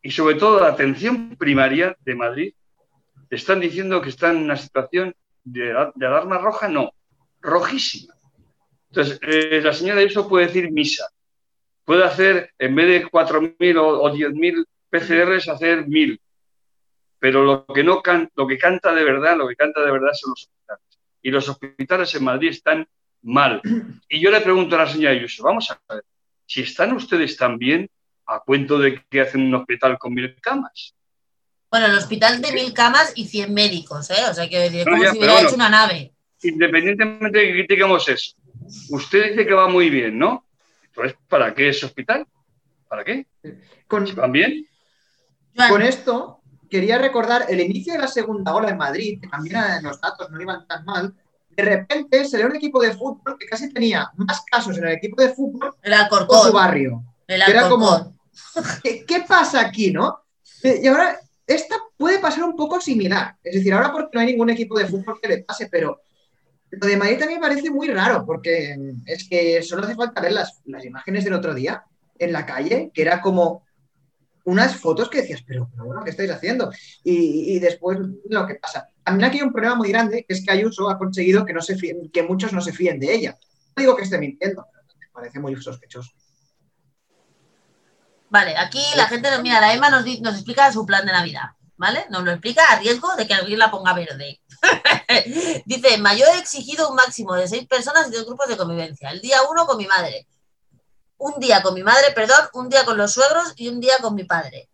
y 0.01 0.11
sobre 0.11 0.35
todo 0.35 0.61
la 0.61 0.69
atención 0.69 1.35
primaria 1.35 1.95
de 1.99 2.15
Madrid, 2.15 2.53
están 3.29 3.59
diciendo 3.59 4.01
que 4.01 4.09
están 4.09 4.37
en 4.37 4.43
una 4.43 4.55
situación 4.55 5.13
de, 5.43 5.71
alarma 5.71 6.37
roja, 6.37 6.67
no, 6.67 6.91
rojísima. 7.41 8.15
Entonces, 8.89 9.19
eh, 9.21 9.61
la 9.61 9.73
señora 9.73 10.01
eso 10.01 10.27
puede 10.27 10.47
decir 10.47 10.71
misa. 10.71 11.07
Puede 11.85 12.03
hacer, 12.03 12.53
en 12.57 12.75
vez 12.75 12.87
de 12.87 13.07
4.000 13.09 13.77
o, 13.77 14.01
o 14.03 14.13
10.000 14.13 14.65
PCRs, 14.89 15.49
hacer 15.49 15.85
1.000. 15.85 16.19
Pero 17.19 17.43
lo 17.43 17.65
que, 17.65 17.83
no 17.83 18.01
can, 18.01 18.29
lo 18.35 18.47
que 18.47 18.57
canta 18.57 18.93
de 18.93 19.03
verdad, 19.03 19.37
lo 19.37 19.47
que 19.47 19.55
canta 19.55 19.83
de 19.83 19.91
verdad 19.91 20.11
son 20.13 20.31
los 20.31 20.43
hospitales. 20.43 20.99
Y 21.21 21.31
los 21.31 21.49
hospitales 21.49 22.15
en 22.15 22.23
Madrid 22.23 22.49
están 22.49 22.87
mal. 23.21 23.61
Y 24.07 24.19
yo 24.19 24.31
le 24.31 24.41
pregunto 24.41 24.75
a 24.75 24.79
la 24.79 24.87
señora 24.87 25.13
Ayuso, 25.13 25.43
vamos 25.43 25.69
a 25.69 25.93
ver, 25.93 26.03
si 26.45 26.61
están 26.61 26.93
ustedes 26.93 27.35
tan 27.35 27.57
bien, 27.57 27.89
a 28.25 28.39
cuento 28.39 28.79
de 28.79 29.03
que 29.09 29.21
hacen 29.21 29.41
un 29.41 29.55
hospital 29.55 29.97
con 29.97 30.13
mil 30.13 30.35
camas. 30.39 30.95
Bueno, 31.71 31.85
el 31.85 31.97
hospital 31.97 32.41
de 32.41 32.51
mil 32.51 32.73
camas 32.73 33.11
y 33.15 33.25
100 33.27 33.53
médicos, 33.53 34.09
¿eh? 34.09 34.23
O 34.29 34.33
sea, 34.33 34.49
que 34.49 34.65
es 34.65 34.85
como 34.85 35.03
si 35.03 35.17
hubiera 35.17 35.41
hecho 35.41 35.55
una 35.55 35.69
nave. 35.69 36.13
Independientemente 36.41 37.37
de 37.37 37.45
que 37.45 37.51
critiquemos 37.51 38.07
eso, 38.07 38.35
usted 38.89 39.29
dice 39.29 39.45
que 39.45 39.53
va 39.53 39.67
muy 39.67 39.89
bien, 39.89 40.17
¿no? 40.17 40.45
Entonces, 40.85 41.17
¿para 41.27 41.53
qué 41.53 41.69
ese 41.69 41.85
hospital? 41.85 42.25
¿Para 42.87 43.03
qué? 43.03 43.27
Con, 43.87 44.05
¿Van 44.15 44.31
bien? 44.31 44.67
Con 45.69 45.81
esto, 45.81 46.41
quería 46.69 46.97
recordar 46.97 47.45
el 47.49 47.59
inicio 47.59 47.93
de 47.93 47.99
la 47.99 48.07
segunda 48.07 48.55
ola 48.55 48.69
en 48.69 48.77
Madrid, 48.77 49.19
que 49.21 49.27
también 49.27 49.61
los 49.83 50.01
datos 50.01 50.31
no 50.31 50.41
iban 50.41 50.65
tan 50.65 50.85
mal. 50.85 51.13
De 51.49 51.63
repente 51.63 52.25
se 52.25 52.43
un 52.43 52.55
equipo 52.55 52.81
de 52.81 52.93
fútbol 52.93 53.37
que 53.37 53.45
casi 53.45 53.71
tenía 53.71 54.09
más 54.15 54.41
casos 54.49 54.77
en 54.77 54.85
el 54.85 54.93
equipo 54.93 55.21
de 55.21 55.33
fútbol 55.33 55.75
que 55.83 55.91
su 55.91 56.53
barrio. 56.53 57.03
era 57.27 57.69
como, 57.69 58.17
¿qué, 58.81 59.05
¿qué 59.05 59.23
pasa 59.27 59.61
aquí, 59.61 59.91
no? 59.91 60.23
Y 60.63 60.87
ahora 60.87 61.19
esta 61.49 61.75
puede 61.97 62.19
pasar 62.19 62.43
un 62.43 62.55
poco 62.55 62.79
similar. 62.79 63.35
Es 63.43 63.55
decir, 63.55 63.73
ahora 63.73 63.91
porque 63.91 64.11
no 64.13 64.21
hay 64.21 64.27
ningún 64.27 64.51
equipo 64.51 64.77
de 64.77 64.85
fútbol 64.85 65.19
que 65.21 65.27
le 65.27 65.43
pase, 65.43 65.67
pero 65.69 66.01
lo 66.69 66.87
de 66.87 66.95
Madrid 66.95 67.17
también 67.17 67.41
parece 67.41 67.71
muy 67.71 67.87
raro, 67.87 68.23
porque 68.23 68.77
es 69.07 69.27
que 69.27 69.63
solo 69.63 69.83
hace 69.83 69.95
falta 69.95 70.21
ver 70.21 70.33
las, 70.33 70.61
imágenes 70.65 71.23
del 71.23 71.33
otro 71.33 71.55
día 71.55 71.83
en 72.19 72.31
la 72.31 72.45
calle, 72.45 72.91
que 72.93 73.01
era 73.01 73.19
como 73.19 73.63
unas 74.45 74.75
fotos 74.75 75.09
que 75.09 75.21
decías, 75.21 75.43
pero, 75.45 75.69
bueno, 75.75 76.03
¿qué 76.03 76.11
estáis 76.11 76.29
haciendo? 76.29 76.71
Y, 77.03 77.57
después 77.59 77.97
lo 78.29 78.45
que 78.45 78.55
pasa. 78.55 78.87
También 79.03 79.29
aquí 79.29 79.39
hay 79.39 79.43
un 79.43 79.51
problema 79.51 79.75
muy 79.75 79.89
grande, 79.89 80.25
que 80.27 80.35
es 80.35 80.45
que 80.45 80.51
Ayuso 80.51 80.87
ha 80.89 80.99
conseguido 80.99 81.45
que, 81.45 81.53
no 81.53 81.61
se 81.61 81.75
que 82.13 82.23
muchos 82.23 82.53
no 82.53 82.61
se 82.61 82.73
fíen 82.73 82.99
de 82.99 83.13
ella. 83.13 83.37
No 83.75 83.81
digo 83.81 83.95
que 83.95 84.03
esté 84.03 84.19
mintiendo, 84.19 84.65
pero 84.71 84.83
me 84.99 85.07
parece 85.11 85.39
muy 85.39 85.55
sospechoso. 85.55 86.11
Vale, 88.29 88.55
aquí 88.57 88.83
la 88.95 89.07
gente, 89.07 89.29
mira, 89.41 89.59
la 89.59 89.73
Emma 89.73 89.89
nos, 89.89 90.05
nos 90.21 90.35
explica 90.35 90.71
su 90.71 90.85
plan 90.85 91.05
de 91.05 91.11
Navidad, 91.11 91.49
¿vale? 91.77 92.05
Nos 92.09 92.23
lo 92.23 92.31
explica 92.31 92.63
a 92.65 92.79
riesgo 92.79 93.15
de 93.15 93.27
que 93.27 93.33
alguien 93.33 93.57
la 93.57 93.71
ponga 93.71 93.93
verde. 93.93 94.39
Dice, 95.65 95.97
mayor 95.97 96.29
he 96.35 96.39
exigido 96.39 96.89
un 96.89 96.95
máximo 96.95 97.33
de 97.33 97.47
seis 97.47 97.67
personas 97.67 98.07
y 98.07 98.11
dos 98.11 98.25
grupos 98.25 98.47
de 98.47 98.57
convivencia. 98.57 99.09
El 99.09 99.21
día 99.21 99.41
uno 99.49 99.65
con 99.65 99.77
mi 99.77 99.87
madre. 99.87 100.27
Un 101.17 101.39
día 101.39 101.61
con 101.61 101.73
mi 101.73 101.83
madre, 101.83 102.11
perdón, 102.13 102.47
un 102.53 102.69
día 102.69 102.85
con 102.85 102.97
los 102.97 103.13
suegros 103.13 103.53
y 103.55 103.67
un 103.67 103.79
día 103.79 103.97
con 103.99 104.15
mi 104.15 104.23
padre. 104.23 104.69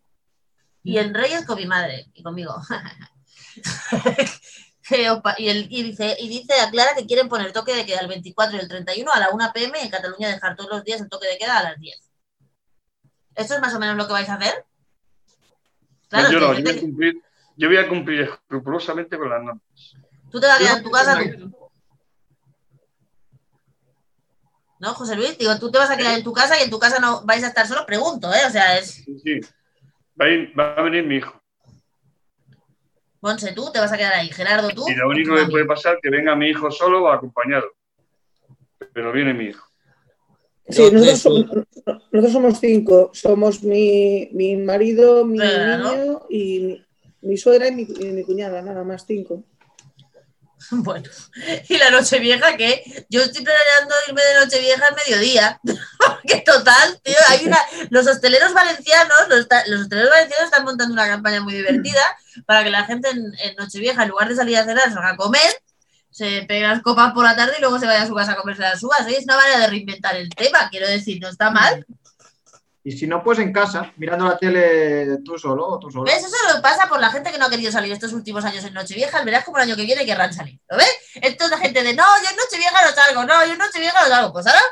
Y 0.84 0.98
en 0.98 1.14
Reyes 1.14 1.44
con 1.44 1.56
mi 1.56 1.66
madre 1.66 2.06
y 2.14 2.22
conmigo. 2.22 2.54
y, 5.38 5.50
y, 5.50 5.82
dice, 5.82 6.16
y 6.20 6.28
dice, 6.28 6.60
aclara 6.60 6.94
que 6.94 7.06
quieren 7.06 7.28
poner 7.28 7.52
toque 7.52 7.74
de 7.74 7.84
queda 7.84 8.00
el 8.00 8.08
24 8.08 8.56
y 8.56 8.60
el 8.60 8.68
31 8.68 9.12
a 9.12 9.18
la 9.18 9.30
1 9.30 9.52
pm 9.52 9.82
en 9.82 9.90
Cataluña 9.90 10.28
dejar 10.28 10.54
todos 10.54 10.70
los 10.70 10.84
días 10.84 11.00
el 11.00 11.08
toque 11.08 11.26
de 11.26 11.38
queda 11.38 11.58
a 11.58 11.62
las 11.64 11.80
10. 11.80 12.05
¿Esto 13.36 13.54
es 13.54 13.60
más 13.60 13.74
o 13.74 13.78
menos 13.78 13.96
lo 13.96 14.06
que 14.06 14.14
vais 14.14 14.28
a 14.28 14.34
hacer? 14.34 14.64
Claro, 16.08 16.30
yo, 16.30 16.40
no, 16.40 16.54
yo, 16.54 16.62
voy 16.62 16.72
a 16.72 16.80
cumplir, 16.80 17.22
yo 17.56 17.68
voy 17.68 17.76
a 17.76 17.88
cumplir 17.88 18.20
escrupulosamente 18.22 19.18
con 19.18 19.28
las 19.28 19.42
normas. 19.42 19.62
¿Tú 20.30 20.40
te 20.40 20.46
vas 20.46 20.56
a 20.56 20.58
quedar 20.58 20.76
en 20.78 20.82
tu 20.82 20.90
casa? 20.90 21.20
¿No, 24.78 24.94
José 24.94 25.16
Luis? 25.16 25.38
Digo, 25.38 25.58
tú 25.58 25.70
te 25.70 25.78
vas 25.78 25.90
a 25.90 25.96
quedar 25.96 26.16
en 26.16 26.24
tu 26.24 26.32
casa 26.32 26.58
y 26.58 26.64
en 26.64 26.70
tu 26.70 26.78
casa 26.78 26.98
no 26.98 27.24
vais 27.24 27.42
a 27.44 27.48
estar 27.48 27.66
solo, 27.66 27.86
pregunto, 27.86 28.32
¿eh? 28.32 28.44
O 28.46 28.50
sea, 28.50 28.78
es. 28.78 29.04
Sí, 29.04 29.18
sí. 29.22 29.40
Va 30.18 30.74
a, 30.74 30.82
venir 30.82 31.04
mi 31.04 31.16
hijo. 31.16 31.42
Monse, 33.20 33.52
tú 33.52 33.70
te 33.72 33.80
vas 33.80 33.92
a 33.92 33.96
quedar 33.96 34.14
ahí. 34.14 34.28
Gerardo, 34.28 34.68
tú. 34.70 34.88
Y 34.88 34.94
lo 34.94 35.08
único 35.08 35.34
que 35.34 35.46
puede 35.46 35.64
pasar 35.64 35.94
es 35.94 36.00
que 36.02 36.10
venga 36.10 36.34
mi 36.34 36.48
hijo 36.48 36.70
solo 36.70 37.04
o 37.04 37.08
acompañado. 37.10 37.66
Pero 38.92 39.12
viene 39.12 39.34
mi 39.34 39.46
hijo. 39.46 39.65
Sí, 40.68 40.82
nosotros 40.90 42.32
somos, 42.32 42.58
cinco. 42.60 43.10
Somos 43.14 43.62
mi, 43.62 44.28
mi 44.32 44.56
marido, 44.56 45.24
mi 45.24 45.38
niño 45.38 46.22
y 46.28 46.82
mi, 47.22 47.36
suegra 47.36 47.68
y 47.68 47.72
mi, 47.72 48.24
cuñada, 48.24 48.62
nada 48.62 48.84
más 48.84 49.04
cinco. 49.06 49.44
Bueno, 50.70 51.08
y 51.68 51.76
la 51.76 51.90
noche 51.90 52.18
vieja 52.18 52.56
que 52.56 52.82
yo 53.08 53.22
estoy 53.22 53.44
planeando 53.44 53.94
irme 54.08 54.20
de 54.20 54.44
noche 54.44 54.58
vieja 54.58 54.84
al 54.84 54.96
mediodía. 54.96 55.60
Porque 55.98 56.42
total, 56.44 56.98
tío, 57.04 57.14
hay 57.28 57.46
una. 57.46 57.58
Los 57.90 58.08
hosteleros 58.08 58.52
valencianos, 58.52 59.16
los, 59.28 59.46
hosteleros 59.80 60.10
valencianos 60.10 60.46
están 60.46 60.64
montando 60.64 60.92
una 60.92 61.06
campaña 61.06 61.40
muy 61.40 61.54
divertida 61.54 62.02
para 62.46 62.64
que 62.64 62.70
la 62.70 62.84
gente 62.84 63.10
en, 63.10 63.32
en 63.44 63.54
Nochevieja, 63.56 64.02
en 64.02 64.08
lugar 64.08 64.28
de 64.28 64.34
salir 64.34 64.56
a 64.56 64.64
cenar, 64.64 64.92
salga 64.92 65.10
a 65.10 65.16
comer 65.16 65.52
se 66.16 66.46
pega 66.48 66.68
las 66.68 66.80
copas 66.80 67.12
por 67.12 67.24
la 67.24 67.36
tarde 67.36 67.56
y 67.58 67.60
luego 67.60 67.78
se 67.78 67.84
vaya 67.84 68.00
a 68.00 68.06
su 68.06 68.14
casa 68.14 68.32
a 68.32 68.36
comerse 68.36 68.62
las 68.62 68.82
uvas. 68.82 69.06
Es 69.06 69.24
una 69.24 69.36
manera 69.36 69.58
de 69.58 69.66
reinventar 69.66 70.16
el 70.16 70.30
tema, 70.30 70.70
quiero 70.70 70.88
decir, 70.88 71.20
no 71.20 71.28
está 71.28 71.50
mal. 71.50 71.84
Y 72.82 72.92
si 72.92 73.06
no, 73.06 73.22
pues 73.22 73.38
en 73.38 73.52
casa, 73.52 73.92
mirando 73.98 74.24
la 74.26 74.38
tele 74.38 75.18
tú 75.22 75.38
solo 75.38 75.66
o 75.66 75.78
tú 75.78 75.90
solo. 75.90 76.04
¿Ves? 76.04 76.24
Eso 76.24 76.28
solo 76.30 76.62
pasa 76.62 76.88
por 76.88 77.00
la 77.00 77.10
gente 77.10 77.30
que 77.30 77.36
no 77.36 77.44
ha 77.44 77.50
querido 77.50 77.70
salir 77.70 77.92
estos 77.92 78.14
últimos 78.14 78.46
años 78.46 78.64
en 78.64 78.72
Nochevieja. 78.72 79.22
Verás 79.24 79.44
como 79.44 79.58
el 79.58 79.64
año 79.64 79.76
que 79.76 79.84
viene 79.84 80.06
querrán 80.06 80.32
salir. 80.32 80.58
¿Lo 80.70 80.78
ves? 80.78 80.96
Esto 81.16 81.48
la 81.48 81.58
gente 81.58 81.82
de 81.82 81.92
no, 81.92 82.04
yo 82.22 82.30
en 82.30 82.36
Nochevieja 82.36 82.78
no 82.82 82.94
salgo, 82.94 83.24
no, 83.24 83.44
yo 83.44 83.52
en 83.52 83.58
Nochevieja 83.58 84.02
no 84.02 84.08
salgo. 84.08 84.32
Pues 84.32 84.46
ahora, 84.46 84.62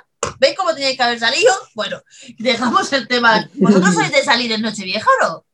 ¿veis 0.40 0.56
cómo 0.56 0.72
teníais 0.72 0.96
que 0.96 1.02
haber 1.02 1.18
salido? 1.18 1.52
Bueno, 1.74 2.00
dejamos 2.38 2.90
el 2.94 3.06
tema. 3.06 3.50
¿Vosotros 3.56 3.92
sois 3.92 4.10
de 4.10 4.22
salir 4.22 4.50
en 4.50 4.62
Nochevieja 4.62 5.10
o 5.20 5.24
no? 5.26 5.44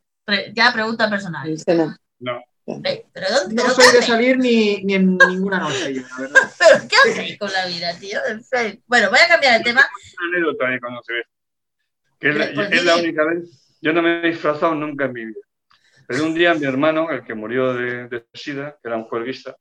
ya 0.55 0.73
pregunta 0.73 1.11
personal. 1.11 1.53
No 2.21 2.41
no 2.79 3.71
soy 3.71 3.95
de 3.95 4.03
salir 4.03 4.39
ni, 4.39 4.83
ni 4.85 4.95
en 4.95 5.17
ninguna 5.17 5.59
noche, 5.59 5.95
yo, 5.95 6.03
la 6.03 6.19
verdad. 6.19 6.41
¿Pero 6.59 6.89
qué 6.89 7.11
hacéis 7.11 7.39
con 7.39 7.53
la 7.53 7.67
vida, 7.67 7.99
tío? 7.99 8.19
Bueno, 8.87 9.11
voy 9.11 9.19
a 9.25 9.29
cambiar 9.29 9.57
el 9.57 9.63
tema. 9.63 9.89
Una 10.19 10.37
anécdota 10.37 10.69
ahí 10.69 10.81
cuando 10.81 11.03
se 11.03 11.13
ve. 11.13 11.23
Que 12.19 12.29
es, 12.29 12.37
la, 12.37 12.53
pues 12.55 12.73
es 12.73 12.85
la, 12.85 12.97
única 12.97 13.25
vez. 13.25 13.77
Yo 13.81 13.93
no 13.93 14.03
me 14.03 14.21
he 14.21 14.29
disfrazado 14.29 14.75
nunca 14.75 15.07
en 15.07 15.13
mi 15.13 15.25
vida. 15.25 15.41
Pero 16.07 16.25
un 16.25 16.35
día 16.35 16.55
mi 16.55 16.67
hermano, 16.67 17.11
el 17.11 17.25
que 17.25 17.35
murió 17.35 17.73
de, 17.73 18.09
de 18.09 18.27
SIDA, 18.35 18.73
que 18.83 18.89
era 18.89 18.97
un 18.97 19.05
juerguista, 19.05 19.57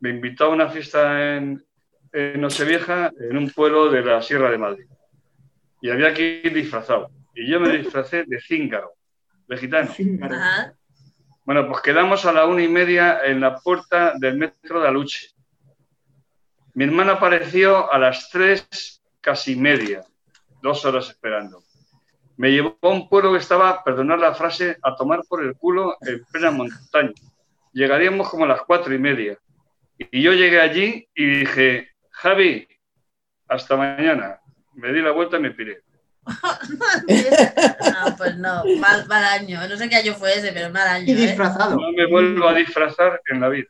me 0.00 0.10
invitó 0.10 0.44
a 0.44 0.48
una 0.48 0.68
fiesta 0.68 1.36
en, 1.36 1.64
en 2.12 2.40
Nochevieja 2.40 3.12
en 3.18 3.36
un 3.36 3.50
pueblo 3.50 3.90
de 3.90 4.02
la 4.02 4.20
Sierra 4.20 4.50
de 4.50 4.58
Madrid. 4.58 4.86
Y 5.80 5.90
había 5.90 6.12
que 6.12 6.42
ir 6.44 6.52
disfrazado. 6.52 7.10
Y 7.34 7.50
yo 7.50 7.60
me 7.60 7.76
disfracé 7.76 8.24
de 8.26 8.40
cíngaro, 8.40 8.92
de 9.48 9.56
gitano. 9.56 9.90
Ajá. 10.22 10.74
Bueno, 11.44 11.66
pues 11.66 11.82
quedamos 11.82 12.24
a 12.24 12.32
la 12.32 12.46
una 12.46 12.62
y 12.62 12.68
media 12.68 13.20
en 13.24 13.40
la 13.40 13.56
puerta 13.56 14.14
del 14.16 14.36
metro 14.36 14.80
de 14.80 14.86
Aluche. 14.86 15.30
Mi 16.74 16.84
hermana 16.84 17.14
apareció 17.14 17.92
a 17.92 17.98
las 17.98 18.30
tres 18.30 19.02
casi 19.20 19.56
media, 19.56 20.04
dos 20.62 20.84
horas 20.84 21.08
esperando. 21.08 21.64
Me 22.36 22.52
llevó 22.52 22.78
a 22.80 22.88
un 22.88 23.08
pueblo 23.08 23.32
que 23.32 23.38
estaba, 23.38 23.82
perdonar 23.82 24.20
la 24.20 24.34
frase, 24.34 24.78
a 24.82 24.94
tomar 24.94 25.22
por 25.28 25.44
el 25.44 25.56
culo 25.56 25.96
en 26.02 26.24
plena 26.30 26.52
montaña. 26.52 27.12
Llegaríamos 27.72 28.28
como 28.30 28.44
a 28.44 28.48
las 28.48 28.62
cuatro 28.62 28.94
y 28.94 28.98
media. 28.98 29.36
Y 29.98 30.22
yo 30.22 30.32
llegué 30.32 30.60
allí 30.60 31.08
y 31.12 31.26
dije, 31.40 31.90
Javi, 32.10 32.68
hasta 33.48 33.76
mañana. 33.76 34.38
Me 34.74 34.92
di 34.92 35.02
la 35.02 35.10
vuelta 35.10 35.38
y 35.38 35.40
me 35.40 35.50
piré. 35.50 35.82
no, 36.26 38.16
pues 38.16 38.36
no, 38.36 38.62
mal, 38.78 39.24
año. 39.24 39.66
No 39.68 39.76
sé 39.76 39.88
qué 39.88 39.96
año 39.96 40.14
fue 40.14 40.38
ese, 40.38 40.52
pero 40.52 40.70
mal 40.70 40.86
año. 40.86 41.06
Y 41.06 41.12
¿eh? 41.12 41.26
disfrazado. 41.28 41.76
No 41.76 41.92
me 41.92 42.06
vuelvo 42.06 42.48
a 42.48 42.54
disfrazar 42.54 43.20
en 43.28 43.40
la 43.40 43.48
vida. 43.48 43.68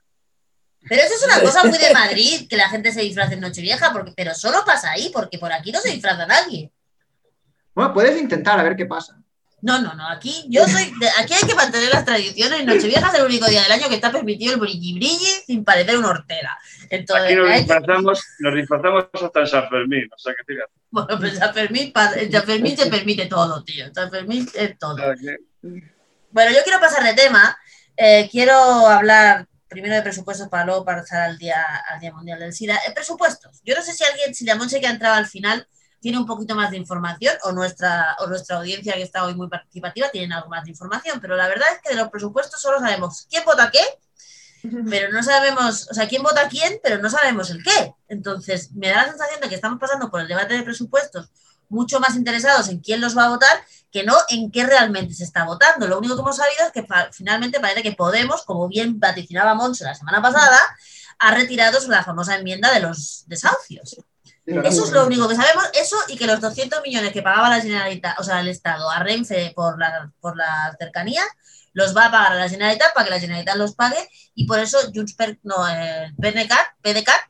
Pero 0.89 1.03
eso 1.03 1.15
es 1.15 1.25
una 1.25 1.41
cosa 1.41 1.65
muy 1.65 1.79
de 1.79 1.93
Madrid, 1.93 2.49
que 2.49 2.57
la 2.57 2.69
gente 2.69 2.91
se 2.93 3.03
disfrace 3.03 3.35
en 3.35 3.41
Nochevieja, 3.41 3.93
porque, 3.93 4.13
pero 4.17 4.35
solo 4.35 4.65
pasa 4.67 4.91
ahí, 4.91 5.11
porque 5.13 5.39
por 5.39 5.53
aquí 5.53 5.71
no 5.71 5.81
se 5.81 5.91
disfraza 5.91 6.27
nadie. 6.27 6.73
Bueno, 7.75 7.95
puedes 7.95 8.21
intentar 8.21 8.59
a 8.59 8.65
ver 8.65 8.77
qué 8.77 8.85
pasa. 8.85 9.22
No, 9.63 9.81
no, 9.81 9.95
no. 9.95 10.09
Aquí 10.09 10.45
yo 10.49 10.67
soy. 10.67 10.93
aquí 11.19 11.35
hay 11.35 11.49
que 11.49 11.55
mantener 11.55 11.89
las 11.91 12.05
tradiciones. 12.05 12.65
Nochevieja 12.67 13.09
es 13.09 13.15
el 13.15 13.25
único 13.25 13.47
día 13.47 13.63
del 13.63 13.73
año 13.73 13.89
que 13.89 13.95
está 13.95 14.11
permitido 14.11 14.55
el 14.55 14.61
brilli 14.61 14.95
brilli 14.95 15.33
sin 15.47 15.65
parecer 15.65 15.97
una 15.97 16.11
hortera. 16.11 16.59
Entonces, 16.91 17.27
aquí 17.27 17.37
nos 17.37 17.55
disfrazamos, 17.55 18.23
nos 18.41 18.55
disfrazamos 18.57 19.05
hasta 19.13 19.41
en 19.41 19.47
San 19.47 19.69
Fermín. 19.71 20.09
O 20.13 20.19
sea 20.19 20.35
que 20.35 20.45
fíjate. 20.45 20.73
Bueno, 20.91 21.19
pues 21.19 21.39
San 21.39 21.55
Fermín, 21.55 21.93
San 21.95 22.43
Fermín 22.45 22.77
se 22.77 22.91
permite 22.91 23.27
todo, 23.27 23.63
tío. 23.63 23.87
San 23.95 24.11
Fermín 24.11 24.49
es 24.53 24.79
todo. 24.79 24.97
Bueno, 26.33 26.51
yo 26.51 26.63
quiero 26.65 26.81
pasar 26.81 27.05
de 27.05 27.15
tema. 27.15 27.57
Eh, 27.97 28.29
quiero 28.33 28.55
hablar 28.55 29.47
primero 29.69 29.95
de 29.95 30.03
presupuestos 30.03 30.49
para 30.49 30.67
luego 30.67 30.85
pasar 30.85 31.23
al 31.23 31.39
día, 31.39 31.65
al 31.89 32.01
día 32.01 32.13
Mundial 32.13 32.41
del 32.41 32.53
SIDA. 32.53 32.77
Eh, 32.87 32.93
presupuestos. 32.93 33.61
Yo 33.65 33.77
no 33.77 33.83
sé 33.83 33.93
si 33.93 34.03
alguien, 34.03 34.35
si 34.35 34.45
la 34.45 34.57
Monse 34.57 34.81
que 34.81 34.89
ha 34.89 34.91
entrado 34.91 35.15
al 35.15 35.27
final 35.27 35.69
tiene 36.03 36.19
un 36.19 36.27
poquito 36.27 36.57
más 36.57 36.73
de 36.73 36.77
información 36.77 37.35
o 37.45 37.53
nuestra, 37.53 38.17
o 38.19 38.27
nuestra 38.27 38.57
audiencia 38.57 38.95
que 38.95 39.03
está 39.03 39.25
hoy 39.25 39.35
muy 39.37 39.49
participativa 39.49 40.11
tiene 40.11 40.35
algo 40.35 40.49
más 40.49 40.65
de 40.65 40.71
información, 40.71 41.21
pero 41.21 41.37
la 41.37 41.47
verdad 41.47 41.69
es 41.73 41.81
que 41.81 41.91
de 41.91 42.03
los 42.03 42.11
presupuestos 42.11 42.61
solo 42.61 42.81
sabemos 42.81 43.27
quién 43.31 43.45
vota 43.45 43.71
qué, 43.71 43.81
pero 44.91 45.13
no 45.13 45.23
sabemos, 45.23 45.89
o 45.91 45.95
sea, 45.95 46.09
quién 46.09 46.23
vota 46.23 46.49
quién, 46.49 46.81
pero 46.83 46.99
no 46.99 47.09
sabemos 47.09 47.51
el 47.51 47.63
qué. 47.63 47.95
Entonces, 48.09 48.73
me 48.73 48.89
da 48.89 49.03
la 49.03 49.09
sensación 49.11 49.41
de 49.41 49.49
que 49.49 49.55
estamos 49.55 49.79
pasando 49.79 50.11
por 50.11 50.21
el 50.21 50.29
debate 50.29 50.55
de 50.55 50.63
presupuestos 50.63 51.31
mucho 51.69 52.01
más 52.01 52.17
interesados 52.17 52.69
en 52.69 52.81
quién 52.81 53.01
los 53.01 53.17
va 53.17 53.25
a 53.25 53.31
votar 53.31 53.65
que 53.91 54.05
no 54.05 54.17
en 54.29 54.51
qué 54.51 54.67
realmente 54.67 55.15
se 55.15 55.25
está 55.25 55.45
votando. 55.45 55.87
Lo 55.87 55.99
único 55.99 56.15
que 56.15 56.21
hemos 56.23 56.37
sabido 56.37 56.67
es 56.67 56.73
que 56.73 56.87
finalmente 57.13 57.61
parece 57.61 57.83
que 57.83 57.93
Podemos, 57.93 58.43
como 58.43 58.67
bien 58.69 58.99
vaticinaba 58.99 59.55
Monse 59.55 59.85
la 59.85 59.95
semana 59.95 60.21
pasada, 60.21 60.59
ha 61.19 61.35
retirado 61.35 61.79
la 61.89 62.03
famosa 62.03 62.37
enmienda 62.37 62.73
de 62.73 62.81
los 62.81 63.25
desahucios. 63.27 63.97
Eso 64.45 64.85
es 64.85 64.91
lo 64.91 65.07
único 65.07 65.29
que 65.29 65.37
sabemos, 65.37 65.71
eso 65.81 65.97
y 66.09 66.17
que 66.17 66.27
los 66.27 66.41
200 66.41 66.83
millones 66.83 67.13
que 67.13 67.23
pagaba 67.23 67.49
la 67.49 67.61
Generalitat, 67.61 68.19
o 68.19 68.25
sea, 68.25 68.41
el 68.41 68.49
Estado 68.49 68.91
a 68.91 68.99
Renfe 68.99 69.53
por 69.55 69.79
la, 69.79 70.11
por 70.21 70.37
la 70.37 70.75
cercanía, 70.79 71.23
los 71.75 71.97
va 71.97 72.07
a 72.07 72.11
pagar 72.11 72.33
a 72.33 72.37
la 72.37 72.49
Generalitat 72.49 72.93
para 72.93 73.05
que 73.05 73.11
la 73.11 73.21
Generalitat 73.21 73.57
los 73.57 73.75
pague 73.75 74.09
y 74.35 74.47
por 74.47 74.59
eso 74.59 74.79
Junts 74.93 75.17
no, 75.45 75.67
el 75.69 76.15
PDCAT, 76.17 77.23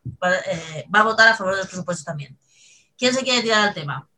eh, 0.47 0.85
va 0.95 1.01
a 1.01 1.05
votar 1.05 1.29
a 1.29 1.37
favor 1.37 1.55
de 1.55 1.61
los 1.61 1.69
presupuestos 1.69 2.05
también. 2.05 2.37
¿Quién 2.97 3.13
se 3.13 3.23
quiere 3.23 3.43
tirar 3.43 3.69
al 3.69 3.75
tema? 3.75 4.09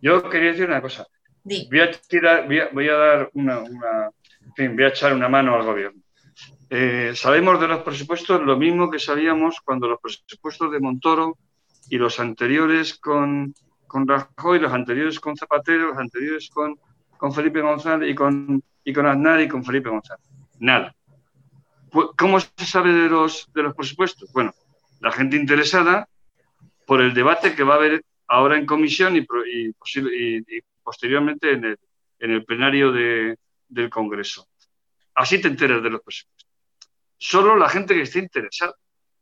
Yo 0.00 0.28
quería 0.28 0.52
decir 0.52 0.66
una 0.66 0.80
cosa. 0.80 1.06
Voy 1.42 1.80
a, 1.80 1.90
tirar, 1.90 2.46
voy 2.46 2.88
a, 2.88 2.94
dar 2.94 3.30
una, 3.34 3.58
en 3.58 4.54
fin, 4.56 4.74
voy 4.74 4.84
a 4.84 4.88
echar 4.88 5.12
una 5.12 5.28
mano 5.28 5.54
al 5.54 5.64
gobierno. 5.64 6.00
Eh, 6.70 7.12
sabemos 7.14 7.60
de 7.60 7.68
los 7.68 7.82
presupuestos 7.82 8.40
lo 8.40 8.56
mismo 8.56 8.90
que 8.90 8.98
sabíamos 8.98 9.60
cuando 9.62 9.86
los 9.86 10.00
presupuestos 10.00 10.72
de 10.72 10.80
Montoro 10.80 11.36
y 11.90 11.98
los 11.98 12.20
anteriores 12.20 12.94
con, 12.98 13.54
con 13.86 14.08
Rajoy, 14.08 14.58
los 14.58 14.72
anteriores 14.72 15.20
con 15.20 15.36
Zapatero, 15.36 15.88
los 15.88 15.98
anteriores 15.98 16.48
con, 16.50 16.78
con 17.16 17.32
Felipe 17.32 17.60
González 17.60 18.10
y 18.10 18.14
con, 18.14 18.62
y 18.84 18.92
con 18.92 19.06
Aznar 19.06 19.40
y 19.40 19.48
con 19.48 19.64
Felipe 19.64 19.90
González. 19.90 20.24
Nada. 20.60 20.94
¿Cómo 22.16 22.40
se 22.40 22.66
sabe 22.66 22.92
de 22.92 23.08
los, 23.08 23.48
de 23.54 23.62
los 23.62 23.74
presupuestos? 23.74 24.32
Bueno, 24.32 24.52
la 25.00 25.12
gente 25.12 25.36
interesada 25.36 26.08
por 26.86 27.00
el 27.00 27.14
debate 27.14 27.54
que 27.54 27.62
va 27.62 27.74
a 27.74 27.76
haber 27.76 28.04
ahora 28.26 28.56
en 28.56 28.66
comisión 28.66 29.16
y, 29.16 29.20
y, 29.20 29.68
y 30.38 30.60
posteriormente 30.82 31.52
en 31.52 31.64
el, 31.64 31.78
en 32.18 32.30
el 32.32 32.44
plenario 32.44 32.90
de, 32.90 33.38
del 33.68 33.90
Congreso. 33.90 34.48
Así 35.14 35.40
te 35.40 35.48
enteras 35.48 35.82
de 35.82 35.90
los 35.90 36.00
presupuestos. 36.02 36.50
Solo 37.16 37.56
la 37.56 37.68
gente 37.68 37.94
que 37.94 38.02
esté 38.02 38.18
interesada. 38.18 38.74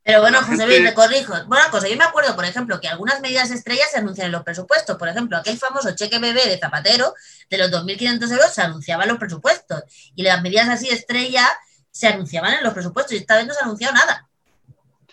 Pero 0.05 0.21
bueno, 0.21 0.43
José 0.43 0.67
Luis, 0.67 0.83
te 0.83 0.95
corrijo. 0.95 1.33
Bueno, 1.47 1.65
cosa, 1.71 1.89
yo 1.89 1.97
me 1.97 2.05
acuerdo, 2.05 2.35
por 2.35 2.45
ejemplo, 2.45 2.81
que 2.81 2.89
algunas 2.89 3.21
medidas 3.21 3.51
estrellas 3.53 3.89
se 3.91 3.99
anuncian 3.99 4.27
en 4.27 4.33
los 4.33 4.43
presupuestos. 4.43 4.97
Por 4.97 5.09
ejemplo, 5.09 5.37
aquel 5.37 5.57
famoso 5.57 5.95
cheque 5.95 6.19
bebé 6.19 6.49
de 6.49 6.59
Zapatero 6.59 7.15
de 7.49 7.59
los 7.59 7.71
2.500 7.71 8.33
euros 8.33 8.53
se 8.53 8.63
anunciaba 8.63 9.05
en 9.05 9.11
los 9.11 9.19
presupuestos. 9.19 9.85
Y 10.17 10.25
las 10.25 10.43
medidas 10.43 10.69
así 10.69 10.89
estrella 10.89 11.49
se 11.91 12.09
anunciaban 12.09 12.55
en 12.55 12.65
los 12.65 12.75
presupuestos 12.75 13.13
y 13.13 13.19
esta 13.19 13.37
vez 13.37 13.47
no 13.47 13.55
se 13.55 13.61
ha 13.61 13.65
anunciado 13.65 13.95
nada. 13.95 14.29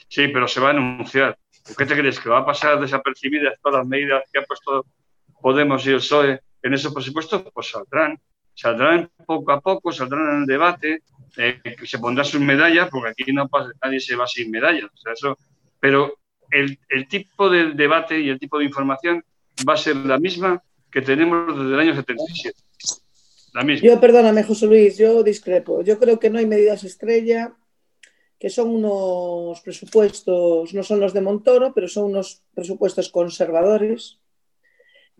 Sí, 0.07 0.27
pero 0.29 0.47
se 0.47 0.59
va 0.59 0.69
a 0.69 0.71
anunciar. 0.71 1.37
¿Qué 1.77 1.85
te 1.85 1.95
crees? 1.95 2.19
¿Que 2.19 2.29
va 2.29 2.39
a 2.39 2.45
pasar 2.45 2.79
desapercibidas 2.79 3.59
todas 3.61 3.79
las 3.79 3.87
medidas 3.87 4.23
que 4.31 4.39
ha 4.39 4.43
puesto 4.43 4.85
Podemos 5.39 5.85
y 5.85 5.91
el 5.91 5.97
PSOE 5.97 6.41
en 6.63 6.73
esos 6.73 6.93
presupuestos? 6.93 7.43
Pues 7.53 7.69
saldrán. 7.69 8.19
Saldrán 8.55 9.09
poco 9.25 9.51
a 9.51 9.61
poco, 9.61 9.91
saldrán 9.91 10.29
en 10.29 10.41
el 10.41 10.45
debate 10.47 11.03
eh, 11.37 11.61
se 11.83 11.99
pondrá 11.99 12.23
sus 12.23 12.41
medallas, 12.41 12.89
porque 12.89 13.11
aquí 13.11 13.31
no 13.31 13.47
pasa, 13.47 13.71
nadie 13.83 13.99
se 13.99 14.15
va 14.15 14.27
sin 14.27 14.51
medallas. 14.51 14.89
eso, 15.11 15.37
pero 15.79 16.19
el, 16.51 16.77
tipo 17.07 17.49
de 17.49 17.73
debate 17.73 18.19
y 18.19 18.29
el 18.29 18.39
tipo 18.39 18.59
de 18.59 18.65
información 18.65 19.23
va 19.67 19.73
a 19.73 19.77
ser 19.77 19.95
la 19.95 20.17
misma 20.17 20.61
que 20.91 21.01
tenemos 21.01 21.55
desde 21.57 21.73
el 21.73 21.79
año 21.79 21.95
77. 21.95 22.59
La 23.53 23.63
misma. 23.63 23.87
Yo, 23.87 23.99
perdóname, 23.99 24.43
José 24.43 24.67
Luis, 24.67 24.97
yo 24.97 25.23
discrepo. 25.23 25.83
Yo 25.83 25.99
creo 25.99 26.19
que 26.19 26.29
no 26.29 26.39
hay 26.39 26.45
medidas 26.45 26.83
estrella, 26.83 27.53
que 28.39 28.49
son 28.49 28.69
unos 28.69 29.59
presupuestos, 29.61 30.73
no 30.73 30.83
son 30.83 30.99
los 30.99 31.13
de 31.13 31.21
Montoro, 31.21 31.73
pero 31.73 31.87
son 31.87 32.05
unos 32.05 32.41
presupuestos 32.53 33.09
conservadores, 33.09 34.19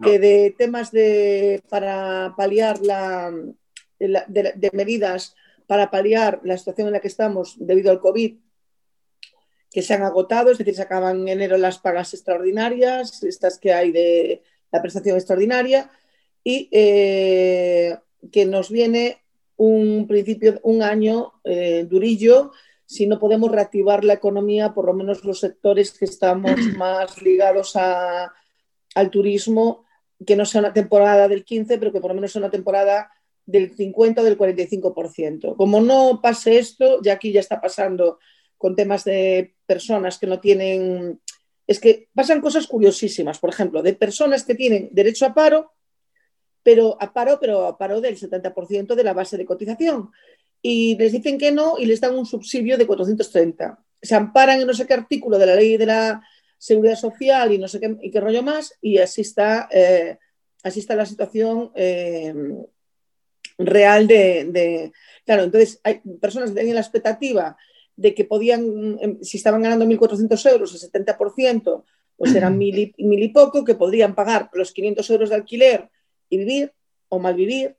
que 0.01 0.17
de 0.17 0.55
temas 0.57 0.91
de, 0.91 1.61
para 1.69 2.33
paliar 2.37 2.79
la, 2.81 3.33
de 3.99 4.69
medidas 4.71 5.35
para 5.69 5.91
paliar 5.91 6.41
la 6.43 6.57
situación 6.57 6.87
en 6.87 6.93
la 6.93 6.99
que 6.99 7.09
estamos 7.09 7.55
debido 7.59 7.91
al 7.91 7.99
COVID, 7.99 8.39
que 9.69 9.83
se 9.83 9.93
han 9.93 10.01
agotado, 10.01 10.49
es 10.49 10.57
decir, 10.57 10.73
se 10.73 10.81
acaban 10.81 11.19
en 11.19 11.27
enero 11.27 11.57
las 11.59 11.77
pagas 11.77 12.11
extraordinarias, 12.15 13.21
estas 13.21 13.59
que 13.59 13.71
hay 13.71 13.91
de 13.91 14.41
la 14.71 14.81
prestación 14.81 15.15
extraordinaria, 15.15 15.91
y 16.43 16.69
eh, 16.71 17.99
que 18.31 18.47
nos 18.47 18.71
viene 18.71 19.21
un 19.57 20.07
principio, 20.07 20.59
un 20.63 20.81
año 20.81 21.33
eh, 21.43 21.85
durillo, 21.87 22.51
si 22.87 23.05
no 23.05 23.19
podemos 23.19 23.51
reactivar 23.51 24.03
la 24.03 24.13
economía, 24.13 24.73
por 24.73 24.85
lo 24.85 24.95
menos 24.95 25.23
los 25.23 25.39
sectores 25.39 25.91
que 25.91 26.05
estamos 26.05 26.59
más 26.77 27.21
ligados 27.21 27.75
al 27.75 29.09
turismo, 29.11 29.85
que 30.25 30.35
no 30.35 30.45
sea 30.45 30.61
una 30.61 30.73
temporada 30.73 31.27
del 31.27 31.45
15, 31.45 31.77
pero 31.77 31.91
que 31.91 32.01
por 32.01 32.09
lo 32.09 32.15
menos 32.15 32.31
sea 32.31 32.39
una 32.39 32.49
temporada 32.49 33.11
del 33.49 33.75
50 33.75 34.21
o 34.21 34.23
del 34.23 34.37
45%. 34.37 35.55
Como 35.55 35.81
no 35.81 36.19
pase 36.21 36.59
esto, 36.59 37.01
ya 37.01 37.13
aquí 37.13 37.31
ya 37.31 37.39
está 37.39 37.59
pasando 37.59 38.19
con 38.57 38.75
temas 38.75 39.03
de 39.03 39.55
personas 39.65 40.17
que 40.17 40.27
no 40.27 40.39
tienen... 40.39 41.19
Es 41.65 41.79
que 41.79 42.09
pasan 42.13 42.41
cosas 42.41 42.67
curiosísimas, 42.67 43.39
por 43.39 43.49
ejemplo, 43.51 43.81
de 43.81 43.93
personas 43.93 44.43
que 44.43 44.55
tienen 44.55 44.89
derecho 44.91 45.25
a 45.25 45.33
paro, 45.33 45.71
pero 46.63 46.97
a 46.99 47.13
paro, 47.13 47.37
pero 47.39 47.65
a 47.65 47.77
paro 47.77 48.01
del 48.01 48.17
70% 48.17 48.95
de 48.95 49.03
la 49.03 49.13
base 49.13 49.37
de 49.37 49.45
cotización. 49.45 50.11
Y 50.61 50.97
les 50.97 51.11
dicen 51.11 51.37
que 51.37 51.51
no 51.51 51.77
y 51.77 51.85
les 51.85 52.01
dan 52.01 52.17
un 52.17 52.25
subsidio 52.25 52.77
de 52.77 52.85
430. 52.87 53.79
Se 54.01 54.15
amparan 54.15 54.59
en 54.59 54.67
no 54.67 54.73
sé 54.73 54.85
qué 54.85 54.93
artículo 54.93 55.37
de 55.37 55.45
la 55.45 55.55
ley 55.55 55.77
de 55.77 55.85
la 55.85 56.21
seguridad 56.57 56.95
social 56.95 57.51
y 57.53 57.57
no 57.57 57.67
sé 57.67 57.79
qué, 57.79 57.97
y 58.01 58.11
qué 58.11 58.19
rollo 58.19 58.43
más, 58.43 58.73
y 58.81 58.97
así 58.97 59.21
está, 59.21 59.69
eh, 59.71 60.17
así 60.61 60.81
está 60.81 60.95
la 60.95 61.05
situación 61.05 61.71
eh, 61.73 62.33
real 63.59 64.07
de, 64.07 64.91
Claro, 65.25 65.43
entonces 65.43 65.79
hay 65.83 66.01
personas 66.19 66.49
que 66.49 66.55
tenían 66.55 66.75
la 66.75 66.81
expectativa 66.81 67.55
de 67.95 68.15
que 68.15 68.25
podían, 68.25 68.97
em, 68.99 69.21
si 69.21 69.37
estaban 69.37 69.61
ganando 69.61 69.85
1.400 69.85 70.43
euros, 70.47 70.73
el 70.73 70.79
70%, 70.79 71.85
pues 72.17 72.33
eran 72.33 72.57
mil 72.57 72.77
y, 72.77 73.03
mil 73.03 73.21
y 73.21 73.29
poco, 73.29 73.63
que 73.63 73.75
podrían 73.75 74.15
pagar 74.15 74.49
los 74.53 74.71
500 74.71 75.09
euros 75.09 75.29
de 75.29 75.35
alquiler 75.35 75.89
y 76.29 76.37
vivir 76.37 76.73
o 77.09 77.19
malvivir. 77.19 77.75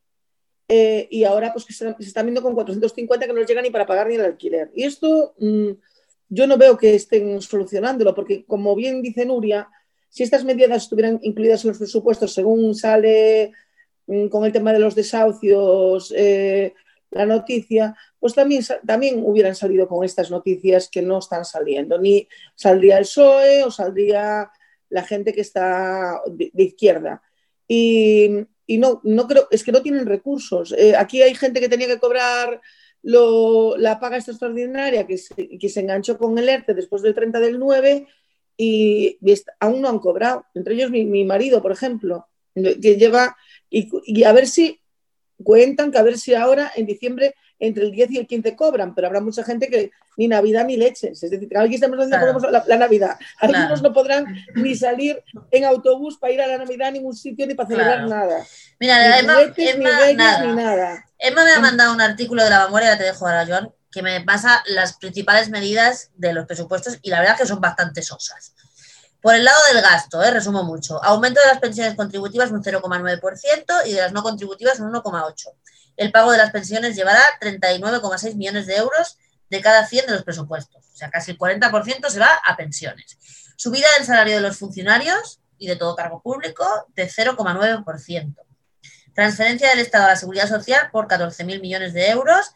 Eh, 0.69 1.09
y 1.11 1.25
ahora 1.25 1.53
pues 1.53 1.65
que 1.65 1.73
se, 1.73 1.93
están 1.99 2.27
viendo 2.27 2.43
con 2.43 2.55
450 2.55 3.27
que 3.27 3.33
no 3.33 3.41
les 3.41 3.49
llega 3.49 3.61
ni 3.61 3.71
para 3.71 3.87
pagar 3.87 4.07
ni 4.07 4.15
el 4.15 4.21
alquiler. 4.21 4.71
Y 4.75 4.85
esto 4.85 5.35
mm, 5.39 5.71
yo 6.29 6.47
no 6.47 6.57
veo 6.57 6.79
que 6.79 6.95
estén 6.95 7.43
solucionándolo, 7.43 8.15
porque 8.15 8.45
como 8.45 8.77
bien 8.77 9.03
dice 9.03 9.27
Nuria, 9.27 9.69
si 10.09 10.23
estas 10.23 10.45
medidas 10.45 10.85
estuvieran 10.85 11.19
incluidas 11.23 11.65
en 11.65 11.71
los 11.71 11.79
presupuestos 11.79 12.33
según 12.33 12.75
sale 12.75 13.53
con 14.31 14.45
el 14.45 14.53
tema 14.53 14.73
de 14.73 14.79
los 14.79 14.95
desahucios, 14.95 16.13
eh, 16.17 16.75
la 17.11 17.27
noticia, 17.27 17.97
pues 18.19 18.35
también, 18.35 18.63
también 18.87 19.23
hubieran 19.25 19.55
salido 19.55 19.89
con 19.89 20.05
estas 20.05 20.31
noticias 20.31 20.89
que 20.89 21.03
no 21.03 21.19
están 21.19 21.45
saliendo. 21.45 21.99
Ni 21.99 22.29
saldría 22.55 22.99
el 22.99 23.05
PSOE 23.05 23.65
o 23.65 23.71
saldría 23.71 24.51
la 24.89 25.03
gente 25.03 25.33
que 25.33 25.41
está 25.41 26.21
de, 26.29 26.51
izquierda. 26.55 27.23
Y, 27.67 28.47
no, 28.69 29.01
no 29.05 29.27
creo, 29.27 29.49
es 29.51 29.65
que 29.65 29.73
no 29.73 29.83
tienen 29.83 30.07
recursos. 30.07 30.73
Eh, 30.77 30.95
aquí 30.97 31.23
hay 31.23 31.35
gente 31.35 31.61
que 31.61 31.69
tenía 31.69 31.89
que 31.89 31.99
cobrar 31.99 32.61
la 33.03 33.99
paga 33.99 34.19
extraordinaria 34.19 35.07
que 35.07 35.17
se, 35.17 35.35
que 35.59 35.69
se 35.69 35.81
enganchó 35.81 36.19
con 36.19 36.37
el 36.39 36.49
ERTE 36.49 36.75
después 36.75 37.03
del 37.03 37.15
30 37.15 37.41
del 37.41 37.59
9 37.59 38.07
y, 38.57 39.19
aún 39.59 39.81
no 39.81 39.89
han 39.89 39.99
cobrado. 39.99 40.45
Entre 40.55 40.75
ellos 40.75 40.91
mi, 40.91 41.25
marido, 41.25 41.63
por 41.63 41.73
ejemplo, 41.73 42.27
que 42.55 42.97
lleva, 42.97 43.37
y, 43.71 44.25
a 44.25 44.33
ver 44.33 44.47
si 44.47 44.81
cuentan 45.43 45.91
que 45.91 45.99
a 45.99 46.03
ver 46.03 46.19
si 46.19 46.35
ahora 46.35 46.71
en 46.75 46.87
diciembre 46.87 47.35
entre 47.59 47.85
el 47.85 47.93
10 47.93 48.11
y 48.11 48.19
el 48.19 48.27
15 48.27 48.57
cobran, 48.57 48.95
pero 48.95 49.07
habrá 49.07 49.21
mucha 49.21 49.45
gente 49.45 49.69
que 49.69 49.91
ni 50.17 50.29
Navidad 50.29 50.65
ni 50.65 50.77
leches. 50.77 51.23
Es 51.23 51.31
decir, 51.31 51.49
aquí 51.57 51.75
estamos 51.75 51.99
haciendo 51.99 52.51
la, 52.51 52.77
Navidad. 52.77 53.19
Algunos 53.39 53.83
no 53.83 53.93
podrán 53.93 54.27
ni 54.55 54.75
salir 54.75 55.23
en 55.51 55.65
autobús 55.65 56.19
para 56.19 56.33
ir 56.33 56.41
a 56.41 56.47
la 56.47 56.59
Navidad 56.59 56.89
a 56.89 56.93
ningún 56.93 57.15
sitio 57.15 57.47
ni 57.47 57.55
para 57.55 57.69
celebrar 57.69 58.09
nada. 58.09 58.45
Mira, 58.79 59.19
Emma, 59.19 59.35
nada. 60.55 61.05
Emma 61.19 61.45
me 61.45 61.53
ha 61.53 61.61
mandado 61.61 61.93
un 61.93 62.01
artículo 62.01 62.43
de 62.43 62.51
la 62.51 62.61
vanguardia, 62.61 62.97
te 62.97 63.05
dejo 63.05 63.27
ahora, 63.27 63.47
Joan, 63.47 63.71
que 63.91 64.03
me 64.03 64.21
pasa 64.23 64.63
las 64.67 64.97
principales 64.97 65.51
medidas 65.51 66.11
de 66.17 66.33
los 66.33 66.47
presupuestos 66.47 66.99
y 67.03 67.11
la 67.11 67.21
verdad 67.21 67.35
es 67.35 67.43
que 67.43 67.47
son 67.47 67.61
bastante 67.61 68.03
sosas. 68.03 68.55
Por 69.21 69.35
el 69.35 69.45
lado 69.45 69.59
del 69.73 69.83
gasto, 69.83 70.23
eh, 70.23 70.31
resumo 70.31 70.65
mucho, 70.65 71.03
aumento 71.05 71.41
de 71.41 71.47
las 71.49 71.59
pensiones 71.59 71.95
contributivas 71.95 72.51
un 72.51 72.63
0,9% 72.63 73.87
y 73.87 73.93
de 73.93 74.01
las 74.01 74.13
no 74.13 74.23
contributivas 74.23 74.81
un 74.81 74.93
1,8%. 74.93 75.55
El 75.97 76.11
pago 76.11 76.33
de 76.33 76.39
las 76.39 76.51
pensiones 76.51 76.97
llevará 76.97 77.21
39,6 77.41 78.35
millones 78.37 78.67
de 78.67 78.77
euros 78.77 79.19
de 79.51 79.61
cada 79.61 79.87
100 79.87 80.07
de 80.07 80.13
los 80.13 80.23
presupuestos, 80.23 80.87
o 80.87 80.97
sea, 80.97 81.11
casi 81.11 81.33
el 81.33 81.39
40% 81.39 82.09
se 82.09 82.19
va 82.19 82.41
a 82.45 82.57
pensiones. 82.57 83.19
Subida 83.57 83.87
del 83.99 84.07
salario 84.07 84.37
de 84.37 84.41
los 84.41 84.57
funcionarios 84.57 85.41
y 85.59 85.67
de 85.67 85.77
todo 85.77 85.95
cargo 85.95 86.23
público 86.23 86.65
de 86.95 87.07
0,9%. 87.09 88.35
Transferencia 89.15 89.69
del 89.69 89.81
Estado 89.81 90.05
a 90.05 90.09
la 90.09 90.17
Seguridad 90.17 90.49
Social 90.49 90.89
por 90.91 91.09
14.000 91.09 91.61
millones 91.61 91.93
de 91.93 92.09
euros 92.09 92.53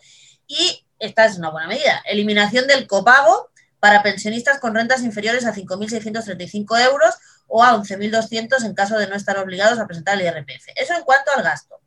y 0.46 0.87
esta 0.98 1.27
es 1.27 1.37
una 1.37 1.50
buena 1.50 1.68
medida. 1.68 2.03
Eliminación 2.07 2.66
del 2.66 2.87
copago 2.87 3.50
para 3.85 4.03
pensionistas 4.03 4.61
con 4.61 4.75
rentas 4.75 5.03
inferiores 5.03 5.44
a 5.44 5.53
5.635 5.53 6.83
euros 6.87 7.16
o 7.47 7.62
a 7.62 7.75
11.200 7.75 8.64
en 8.64 8.73
caso 8.73 8.97
de 8.97 9.07
no 9.07 9.14
estar 9.14 9.37
obligados 9.37 9.79
a 9.79 9.87
presentar 9.87 10.18
el 10.18 10.25
IRPF. 10.25 10.68
Eso 10.75 10.94
en 10.94 11.03
cuanto 11.03 11.31
al 11.37 11.42
gasto. 11.42 11.83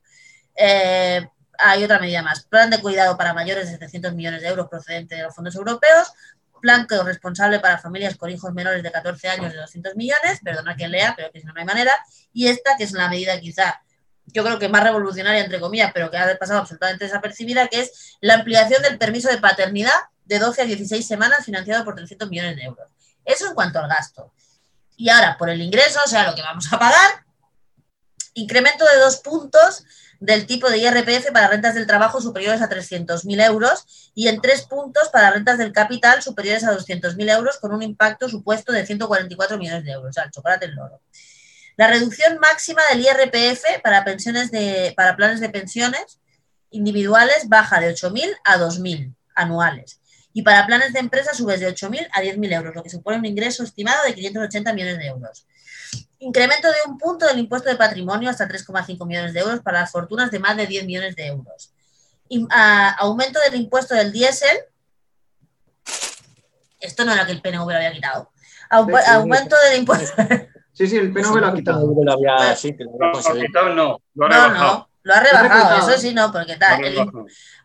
Eh, 0.55 1.27
hay 1.57 1.83
otra 1.83 1.97
medida 1.97 2.21
más. 2.21 2.45
Plan 2.45 2.69
de 2.69 2.79
cuidado 2.81 3.17
para 3.17 3.33
mayores 3.33 3.65
de 3.65 3.71
700 3.71 4.13
millones 4.13 4.43
de 4.43 4.47
euros 4.47 4.69
procedente 4.69 5.15
de 5.15 5.23
los 5.23 5.33
fondos 5.33 5.55
europeos. 5.55 6.13
Plan 6.61 6.85
responsable 7.03 7.59
para 7.59 7.79
familias 7.79 8.15
con 8.15 8.29
hijos 8.29 8.53
menores 8.53 8.83
de 8.83 8.91
14 8.91 9.29
años 9.29 9.51
de 9.51 9.57
200 9.57 9.95
millones. 9.95 10.39
Perdona 10.43 10.75
que 10.75 10.87
lea, 10.87 11.15
pero 11.17 11.31
que 11.31 11.39
si 11.39 11.47
no, 11.47 11.53
no 11.53 11.61
hay 11.61 11.65
manera. 11.65 11.93
Y 12.31 12.47
esta, 12.47 12.77
que 12.77 12.83
es 12.83 12.91
la 12.91 13.09
medida 13.09 13.39
quizá 13.39 13.81
yo 14.27 14.43
creo 14.43 14.59
que 14.59 14.69
más 14.69 14.83
revolucionaria, 14.83 15.43
entre 15.43 15.59
comillas, 15.59 15.91
pero 15.93 16.11
que 16.11 16.17
ha 16.17 16.37
pasado 16.37 16.59
absolutamente 16.59 17.05
desapercibida, 17.05 17.67
que 17.67 17.81
es 17.81 18.17
la 18.21 18.35
ampliación 18.35 18.81
del 18.83 18.97
permiso 18.97 19.29
de 19.29 19.37
paternidad 19.37 19.93
de 20.25 20.39
12 20.39 20.61
a 20.61 20.65
16 20.65 21.07
semanas 21.07 21.45
financiado 21.45 21.83
por 21.85 21.95
300 21.95 22.29
millones 22.29 22.55
de 22.57 22.63
euros. 22.63 22.91
Eso 23.23 23.47
en 23.47 23.53
cuanto 23.53 23.79
al 23.79 23.89
gasto. 23.89 24.33
Y 24.97 25.09
ahora, 25.09 25.37
por 25.37 25.49
el 25.49 25.61
ingreso, 25.61 25.99
o 26.05 26.09
sea, 26.09 26.27
lo 26.27 26.35
que 26.35 26.41
vamos 26.41 26.71
a 26.71 26.79
pagar, 26.79 27.25
incremento 28.33 28.85
de 28.85 28.99
dos 28.99 29.17
puntos 29.17 29.85
del 30.19 30.47
tipo 30.47 30.69
de 30.69 30.79
IRPF 30.79 31.31
para 31.31 31.47
rentas 31.47 31.75
del 31.75 31.85
trabajo 31.85 32.21
superiores 32.21 32.61
a 32.61 32.69
300.000 32.69 33.45
euros 33.45 34.11
y 34.15 34.27
en 34.27 34.41
tres 34.41 34.63
puntos 34.63 35.09
para 35.09 35.31
rentas 35.31 35.57
del 35.57 35.71
capital 35.71 36.23
superiores 36.23 36.63
a 36.63 36.75
200.000 36.75 37.35
euros 37.35 37.57
con 37.59 37.71
un 37.71 37.83
impacto 37.83 38.27
supuesto 38.27 38.71
de 38.71 38.85
144 38.85 39.57
millones 39.57 39.83
de 39.83 39.91
euros. 39.91 40.09
O 40.09 40.13
sea, 40.13 40.23
el 40.23 40.31
chocolate 40.31 40.65
el 40.65 40.75
loro. 40.75 41.01
La 41.77 41.87
reducción 41.87 42.39
máxima 42.39 42.81
del 42.91 43.01
IRPF 43.01 43.81
para, 43.83 44.03
pensiones 44.03 44.49
de, 44.49 44.93
para 44.97 45.15
planes 45.15 45.39
de 45.39 45.49
pensiones 45.49 46.19
individuales 46.71 47.47
baja 47.47 47.79
de 47.79 47.93
8.000 47.93 48.35
a 48.43 48.57
2.000 48.57 49.15
anuales. 49.35 50.01
Y 50.33 50.41
para 50.41 50.65
planes 50.65 50.93
de 50.93 50.99
empresa 50.99 51.35
sube 51.35 51.57
de 51.57 51.73
8.000 51.73 52.09
a 52.11 52.21
10.000 52.21 52.53
euros, 52.53 52.75
lo 52.75 52.83
que 52.83 52.89
supone 52.89 53.19
un 53.19 53.25
ingreso 53.25 53.63
estimado 53.63 54.03
de 54.05 54.15
580 54.15 54.73
millones 54.73 54.97
de 54.97 55.05
euros. 55.05 55.47
Incremento 56.17 56.67
de 56.67 56.77
un 56.87 56.97
punto 56.97 57.27
del 57.27 57.37
impuesto 57.37 57.69
de 57.69 57.75
patrimonio 57.75 58.31
hasta 58.31 58.47
3,5 58.47 59.05
millones 59.05 59.33
de 59.33 59.39
euros 59.39 59.59
para 59.61 59.81
las 59.81 59.91
fortunas 59.91 60.31
de 60.31 60.39
más 60.39 60.57
de 60.57 60.65
10 60.65 60.85
millones 60.85 61.15
de 61.15 61.27
euros. 61.27 61.73
aumento 62.97 63.39
del 63.39 63.61
impuesto 63.61 63.93
del 63.93 64.11
diésel. 64.11 64.57
Esto 66.79 67.05
no 67.05 67.13
era 67.13 67.25
que 67.27 67.33
el 67.33 67.41
PNV 67.41 67.69
lo 67.69 67.75
había 67.75 67.93
quitado. 67.93 68.31
aumento 68.69 69.55
del 69.69 69.79
impuesto. 69.79 70.23
Sí, 70.77 70.85
sí, 70.85 70.95
el 70.97 71.11
PNV 71.11 71.37
lo 71.37 71.47
ha 71.47 71.53
quitado. 71.55 71.91
Lo 72.03 72.13
había, 72.13 72.55
sí, 72.55 72.75
lo, 72.77 73.07
ha 73.07 73.33
quitado, 73.33 73.73
no. 73.73 73.99
Lo 74.13 74.25
ha 74.27 74.29
rebajado. 74.29 74.53
No, 74.53 74.77
no. 74.77 74.89
Lo 75.01 75.13
ha 75.15 75.19
rebajado, 75.21 75.89
eso 75.89 75.99
sí, 75.99 76.13
no, 76.13 76.31
porque 76.31 76.55
tal. 76.55 76.85
El 76.85 76.99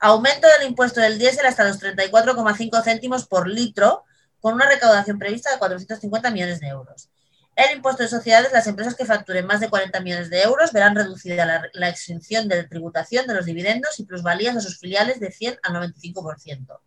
aumento 0.01 0.47
del 0.59 0.69
impuesto 0.69 1.01
del 1.03 1.19
diésel 1.19 1.45
hasta 1.45 1.65
los 1.65 1.79
34,5 1.79 2.83
céntimos 2.83 3.27
por 3.27 3.49
litro, 3.49 4.05
con 4.41 4.55
una 4.55 4.67
recaudación 4.67 5.19
prevista 5.19 5.51
de 5.51 5.59
450 5.59 6.31
millones 6.31 6.61
de 6.61 6.69
euros. 6.69 7.11
El 7.55 7.77
impuesto 7.77 8.03
de 8.03 8.09
sociedades, 8.09 8.51
las 8.51 8.67
empresas 8.67 8.95
que 8.95 9.05
facturen 9.05 9.45
más 9.45 9.61
de 9.61 9.69
40 9.69 10.01
millones 10.01 10.31
de 10.31 10.41
euros 10.41 10.73
verán 10.73 10.97
reducida 10.97 11.45
la, 11.45 11.69
la 11.75 11.91
exención 11.91 12.49
de 12.49 12.65
tributación 12.65 13.27
de 13.27 13.35
los 13.35 13.45
dividendos 13.45 14.01
y 14.01 14.07
plusvalías 14.07 14.57
a 14.57 14.61
sus 14.63 14.79
filiales 14.79 15.21
de 15.21 15.31
100 15.31 15.59
al 15.63 15.75
95%. 15.75 16.79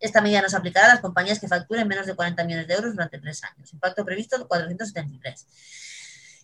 Esta 0.00 0.20
medida 0.20 0.42
no 0.42 0.48
se 0.48 0.56
aplicará 0.56 0.86
a 0.86 0.94
las 0.94 1.00
compañías 1.00 1.38
que 1.38 1.48
facturen 1.48 1.88
menos 1.88 2.06
de 2.06 2.14
40 2.14 2.44
millones 2.44 2.66
de 2.66 2.74
euros 2.74 2.92
durante 2.92 3.18
tres 3.18 3.42
años. 3.44 3.72
Impacto 3.72 4.04
previsto 4.04 4.46
473. 4.46 5.46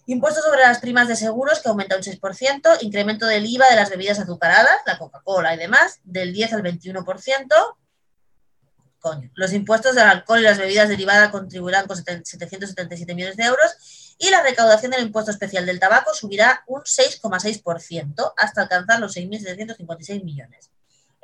Impuesto 0.07 0.43
sobre 0.43 0.61
las 0.61 0.81
primas 0.81 1.09
de 1.09 1.17
seguros 1.17 1.61
que 1.61 1.69
aumenta 1.69 1.97
un 1.97 2.03
6%, 2.03 2.83
incremento 2.83 3.27
del 3.27 3.47
IVA 3.47 3.69
de 3.71 3.77
las 3.77 3.89
bebidas 3.89 4.19
azucaradas, 4.19 4.77
la 4.87 4.99
Coca-Cola 4.99 5.55
y 5.55 5.59
demás, 5.59 6.01
del 6.05 6.33
10 6.33 6.53
al 6.55 6.63
21%. 6.63 7.47
Coño. 8.99 9.31
Los 9.35 9.53
impuestos 9.53 9.95
del 9.95 10.05
alcohol 10.05 10.41
y 10.41 10.43
las 10.43 10.59
bebidas 10.59 10.89
derivadas 10.89 11.31
contribuirán 11.31 11.87
con 11.87 11.97
777 11.97 13.15
millones 13.15 13.37
de 13.37 13.45
euros 13.45 14.15
y 14.19 14.31
la 14.31 14.43
recaudación 14.43 14.93
del 14.93 15.03
impuesto 15.03 15.31
especial 15.31 15.67
del 15.67 15.81
tabaco 15.81 16.15
subirá 16.15 16.65
un 16.67 16.83
6,6% 16.83 18.33
hasta 18.37 18.63
alcanzar 18.63 19.01
los 19.01 19.17
6.756 19.17 20.23
millones. 20.23 20.71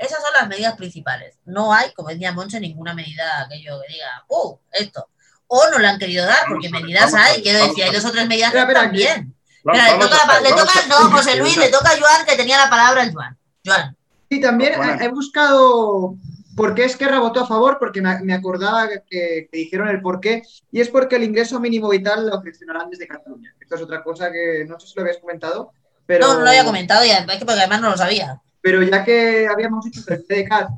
Esas 0.01 0.23
son 0.23 0.33
las 0.33 0.49
medidas 0.49 0.77
principales. 0.77 1.37
No 1.45 1.75
hay, 1.75 1.93
como 1.93 2.09
decía 2.09 2.33
Monche, 2.33 2.59
ninguna 2.59 2.95
medida 2.95 3.47
que 3.51 3.63
yo 3.63 3.79
diga, 3.87 4.25
¡uh! 4.29 4.57
Esto. 4.73 5.11
O 5.47 5.69
no 5.71 5.79
la 5.79 5.91
han 5.91 5.99
querido 5.99 6.25
dar, 6.25 6.47
porque 6.49 6.71
medidas 6.71 7.13
hay. 7.13 7.43
Quiero 7.43 7.67
decir, 7.67 7.85
hay 7.85 7.93
dos 7.93 8.07
o 8.07 8.11
tres 8.11 8.27
medidas 8.27 8.51
que 8.51 8.61
están 8.61 8.93
bien. 8.93 9.35
le 9.65 9.99
toca, 9.99 10.41
le 10.41 10.51
toca 10.51 10.73
no, 10.89 11.11
José 11.11 11.37
Luis, 11.37 11.57
le 11.59 11.69
toca 11.69 11.91
a 11.91 11.99
Joan, 11.99 12.25
que 12.27 12.35
tenía 12.35 12.57
la 12.57 12.71
palabra 12.71 13.03
el 13.03 13.13
Joan. 13.13 13.37
Joan. 13.65 13.95
Sí, 14.31 14.41
también 14.41 14.73
he 15.03 15.09
buscado 15.09 16.17
por 16.57 16.75
qué 16.75 16.85
Esquerra 16.85 17.19
votó 17.19 17.41
a 17.41 17.47
favor, 17.47 17.77
porque 17.79 18.01
me 18.01 18.33
acordaba 18.33 18.89
que, 19.07 19.51
dijeron 19.53 19.89
el 19.89 20.01
por 20.01 20.21
qué, 20.21 20.43
y 20.73 20.81
es 20.81 20.89
porque 20.89 21.17
el 21.17 21.25
ingreso 21.25 21.61
mínimo 21.61 21.91
vital 21.91 22.27
lo 22.27 22.41
gestionarán 22.41 22.89
desde 22.89 23.07
Cataluña. 23.07 23.55
Esto 23.61 23.75
es 23.75 23.83
otra 23.83 24.03
cosa 24.03 24.33
que 24.33 24.65
no 24.67 24.81
sé 24.81 24.87
si 24.87 24.95
lo 24.97 25.03
habías 25.03 25.19
comentado, 25.19 25.73
pero... 26.07 26.27
No, 26.27 26.35
no 26.35 26.41
lo 26.41 26.49
había 26.49 26.65
comentado, 26.65 27.05
ya, 27.05 27.27
porque 27.27 27.45
además 27.53 27.83
no 27.83 27.91
lo 27.91 27.97
sabía. 27.99 28.41
Pero 28.61 28.83
ya 28.83 29.05
que 29.05 29.47
habíamos 29.49 29.85
dicho 29.85 30.05
que 30.05 30.15
el 30.15 30.25
PDCAT 30.25 30.71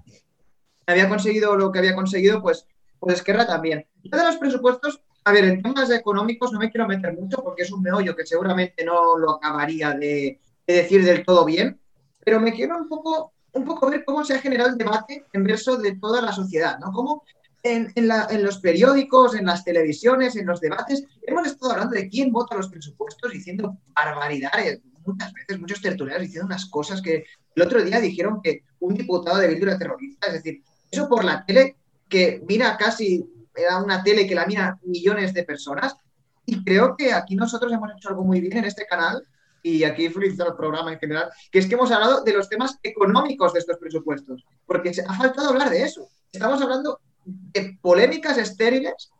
había 0.87 1.09
conseguido 1.09 1.57
lo 1.57 1.73
que 1.73 1.79
había 1.79 1.95
conseguido, 1.95 2.43
pues, 2.43 2.67
pues 2.99 3.17
Esquerra 3.17 3.47
también. 3.47 3.87
Y 4.03 4.11
de 4.11 4.25
los 4.25 4.37
presupuestos, 4.37 5.03
a 5.25 5.33
ver, 5.33 5.45
en 5.45 5.63
temas 5.63 5.91
económicos 5.91 6.53
no 6.53 6.59
me 6.59 6.71
quiero 6.71 6.87
meter 6.87 7.13
mucho 7.15 7.43
porque 7.43 7.63
es 7.63 7.73
un 7.73 7.83
meollo 7.83 8.17
que 8.17 8.27
seguramente 8.27 8.85
no 8.85 9.19
lo 9.19 9.33
acabaría 9.33 9.93
de, 9.93 10.41
decir 10.67 11.05
del 11.05 11.25
todo 11.25 11.45
bien, 11.45 11.81
pero 12.25 12.41
me 12.41 12.53
quiero 12.53 12.77
un 12.79 12.89
poco, 12.89 13.33
un 13.53 13.65
poco 13.65 13.91
ver 13.91 14.05
cómo 14.05 14.25
se 14.25 14.35
ha 14.35 14.39
generado 14.39 14.71
el 14.71 14.79
debate 14.79 15.25
en 15.33 15.45
verso 15.45 15.77
de 15.77 15.97
toda 15.97 16.23
la 16.23 16.33
sociedad, 16.33 16.79
¿no? 16.79 16.93
Cómo 16.93 17.25
en, 17.63 17.93
en, 17.95 18.43
los 18.43 18.59
periódicos, 18.59 19.37
en 19.37 19.47
las 19.47 19.65
televisiones, 19.65 20.35
en 20.35 20.47
los 20.47 20.61
debates, 20.61 21.05
hemos 21.23 21.47
estado 21.47 21.73
hablando 21.73 21.95
de 21.95 22.09
quién 22.09 22.33
vota 22.33 22.57
los 22.57 22.69
presupuestos 22.69 23.33
diciendo 23.33 23.77
barbaridades, 23.95 24.81
muchas 25.05 25.33
veces, 25.33 25.61
muchos 25.61 25.81
tertulianos 25.81 26.23
diciendo 26.23 26.47
unas 26.47 26.67
cosas 26.67 27.01
que 27.03 27.25
el 27.55 27.63
otro 27.63 27.83
día 27.83 28.01
dijeron 28.01 28.41
que 28.43 28.65
un 28.81 28.95
diputado 28.95 29.39
de 29.39 29.49
Bildu 29.49 29.67
era 29.67 29.79
terrorista, 29.79 30.29
es 30.29 30.35
decir, 30.35 30.63
eso 30.91 31.09
por 31.09 31.25
la 31.25 31.45
tele 31.45 31.77
que 32.09 32.43
mira 32.47 32.77
casi, 32.77 33.25
era 33.55 33.79
una 33.83 34.03
tele 34.03 34.27
que 34.27 34.35
la 34.35 34.47
mira 34.47 34.79
millones 34.83 35.33
de 35.33 35.45
personas. 35.45 35.97
Y 36.45 36.63
creo 36.65 36.97
que 36.97 37.13
aquí 37.13 37.37
nosotros 37.37 37.73
hemos 37.73 37.91
hecho 37.97 38.09
algo 38.11 38.25
muy 38.25 38.41
bien 38.41 38.59
en 38.59 38.65
este 38.65 38.85
canal 38.87 39.23
y 39.63 39.85
aquí 39.85 40.09
felicito 40.09 40.45
al 40.45 40.57
programa 40.57 40.93
en 40.93 40.99
general, 40.99 41.31
que 41.51 41.61
es 41.61 41.67
que 41.67 41.75
hemos 41.75 41.91
hablado 41.91 42.23
de 42.25 42.33
los 42.33 42.49
temas 42.49 42.79
económicos 42.83 43.53
de 43.53 43.61
estos 43.61 43.79
presupuestos, 43.79 44.45
porque 44.67 44.93
se 44.93 45.03
ha 45.03 45.15
faltado 45.15 45.51
hablar 45.51 45.71
de 45.71 45.83
eso. 45.83 46.09
Estamos 46.33 46.61
hablando 46.61 47.01
de 47.25 47.79
polémicas 47.81 48.37
estériles, 48.39 49.11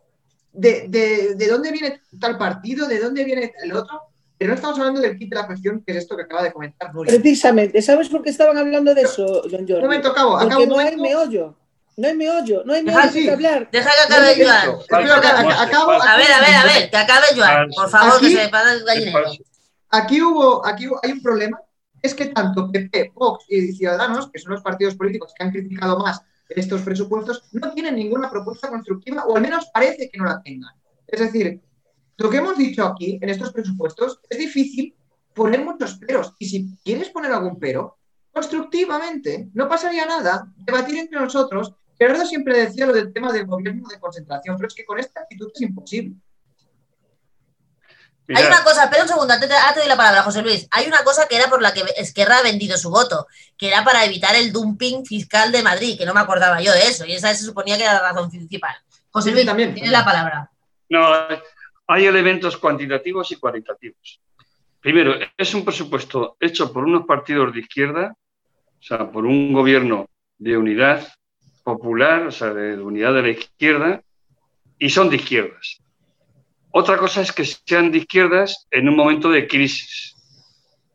de, 0.51 0.85
de, 0.89 1.35
de 1.35 1.47
dónde 1.47 1.71
viene 1.71 2.01
tal 2.19 2.37
partido, 2.37 2.87
de 2.87 2.99
dónde 2.99 3.23
viene 3.23 3.53
el 3.63 3.73
otro, 3.73 4.01
Pero 4.43 4.51
no 4.51 4.55
estamos 4.55 4.77
hablando 4.77 4.99
del 4.99 5.17
kit 5.17 5.29
de 5.29 5.37
la 5.37 5.47
cuestión, 5.47 5.81
que 5.85 5.93
es 5.93 5.99
esto 5.99 6.17
que 6.17 6.23
acaba 6.23 6.43
de 6.43 6.51
comentar 6.51 6.93
Nuria. 6.93 7.13
Precisamente, 7.13 7.81
¿sabes 7.81 8.09
por 8.09 8.21
qué 8.21 8.29
estaban 8.29 8.57
hablando 8.57 8.93
de 8.93 9.03
eso, 9.03 9.41
John 9.49 9.65
Jordi? 9.65 9.75
Un 9.75 9.81
momento, 9.83 10.09
acabo. 10.09 10.37
Porque 10.37 10.67
no 10.67 10.79
hay 10.79 10.97
meollo. 10.97 11.55
No 11.95 12.09
hay 12.09 12.13
meollo, 12.17 12.61
no 12.65 12.73
hay 12.73 12.83
meollo 12.83 13.09
que 13.13 13.31
hablar. 13.31 13.69
Deja 13.71 13.89
que 13.89 14.13
acabe 14.13 14.43
Joan. 14.43 14.79
A 14.91 14.97
ver, 16.17 16.29
a 16.29 16.41
ver, 16.41 16.55
a 16.55 16.65
ver, 16.65 16.89
que 16.89 16.97
acabe 16.97 17.27
Joan. 17.33 17.69
Por 17.69 17.89
favor, 17.89 18.19
que 18.19 18.31
se 18.31 18.49
para 18.49 18.73
el 18.73 18.83
gallinero. 18.83 19.31
Aquí 19.91 20.21
hubo, 20.21 20.65
aquí 20.67 20.89
hay 21.01 21.11
un 21.13 21.21
problema, 21.21 21.61
es 22.01 22.13
que 22.13 22.25
tanto 22.25 22.69
PP, 22.69 23.13
Vox 23.15 23.45
y 23.47 23.71
Ciudadanos, 23.71 24.29
que 24.29 24.39
son 24.39 24.51
los 24.51 24.61
partidos 24.61 24.95
políticos 24.95 25.33
que 25.37 25.45
han 25.45 25.51
criticado 25.51 25.99
más 25.99 26.21
estos 26.49 26.81
presupuestos, 26.81 27.45
no 27.53 27.71
tienen 27.71 27.95
ninguna 27.95 28.29
propuesta 28.29 28.67
constructiva, 28.67 29.23
o 29.23 29.37
al 29.37 29.41
menos 29.41 29.69
parece 29.73 30.09
que 30.09 30.17
no 30.17 30.25
la 30.25 30.41
tengan. 30.41 30.73
Es 31.07 31.21
decir, 31.21 31.61
lo 32.17 32.29
que 32.29 32.37
hemos 32.37 32.57
dicho 32.57 32.85
aquí 32.85 33.19
en 33.21 33.29
estos 33.29 33.51
presupuestos 33.51 34.19
es 34.29 34.37
difícil 34.37 34.95
poner 35.33 35.63
muchos 35.63 35.95
peros. 35.95 36.33
Y 36.39 36.47
si 36.47 36.75
quieres 36.83 37.09
poner 37.09 37.31
algún 37.31 37.59
pero, 37.59 37.97
constructivamente, 38.31 39.49
no 39.53 39.67
pasaría 39.67 40.05
nada, 40.05 40.47
debatir 40.57 40.97
entre 40.97 41.19
nosotros. 41.19 41.73
Gerardo 41.97 42.25
siempre 42.25 42.57
decía 42.57 42.85
lo 42.85 42.93
del 42.93 43.13
tema 43.13 43.31
del 43.31 43.45
gobierno 43.45 43.87
de 43.87 43.99
concentración, 43.99 44.55
pero 44.57 44.67
es 44.67 44.73
que 44.73 44.85
con 44.85 44.99
esta 44.99 45.21
actitud 45.21 45.51
es 45.53 45.61
imposible. 45.61 46.15
Hay 48.35 48.45
una 48.45 48.63
cosa, 48.63 48.85
espera 48.85 49.03
un 49.03 49.09
segundo, 49.09 49.33
antes 49.33 49.49
te, 49.49 49.79
doy 49.79 49.87
la 49.87 49.97
palabra, 49.97 50.23
José 50.23 50.41
Luis. 50.41 50.67
Hay 50.71 50.87
una 50.87 51.03
cosa 51.03 51.27
que 51.27 51.35
era 51.35 51.49
por 51.49 51.61
la 51.61 51.73
que 51.73 51.83
Esquerra 51.97 52.37
ha 52.37 52.41
vendido 52.41 52.77
su 52.77 52.89
voto, 52.89 53.27
que 53.57 53.67
era 53.67 53.83
para 53.83 54.05
evitar 54.05 54.33
el 54.35 54.53
dumping 54.53 55.05
fiscal 55.05 55.51
de 55.51 55.61
Madrid, 55.61 55.97
que 55.97 56.05
no 56.05 56.13
me 56.13 56.21
acordaba 56.21 56.61
yo 56.61 56.71
de 56.71 56.83
eso, 56.83 57.05
y 57.05 57.13
esa 57.13 57.33
se 57.35 57.43
suponía 57.43 57.77
que 57.77 57.83
era 57.83 57.93
la 57.93 58.11
razón 58.11 58.29
principal. 58.29 58.75
José 59.11 59.31
Luis, 59.31 59.45
también, 59.45 59.73
tiene 59.73 59.91
la 59.91 60.05
palabra. 60.05 60.49
No, 60.89 61.09
hay 61.87 62.05
elementos 62.05 62.57
cuantitativos 62.57 63.31
y 63.31 63.35
cualitativos. 63.37 64.21
Primero, 64.79 65.15
es 65.37 65.53
un 65.53 65.63
presupuesto 65.63 66.35
hecho 66.39 66.71
por 66.73 66.83
unos 66.83 67.05
partidos 67.05 67.53
de 67.53 67.61
izquierda, 67.61 68.15
o 68.79 68.83
sea, 68.83 69.09
por 69.09 69.25
un 69.25 69.53
gobierno 69.53 70.09
de 70.37 70.57
unidad 70.57 71.07
popular, 71.63 72.27
o 72.27 72.31
sea, 72.31 72.53
de 72.53 72.81
unidad 72.81 73.13
de 73.13 73.21
la 73.21 73.29
izquierda, 73.29 74.01
y 74.77 74.89
son 74.89 75.09
de 75.09 75.15
izquierdas. 75.15 75.79
Otra 76.71 76.97
cosa 76.97 77.21
es 77.21 77.31
que 77.31 77.45
sean 77.45 77.91
de 77.91 77.99
izquierdas 77.99 78.67
en 78.71 78.89
un 78.89 78.95
momento 78.95 79.29
de 79.29 79.47
crisis, 79.47 80.15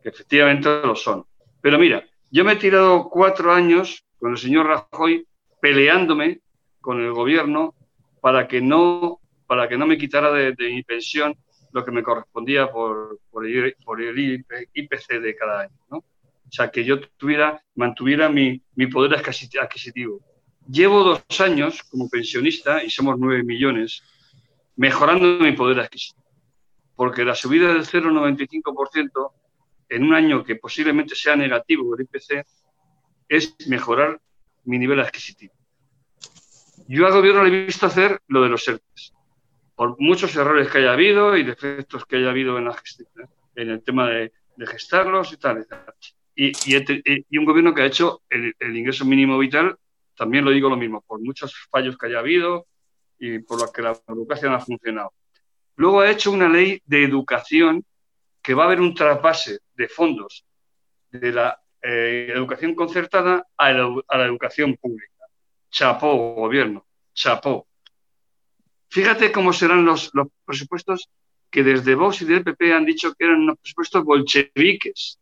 que 0.03 0.11
efectivamente 0.11 0.69
lo 0.69 0.95
son. 0.95 1.25
Pero 1.63 1.79
mira, 1.79 2.05
yo 2.31 2.45
me 2.45 2.53
he 2.53 2.57
tirado 2.57 3.09
cuatro 3.09 3.53
años 3.53 4.05
con 4.19 4.33
el 4.33 4.39
señor 4.39 4.67
Rajoy 4.67 5.27
peleándome 5.61 6.41
con 6.81 7.01
el 7.01 7.13
gobierno 7.13 7.75
para 8.21 8.49
que 8.49 8.61
no, 8.61 9.21
para 9.49 9.67
que 9.67 9.79
no 9.79 9.87
me 9.87 9.97
quitara 9.97 10.31
de, 10.31 10.55
mi 10.59 10.83
pensión 10.83 11.35
lo 11.73 11.85
que 11.85 11.91
me 11.91 12.03
correspondía 12.03 12.71
por, 12.71 13.19
el, 13.45 14.45
IPC 14.75 15.21
de 15.21 15.35
cada 15.35 15.63
año. 15.63 15.73
O 15.89 16.51
sea, 16.51 16.71
que 16.71 16.85
yo 16.85 17.01
tuviera, 17.17 17.61
mantuviera 17.75 18.29
mi, 18.29 18.63
mi 18.75 18.87
poder 18.87 19.15
adquisitivo. 19.19 20.21
Llevo 20.71 21.03
dos 21.03 21.41
años 21.41 21.83
como 21.85 22.11
pensionista 22.11 22.85
y 22.85 22.91
somos 22.91 23.19
nueve 23.19 23.43
millones 23.43 24.03
mejorando 24.77 25.41
mi 25.41 25.53
poder 25.53 25.81
adquisitivo. 25.81 26.27
Porque 26.95 27.25
la 27.25 27.35
subida 27.35 27.73
del 27.73 27.87
0,95% 27.87 29.33
en 29.89 30.05
un 30.05 30.15
año 30.15 30.45
que 30.45 30.57
posiblemente 30.57 31.15
sea 31.15 31.37
negativo 31.37 31.97
el 31.97 32.03
IPC 32.03 32.47
es 33.29 33.57
mejorar 33.67 34.21
mi 34.65 34.79
nivel 34.79 35.01
adquisitivo. 35.01 35.55
Yo 36.87 37.07
al 37.07 37.13
gobierno 37.13 37.45
le 37.45 37.49
he 37.49 37.67
visto 37.67 37.87
hacer 37.87 38.21
lo 38.29 38.43
de 38.43 38.49
los 38.49 38.67
ERTES, 38.67 39.15
por 39.79 39.95
muchos 40.01 40.35
errores 40.35 40.69
que 40.69 40.79
haya 40.79 40.93
habido 40.93 41.37
y 41.37 41.45
defectos 41.45 42.05
que 42.05 42.17
haya 42.17 42.31
habido 42.31 42.59
en, 42.59 42.65
la 42.65 42.77
en 43.55 43.71
el 43.71 43.81
tema 43.85 44.09
de, 44.09 44.33
gestarlos 44.67 45.33
y 45.33 45.37
tal. 45.37 45.65
Y, 46.35 46.51
y, 46.67 47.39
un 47.39 47.45
gobierno 47.45 47.73
que 47.73 47.83
ha 47.83 47.87
hecho 47.87 48.23
el, 48.29 48.57
ingreso 48.77 49.05
mínimo 49.05 49.39
vital, 49.39 49.79
también 50.17 50.45
lo 50.45 50.51
digo 50.51 50.69
lo 50.69 50.77
mismo, 50.77 51.01
por 51.03 51.21
muchos 51.21 51.55
fallos 51.71 51.97
que 51.97 52.07
haya 52.07 52.19
habido, 52.19 52.67
y 53.21 53.39
por 53.39 53.61
lo 53.61 53.71
que 53.71 53.83
la 53.83 53.97
educación 54.09 54.53
ha 54.53 54.59
funcionado. 54.59 55.13
Luego 55.77 56.01
ha 56.01 56.11
hecho 56.11 56.33
una 56.33 56.49
ley 56.49 56.83
de 56.85 57.05
educación 57.05 57.85
que 58.43 58.55
va 58.55 58.65
a 58.65 58.67
haber 58.67 58.81
un 58.81 58.97
traspase 58.97 59.61
de 59.75 59.87
fondos 59.87 60.45
de 61.13 61.31
la 61.31 61.57
eh, 61.81 62.33
educación 62.35 62.75
concertada 62.75 63.47
a 63.57 63.73
la, 63.73 64.27
educación 64.27 64.75
pública. 64.75 65.25
Chapó, 65.71 66.35
gobierno, 66.35 66.85
chapó. 67.15 67.68
Fíjate 68.89 69.33
cómo 69.33 69.53
serán 69.53 69.85
los, 69.85 70.11
los 70.15 70.29
presupuestos 70.45 71.09
que 71.51 71.63
desde 71.63 71.95
Vox 71.95 72.23
y 72.23 72.25
del 72.27 72.45
PP 72.45 72.73
han 72.73 72.85
dicho 72.85 73.15
que 73.15 73.25
eran 73.25 73.41
unos 73.41 73.59
presupuestos 73.59 74.05
bolcheviques. 74.05 75.19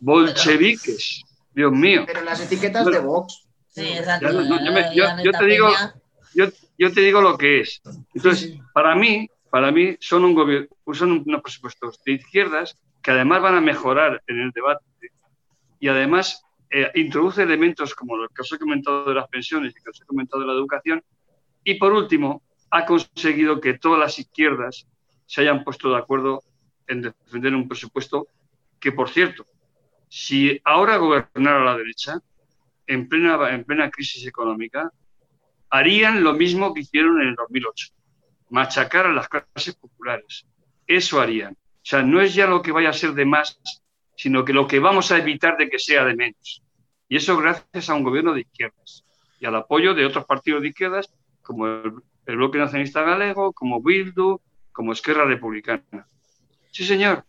Bolcheviques, 0.00 1.22
Dios 1.52 1.72
mío. 1.72 2.04
Pero 2.06 2.22
las 2.22 2.40
etiquetas 2.40 2.86
de 2.86 2.98
Vox. 2.98 3.46
Sí, 3.68 3.86
exacto. 3.86 4.30
yo, 4.92 5.32
te 5.32 5.44
digo, 5.46 5.70
yo, 6.34 6.46
yo 6.78 6.92
te 6.92 7.00
digo 7.00 7.20
lo 7.22 7.38
que 7.38 7.60
es. 7.60 7.80
Entonces, 8.14 8.58
para 8.74 8.94
mí, 8.94 9.28
para 9.50 9.70
mí 9.70 9.96
son, 10.00 10.24
un 10.24 10.68
son 10.92 11.24
unos 11.26 11.42
presupuestos 11.42 12.02
de 12.04 12.12
izquierdas 12.12 12.76
que 13.02 13.10
además 13.10 13.42
van 13.42 13.54
a 13.54 13.60
mejorar 13.60 14.22
en 14.26 14.40
el 14.40 14.50
debate 14.50 14.84
y 15.80 15.88
además 15.88 16.42
eh, 16.70 16.90
introduce 16.94 17.42
elementos 17.42 17.94
como 17.94 18.16
los 18.16 18.28
que 18.30 18.42
os 18.42 18.52
he 18.52 18.58
comentado 18.58 19.04
de 19.04 19.14
las 19.14 19.28
pensiones 19.28 19.74
y 19.76 19.82
que 19.82 19.90
os 19.90 20.00
he 20.00 20.04
comentado 20.06 20.40
de 20.40 20.46
la 20.46 20.54
educación. 20.54 21.02
Y 21.64 21.74
por 21.74 21.92
último, 21.92 22.42
ha 22.72 22.86
conseguido 22.86 23.60
que 23.60 23.74
todas 23.74 24.00
las 24.00 24.18
izquierdas 24.18 24.86
se 25.26 25.42
hayan 25.42 25.62
puesto 25.62 25.90
de 25.90 25.98
acuerdo 25.98 26.42
en 26.86 27.02
defender 27.02 27.54
un 27.54 27.68
presupuesto 27.68 28.26
que, 28.80 28.92
por 28.92 29.10
cierto, 29.10 29.46
si 30.08 30.58
ahora 30.64 30.96
gobernara 30.96 31.62
la 31.62 31.76
derecha, 31.76 32.18
en 32.86 33.08
plena, 33.08 33.50
en 33.50 33.64
plena 33.64 33.90
crisis 33.90 34.26
económica, 34.26 34.90
harían 35.68 36.24
lo 36.24 36.32
mismo 36.32 36.72
que 36.72 36.80
hicieron 36.80 37.20
en 37.20 37.28
el 37.28 37.34
2008, 37.34 37.88
machacar 38.48 39.06
a 39.06 39.12
las 39.12 39.28
clases 39.28 39.74
populares. 39.74 40.46
Eso 40.86 41.20
harían. 41.20 41.52
O 41.52 41.84
sea, 41.84 42.02
no 42.02 42.22
es 42.22 42.34
ya 42.34 42.46
lo 42.46 42.62
que 42.62 42.72
vaya 42.72 42.88
a 42.88 42.94
ser 42.94 43.12
de 43.12 43.26
más, 43.26 43.60
sino 44.16 44.46
que 44.46 44.54
lo 44.54 44.66
que 44.66 44.78
vamos 44.78 45.12
a 45.12 45.18
evitar 45.18 45.58
de 45.58 45.68
que 45.68 45.78
sea 45.78 46.06
de 46.06 46.16
menos. 46.16 46.62
Y 47.06 47.16
eso 47.16 47.36
gracias 47.36 47.90
a 47.90 47.94
un 47.94 48.02
gobierno 48.02 48.32
de 48.32 48.40
izquierdas 48.40 49.04
y 49.38 49.44
al 49.44 49.56
apoyo 49.56 49.92
de 49.92 50.06
otros 50.06 50.24
partidos 50.24 50.62
de 50.62 50.68
izquierdas 50.68 51.12
como 51.42 51.66
el, 51.66 51.92
Bloque 52.26 52.58
Nacionalista 52.58 53.02
Galego, 53.02 53.52
como 53.52 53.82
Bildu, 53.82 54.40
como 54.72 54.92
Esquerra 54.92 55.24
Republicana. 55.24 56.06
Sí, 56.70 56.84
señor, 56.84 57.24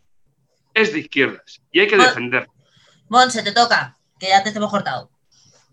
es 0.74 0.94
de 0.94 1.00
izquierdas 1.00 1.62
y 1.72 1.80
hay 1.80 1.88
que 1.88 1.98
defenderlo. 1.98 2.54
Monse, 3.10 3.44
te 3.44 3.52
toca, 3.52 3.98
que 4.20 4.28
ya 4.28 4.44
te 4.44 4.50
hemos 4.50 4.72
cortado. 4.72 5.10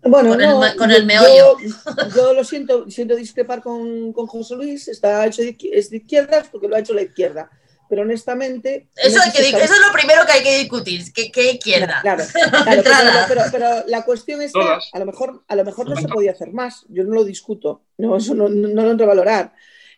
Bueno, 0.03 0.31
con, 0.77 0.91
el, 0.91 1.05
meollo. 1.05 1.57
Yo, 2.15 2.33
lo 2.33 2.43
siento, 2.43 2.89
siento 2.89 3.15
discrepar 3.15 3.61
con, 3.61 4.11
con, 4.13 4.25
José 4.25 4.55
Luis, 4.55 4.87
está 4.87 5.25
hecho 5.27 5.43
de, 5.43 5.55
es 5.71 5.91
de 5.91 5.97
izquierdas 5.97 6.47
porque 6.51 6.67
lo 6.67 6.75
ha 6.75 6.79
hecho 6.79 6.93
la 6.93 7.03
izquierda. 7.03 7.51
Pero 7.91 8.03
honestamente. 8.03 8.87
Eso, 8.95 9.19
es 9.21 9.69
lo 9.69 9.91
primero 9.91 10.25
que 10.25 10.31
hay 10.31 10.43
que 10.43 10.59
discutir, 10.59 11.03
¿qué, 11.11 11.51
izquierda? 11.51 11.99
Claro, 12.01 12.23
pero, 13.27 13.41
pero, 13.51 13.67
la 13.87 14.05
cuestión 14.05 14.41
es 14.41 14.53
que 14.53 14.61
a 14.61 14.99
lo 14.99 15.05
mejor, 15.05 15.43
a 15.45 15.57
lo 15.57 15.65
mejor 15.65 15.89
no 15.89 15.97
se 15.97 16.07
podía 16.07 16.31
hacer 16.31 16.53
más. 16.53 16.85
Yo 16.87 17.03
no 17.03 17.13
lo 17.13 17.25
discuto, 17.25 17.83
no, 17.97 18.15
eso 18.15 18.33
no, 18.33 18.47
no 18.47 18.83
lo 18.83 18.91
entro 18.91 19.07
a 19.07 19.09
valorar. 19.09 19.53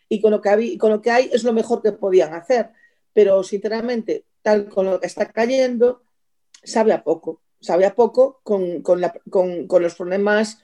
Y 0.08 0.20
con 0.20 0.32
lo, 0.32 0.40
que 0.40 0.48
hay, 0.48 0.76
con 0.76 0.90
lo 0.90 1.00
que 1.00 1.12
hay 1.12 1.30
es 1.32 1.44
lo 1.44 1.52
mejor 1.52 1.82
que 1.82 1.92
podían 1.92 2.34
hacer. 2.34 2.70
Pero 3.12 3.44
sinceramente, 3.44 4.24
tal 4.42 4.68
con 4.68 4.86
lo 4.86 4.98
que 4.98 5.06
está 5.06 5.30
cayendo, 5.30 6.02
sabe 6.64 6.92
a 6.92 7.04
poco 7.04 7.44
sabía 7.60 7.94
poco 7.94 8.40
con, 8.42 8.82
los 9.80 9.94
problemas 9.94 10.58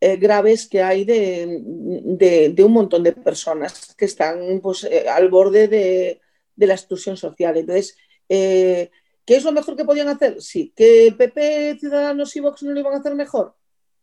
eh, 0.00 0.16
graves 0.16 0.68
que 0.68 0.82
hay 0.82 1.04
de, 1.04 2.54
un 2.64 2.72
montón 2.72 3.02
de 3.02 3.12
personas 3.12 3.94
que 3.96 4.04
están 4.04 4.60
pues, 4.62 4.84
eh, 4.84 5.08
al 5.08 5.28
borde 5.30 5.66
de, 5.66 6.20
la 6.56 6.74
exclusión 6.74 7.16
social. 7.16 7.56
Entonces, 7.56 7.96
eh, 8.28 8.90
¿qué 9.24 9.36
es 9.36 9.44
lo 9.44 9.52
mejor 9.52 9.76
que 9.76 9.84
podían 9.84 10.08
hacer? 10.08 10.40
Sí. 10.40 10.72
¿Que 10.76 11.14
PP, 11.16 11.78
Ciudadanos 11.80 12.34
y 12.36 12.40
Vox 12.40 12.62
no 12.62 12.72
lo 12.72 12.80
iban 12.80 12.94
a 12.94 12.98
hacer 12.98 13.14
mejor? 13.14 13.54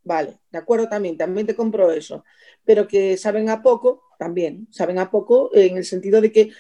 Vale, 0.04 0.40
de 0.52 0.58
acuerdo 0.58 0.90
también, 0.90 1.18
también 1.18 1.46
te 1.46 1.56
compro 1.56 1.92
eso. 1.92 2.24
Pero 2.66 2.88
que 2.88 3.18
saben 3.18 3.50
a 3.50 3.62
poco, 3.62 4.04
también, 4.18 4.68
saben 4.72 5.00
a 5.00 5.12
poco 5.12 5.52
en 5.54 5.78
el 5.78 5.86
sentido 5.86 6.22
de 6.22 6.32
que 6.32 6.52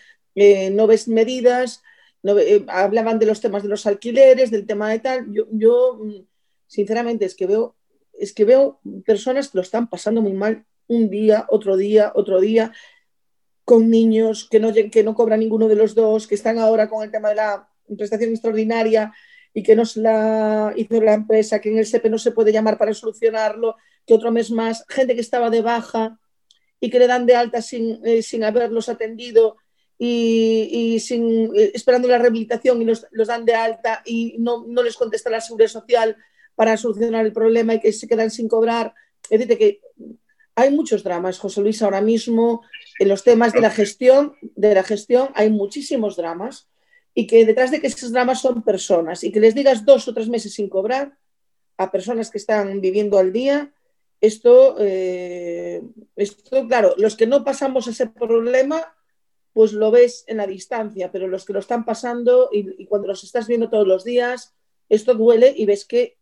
no 0.71 0.87
ves 0.87 1.07
medidas, 1.07 1.81
eh, 2.23 2.63
hablaban 2.67 3.17
de 3.19 3.25
los 3.25 3.41
temas 3.41 3.63
de 3.63 3.69
los 3.69 3.85
alquileres, 3.87 4.51
del 4.51 4.65
tema 4.67 4.89
de 4.89 4.99
tal. 4.99 5.27
Yo, 5.51 5.99
mm, 6.01 6.25
sinceramente, 6.67 7.25
es 7.25 7.35
que 7.35 7.47
veo, 7.47 7.75
es 8.13 8.33
que 8.33 8.45
veo 8.45 8.79
personas 9.05 9.49
que 9.49 9.57
lo 9.57 9.61
están 9.63 9.89
pasando 9.89 10.21
muy 10.21 10.33
mal 10.33 10.65
un 10.87 11.09
día, 11.09 11.45
otro 11.49 11.77
día, 11.77 12.11
otro 12.15 12.39
día, 12.39 12.73
con 13.71 13.89
niños 13.89 14.49
que 14.51 14.59
no, 14.59 14.73
que 14.73 15.01
no 15.01 15.15
cobran 15.15 15.39
ninguno 15.39 15.69
de 15.69 15.77
los 15.77 15.95
dos, 15.95 16.27
que 16.27 16.35
están 16.35 16.59
ahora 16.59 16.89
con 16.89 17.05
el 17.05 17.09
tema 17.09 17.29
de 17.29 17.35
la 17.35 17.69
prestación 17.97 18.31
extraordinaria 18.31 19.13
y 19.53 19.63
que 19.63 19.77
no 19.77 19.85
se 19.85 20.01
la 20.01 20.73
hizo 20.75 21.01
la 21.01 21.13
empresa, 21.13 21.61
que 21.61 21.69
en 21.69 21.77
el 21.77 21.85
SEPE 21.85 22.09
no 22.09 22.17
se 22.17 22.31
puede 22.33 22.51
llamar 22.51 22.77
para 22.77 22.93
solucionarlo, 22.93 23.77
que 24.05 24.13
otro 24.13 24.29
mes 24.29 24.51
más, 24.51 24.83
gente 24.89 25.15
que 25.15 25.21
estaba 25.21 25.49
de 25.49 25.61
baja 25.61 26.19
y 26.81 26.89
que 26.89 26.99
le 26.99 27.07
dan 27.07 27.25
de 27.25 27.37
alta 27.37 27.61
sin, 27.61 28.05
eh, 28.05 28.21
sin 28.21 28.43
haberlos 28.43 28.89
atendido 28.89 29.55
y, 29.97 30.99
sin, 30.99 31.55
eh, 31.55 31.71
esperando 31.73 32.09
la 32.09 32.17
rehabilitación 32.17 32.81
y 32.81 32.83
los, 32.83 33.07
dan 33.25 33.45
de 33.45 33.55
alta 33.55 34.01
y 34.05 34.35
no, 34.37 34.65
no, 34.67 34.83
les 34.83 34.97
contesta 34.97 35.29
la 35.29 35.39
seguridad 35.39 35.69
social 35.69 36.17
para 36.55 36.75
solucionar 36.75 37.25
el 37.25 37.31
problema 37.31 37.75
y 37.75 37.79
que 37.79 37.93
se 37.93 38.05
quedan 38.05 38.31
sin 38.31 38.49
cobrar. 38.49 38.93
Es 39.29 39.39
decir, 39.39 39.57
que 39.57 39.79
hay 40.55 40.71
muchos 40.71 41.03
dramas, 41.03 41.39
José 41.39 41.61
Luis, 41.61 41.81
ahora 41.81 42.01
mismo 42.01 42.63
en 42.99 43.07
los 43.07 43.23
temas 43.23 43.53
de 43.53 43.61
la 43.61 43.69
gestión, 43.69 44.35
de 44.41 44.73
la 44.73 44.83
gestión 44.83 45.29
hay 45.35 45.49
muchísimos 45.49 46.15
dramas 46.15 46.69
y 47.13 47.27
que 47.27 47.45
detrás 47.45 47.71
de 47.71 47.81
que 47.81 47.87
esos 47.87 48.11
dramas 48.11 48.41
son 48.41 48.63
personas 48.63 49.23
y 49.23 49.31
que 49.31 49.39
les 49.39 49.55
digas 49.55 49.85
dos 49.85 50.07
o 50.07 50.13
tres 50.13 50.29
meses 50.29 50.53
sin 50.53 50.69
cobrar 50.69 51.17
a 51.77 51.91
personas 51.91 52.29
que 52.29 52.37
están 52.37 52.79
viviendo 52.79 53.17
al 53.17 53.33
día, 53.33 53.73
esto, 54.21 54.75
eh, 54.79 55.81
esto, 56.15 56.67
claro, 56.67 56.93
los 56.97 57.15
que 57.15 57.25
no 57.25 57.43
pasamos 57.43 57.87
ese 57.87 58.07
problema, 58.07 58.95
pues 59.51 59.73
lo 59.73 59.91
ves 59.91 60.23
en 60.27 60.37
la 60.37 60.47
distancia, 60.47 61.11
pero 61.11 61.27
los 61.27 61.43
que 61.43 61.53
lo 61.53 61.59
están 61.59 61.83
pasando 61.85 62.49
y, 62.51 62.85
cuando 62.85 63.07
los 63.07 63.23
estás 63.23 63.47
viendo 63.47 63.69
todos 63.69 63.87
los 63.87 64.03
días, 64.03 64.53
esto 64.89 65.15
duele 65.15 65.53
y 65.55 65.65
ves 65.65 65.85
que, 65.85 66.17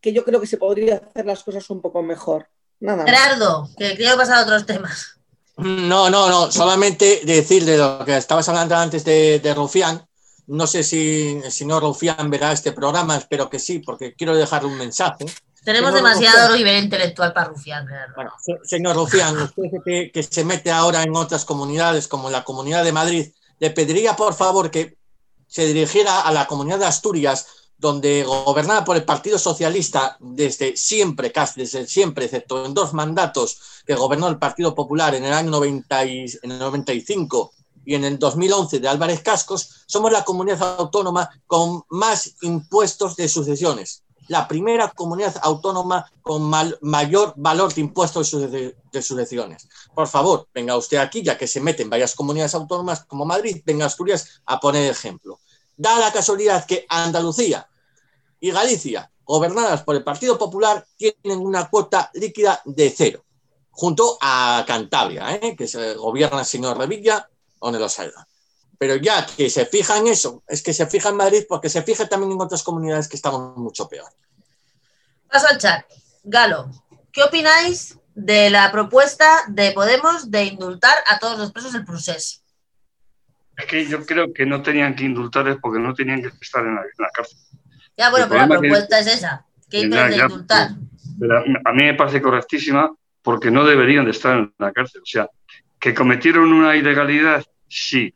que 0.00 0.12
yo 0.12 0.24
creo 0.24 0.40
que 0.40 0.46
se 0.46 0.58
podría 0.58 0.96
hacer 0.96 1.24
las 1.24 1.44
cosas 1.44 1.70
un 1.70 1.80
poco 1.80 2.02
mejor. 2.02 2.48
Nada 2.80 3.04
Gerardo, 3.04 3.68
que 3.78 3.94
quiero 3.94 4.16
pasar 4.16 4.38
a 4.38 4.42
otros 4.42 4.66
temas. 4.66 5.21
No, 5.62 6.10
no, 6.10 6.28
no, 6.28 6.50
solamente 6.50 7.22
decir 7.24 7.64
de 7.64 7.78
lo 7.78 8.04
que 8.04 8.16
estabas 8.16 8.48
hablando 8.48 8.76
antes 8.76 9.04
de, 9.04 9.38
de 9.38 9.54
Rufián. 9.54 10.06
No 10.48 10.66
sé 10.66 10.82
si 10.82 11.40
el 11.42 11.52
señor 11.52 11.82
Rufián 11.82 12.28
verá 12.30 12.52
este 12.52 12.72
programa, 12.72 13.16
espero 13.16 13.48
que 13.48 13.58
sí, 13.58 13.78
porque 13.78 14.14
quiero 14.14 14.34
dejarle 14.34 14.68
un 14.68 14.76
mensaje. 14.76 15.24
Tenemos 15.64 15.94
demasiado 15.94 16.56
nivel 16.56 16.84
intelectual 16.84 17.32
para 17.32 17.48
Rufián. 17.48 17.86
Bueno, 18.16 18.32
señor 18.64 18.96
Rufián, 18.96 19.36
usted 19.38 19.62
que, 19.84 20.10
que 20.12 20.22
se 20.22 20.44
mete 20.44 20.72
ahora 20.72 21.02
en 21.02 21.14
otras 21.14 21.44
comunidades 21.44 22.08
como 22.08 22.30
la 22.30 22.42
Comunidad 22.42 22.82
de 22.82 22.92
Madrid, 22.92 23.32
le 23.60 23.70
pediría 23.70 24.16
por 24.16 24.34
favor 24.34 24.70
que 24.70 24.98
se 25.46 25.66
dirigiera 25.66 26.22
a 26.22 26.32
la 26.32 26.46
Comunidad 26.46 26.80
de 26.80 26.86
Asturias 26.86 27.46
donde 27.82 28.22
gobernada 28.22 28.84
por 28.84 28.96
el 28.96 29.04
Partido 29.04 29.36
Socialista 29.40 30.16
desde 30.20 30.76
siempre, 30.76 31.32
casi 31.32 31.62
desde 31.62 31.84
siempre, 31.88 32.26
excepto 32.26 32.64
en 32.64 32.74
dos 32.74 32.94
mandatos 32.94 33.82
que 33.84 33.96
gobernó 33.96 34.28
el 34.28 34.38
Partido 34.38 34.72
Popular 34.72 35.16
en 35.16 35.24
el 35.24 35.32
año 35.32 35.50
90 35.50 36.04
y, 36.04 36.26
en 36.44 36.52
el 36.52 36.60
95 36.60 37.52
y 37.84 37.96
en 37.96 38.04
el 38.04 38.20
2011 38.20 38.78
de 38.78 38.86
Álvarez 38.86 39.20
Cascos, 39.22 39.82
somos 39.86 40.12
la 40.12 40.22
comunidad 40.22 40.62
autónoma 40.78 41.28
con 41.48 41.82
más 41.88 42.36
impuestos 42.42 43.16
de 43.16 43.28
sucesiones. 43.28 44.04
La 44.28 44.46
primera 44.46 44.92
comunidad 44.92 45.34
autónoma 45.42 46.08
con 46.22 46.48
mayor 46.82 47.34
valor 47.36 47.74
de 47.74 47.80
impuestos 47.80 48.30
de, 48.30 48.76
de 48.92 49.02
sucesiones. 49.02 49.68
Por 49.92 50.06
favor, 50.06 50.46
venga 50.54 50.76
usted 50.76 50.98
aquí, 50.98 51.24
ya 51.24 51.36
que 51.36 51.48
se 51.48 51.60
mete 51.60 51.82
en 51.82 51.90
varias 51.90 52.14
comunidades 52.14 52.54
autónomas 52.54 53.04
como 53.06 53.24
Madrid, 53.24 53.60
venga 53.66 53.86
Asturias 53.86 54.40
a 54.46 54.60
poner 54.60 54.88
ejemplo. 54.88 55.40
Da 55.76 55.98
la 55.98 56.12
casualidad 56.12 56.64
que 56.64 56.86
Andalucía, 56.88 57.68
y 58.42 58.50
Galicia, 58.50 59.08
gobernadas 59.24 59.84
por 59.84 59.94
el 59.94 60.02
Partido 60.02 60.36
Popular, 60.36 60.84
tienen 60.96 61.38
una 61.38 61.70
cuota 61.70 62.10
líquida 62.14 62.60
de 62.64 62.90
cero, 62.90 63.24
junto 63.70 64.18
a 64.20 64.64
Cantabria, 64.66 65.36
¿eh? 65.36 65.54
que 65.56 65.68
se 65.68 65.94
gobierna 65.94 66.40
el 66.40 66.44
señor 66.44 66.76
Revilla, 66.76 67.28
donde 67.60 67.78
lo 67.78 67.88
salga. 67.88 68.26
Pero 68.78 68.96
ya 68.96 69.24
que 69.24 69.48
se 69.48 69.64
fija 69.64 69.96
en 69.98 70.08
eso, 70.08 70.42
es 70.48 70.60
que 70.60 70.74
se 70.74 70.88
fija 70.88 71.10
en 71.10 71.16
Madrid 71.16 71.44
porque 71.48 71.68
se 71.68 71.84
fija 71.84 72.08
también 72.08 72.32
en 72.32 72.40
otras 72.40 72.64
comunidades 72.64 73.06
que 73.06 73.14
estamos 73.14 73.56
mucho 73.56 73.88
peor. 73.88 74.10
Paso 75.30 75.46
al 75.48 75.58
chat. 75.58 75.86
Galo, 76.24 76.68
¿qué 77.12 77.22
opináis 77.22 77.96
de 78.12 78.50
la 78.50 78.72
propuesta 78.72 79.44
de 79.46 79.70
Podemos 79.70 80.32
de 80.32 80.46
indultar 80.46 80.96
a 81.08 81.20
todos 81.20 81.38
los 81.38 81.52
presos 81.52 81.72
del 81.72 81.84
proceso? 81.84 82.40
Es 83.56 83.66
que 83.66 83.86
yo 83.86 84.04
creo 84.04 84.32
que 84.32 84.44
no 84.46 84.62
tenían 84.62 84.96
que 84.96 85.04
indultarles 85.04 85.58
porque 85.62 85.78
no 85.78 85.94
tenían 85.94 86.22
que 86.22 86.32
estar 86.40 86.66
en 86.66 86.74
la 86.74 87.10
cárcel. 87.14 87.38
Ya, 87.96 88.10
bueno, 88.10 88.26
pero 88.28 88.46
la 88.46 88.58
propuesta 88.58 88.98
es 88.98 89.06
esa. 89.06 89.46
¿Qué 89.68 89.80
indultar? 89.80 90.70
a 91.64 91.72
mí 91.72 91.84
me 91.84 91.94
parece 91.94 92.20
correctísima 92.20 92.90
porque 93.22 93.50
no 93.50 93.64
deberían 93.64 94.04
de 94.04 94.10
estar 94.10 94.38
en 94.38 94.54
la 94.58 94.72
cárcel. 94.72 95.02
O 95.02 95.06
sea, 95.06 95.28
que 95.78 95.94
cometieron 95.94 96.52
una 96.52 96.76
ilegalidad, 96.76 97.44
sí. 97.68 98.14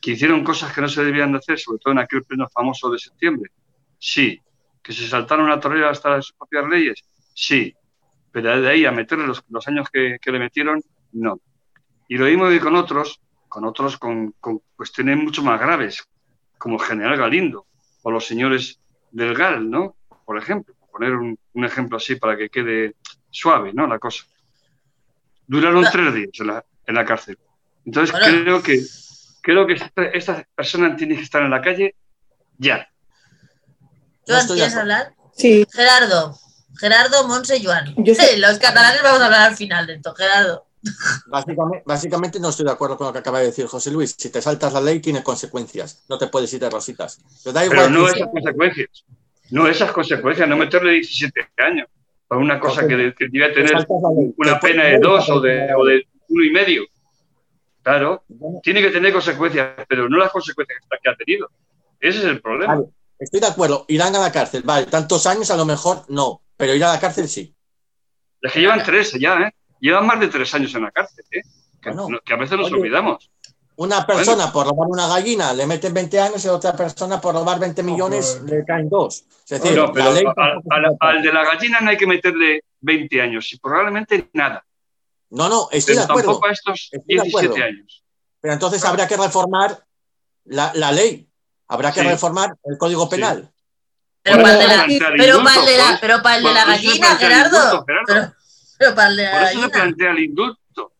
Que 0.00 0.12
hicieron 0.12 0.42
cosas 0.42 0.72
que 0.72 0.80
no 0.80 0.88
se 0.88 1.04
debían 1.04 1.32
de 1.32 1.38
hacer, 1.38 1.58
sobre 1.58 1.78
todo 1.78 1.92
en 1.92 2.00
aquel 2.00 2.22
pleno 2.24 2.48
famoso 2.48 2.90
de 2.90 2.98
septiembre, 2.98 3.50
sí. 3.98 4.40
Que 4.82 4.92
se 4.92 5.06
saltaron 5.06 5.48
la 5.48 5.60
torera 5.60 5.90
hasta 5.90 6.10
las 6.10 6.32
propias 6.32 6.66
leyes, 6.68 7.04
sí. 7.34 7.74
Pero 8.30 8.60
de 8.60 8.68
ahí 8.68 8.84
a 8.86 8.92
meterle 8.92 9.26
los, 9.26 9.68
años 9.68 9.88
que, 9.92 10.18
le 10.24 10.38
metieron, 10.38 10.80
no. 11.12 11.40
Y 12.08 12.16
lo 12.16 12.26
mismo 12.26 12.48
que 12.48 12.60
con 12.60 12.76
otros, 12.76 13.20
con 13.48 13.64
otros 13.64 13.98
con, 13.98 14.32
con 14.40 14.60
cuestiones 14.74 15.16
mucho 15.18 15.42
más 15.42 15.60
graves, 15.60 16.02
como 16.58 16.80
el 16.80 16.86
general 16.86 17.16
Galindo 17.16 17.66
o 18.02 18.10
los 18.10 18.26
señores 18.26 18.81
del 19.12 19.34
GAL, 19.34 19.70
¿no? 19.70 19.96
Por 20.24 20.38
ejemplo, 20.38 20.74
poner 20.90 21.12
un, 21.12 21.38
ejemplo 21.54 21.96
así 21.96 22.16
para 22.16 22.36
que 22.36 22.48
quede 22.48 22.96
suave, 23.30 23.72
¿no? 23.72 23.86
La 23.86 23.98
cosa. 23.98 24.24
Duraron 25.46 25.84
tres 25.90 26.14
días 26.14 26.64
en 26.86 26.94
la, 26.94 27.04
cárcel. 27.04 27.38
Entonces 27.84 28.14
creo 28.14 28.62
que 28.62 28.82
creo 29.42 29.66
que 29.66 29.74
estas 30.14 30.44
personas 30.54 30.96
tienen 30.96 31.16
que 31.16 31.24
estar 31.24 31.42
en 31.42 31.50
la 31.50 31.60
calle 31.60 31.94
ya. 32.58 32.88
Joan, 34.26 34.46
¿quieres 34.46 34.76
hablar? 34.76 35.14
Sí. 35.34 35.66
Gerardo. 35.72 36.38
Gerardo, 36.78 37.26
Monse 37.28 37.56
y 37.56 37.64
Joan. 37.64 37.94
Los 37.96 38.58
catalanes 38.58 39.02
vamos 39.02 39.20
a 39.20 39.26
hablar 39.26 39.50
al 39.50 39.56
final 39.56 39.86
de 39.86 39.94
esto, 39.94 40.14
Gerardo. 40.14 40.66
Básicamente, 41.84 42.40
no 42.40 42.48
estoy 42.48 42.66
de 42.66 42.72
acuerdo 42.72 42.96
con 42.96 43.06
lo 43.06 43.12
que 43.12 43.20
acaba 43.20 43.38
de 43.40 43.46
decir 43.46 43.66
José 43.66 43.90
Luis. 43.90 44.14
Si 44.18 44.30
te 44.30 44.42
saltas 44.42 44.72
la 44.72 44.80
ley, 44.80 45.00
tiene 45.00 45.22
consecuencias. 45.22 46.04
No 46.08 46.18
te 46.18 46.26
puedes 46.26 46.52
ir 46.52 46.60
de 46.60 46.70
rositas. 46.70 47.22
Pero, 47.44 47.88
no 47.88 48.08
esas 48.08 48.28
consecuencias. 48.28 49.04
No 49.50 49.66
esas 49.66 49.92
consecuencias. 49.92 50.48
No 50.48 50.56
meterle 50.56 50.92
17 50.92 51.48
años 51.58 51.88
por 52.26 52.38
una 52.38 52.58
cosa 52.58 52.86
que, 52.86 52.96
debe 52.96 53.12
tener 53.12 53.86
una 54.36 54.58
pena 54.58 54.84
de 54.84 54.98
dos 54.98 55.28
o 55.28 55.40
de, 55.40 56.06
uno 56.28 56.44
y 56.44 56.50
medio. 56.50 56.84
Claro, 57.82 58.24
tiene 58.62 58.80
que 58.80 58.90
tener 58.90 59.12
consecuencias, 59.12 59.74
pero 59.88 60.08
no 60.08 60.16
las 60.18 60.30
consecuencias 60.30 60.78
que 61.02 61.10
ha 61.10 61.16
tenido. 61.16 61.50
Ese 62.00 62.18
es 62.18 62.24
el 62.24 62.40
problema. 62.40 62.82
estoy 63.18 63.40
de 63.40 63.46
acuerdo. 63.46 63.84
Irán 63.88 64.14
a 64.16 64.20
la 64.20 64.32
cárcel. 64.32 64.62
Vale, 64.64 64.86
tantos 64.86 65.26
años 65.26 65.50
a 65.50 65.56
lo 65.56 65.64
mejor 65.64 66.04
no, 66.08 66.42
pero 66.56 66.74
ir 66.74 66.84
a 66.84 66.92
la 66.92 67.00
cárcel 67.00 67.28
sí. 67.28 67.54
Es 68.40 68.52
que 68.52 68.60
llevan 68.60 68.82
tres 68.82 69.12
ya, 69.12 69.34
¿eh? 69.40 69.54
Llevan 69.82 70.06
más 70.06 70.20
de 70.20 70.28
tres 70.28 70.54
años 70.54 70.74
en 70.74 70.82
la 70.82 70.90
cárcel, 70.90 71.24
¿eh? 71.32 71.42
que, 71.82 71.90
a 72.32 72.36
veces 72.36 72.56
nos 72.56 72.72
olvidamos. 72.72 73.30
Una 73.74 74.06
persona 74.06 74.52
por 74.52 74.66
robar 74.66 74.88
una 74.88 75.08
gallina 75.08 75.52
le 75.52 75.66
meten 75.66 75.92
20 75.92 76.20
años 76.20 76.44
y 76.44 76.48
otra 76.48 76.76
persona 76.76 77.20
por 77.20 77.34
robar 77.34 77.58
20 77.58 77.82
millones 77.82 78.40
le 78.46 78.64
caen 78.64 78.88
dos. 78.88 79.24
Es 79.48 79.60
decir, 79.60 79.78
al, 79.80 81.22
de 81.22 81.32
la 81.32 81.44
gallina 81.44 81.80
no 81.80 81.90
hay 81.90 81.96
que 81.96 82.06
meterle 82.06 82.64
20 82.80 83.20
años 83.20 83.52
y 83.52 83.58
probablemente 83.58 84.30
nada. 84.34 84.64
No, 85.30 85.48
no, 85.48 85.68
estoy 85.72 85.96
de 85.96 86.02
acuerdo. 86.02 86.32
Tampoco 86.32 86.46
a 86.46 86.52
estos 86.52 86.90
17 87.06 87.62
años. 87.62 88.04
Pero 88.40 88.54
entonces 88.54 88.84
habría 88.84 89.08
que 89.08 89.16
reformar 89.16 89.84
la, 90.44 90.92
ley. 90.92 91.28
Habrá 91.68 91.90
que 91.92 92.02
reformar 92.02 92.54
el 92.64 92.76
Código 92.76 93.08
Penal. 93.08 93.50
Pero, 94.22 94.42
para, 94.42 94.52
el 94.52 94.58
de 96.44 96.52
la, 96.52 96.64
gallina, 96.66 97.16
Gerardo. 97.16 97.84
Por 98.94 99.42
eso 99.42 99.60
se 99.62 99.68
plantea 99.68 100.10
el 100.10 100.18
indulto, 100.20 100.92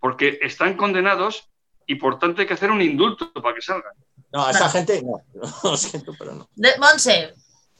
porque 0.00 0.38
están 0.42 0.76
condenados 0.76 1.48
y 1.86 1.94
por 1.94 2.18
tanto 2.18 2.40
hay 2.40 2.46
que 2.46 2.54
hacer 2.54 2.70
un 2.70 2.82
indulto 2.82 3.32
para 3.32 3.54
que 3.54 3.62
salgan. 3.62 3.92
No, 4.32 4.44
a 4.44 4.50
esa 4.50 4.68
gente 4.68 5.02
no, 5.02 5.20
lo 5.64 5.76
siento, 5.76 6.12
pero 6.18 6.34
no. 6.34 6.48
Monse. 6.78 7.32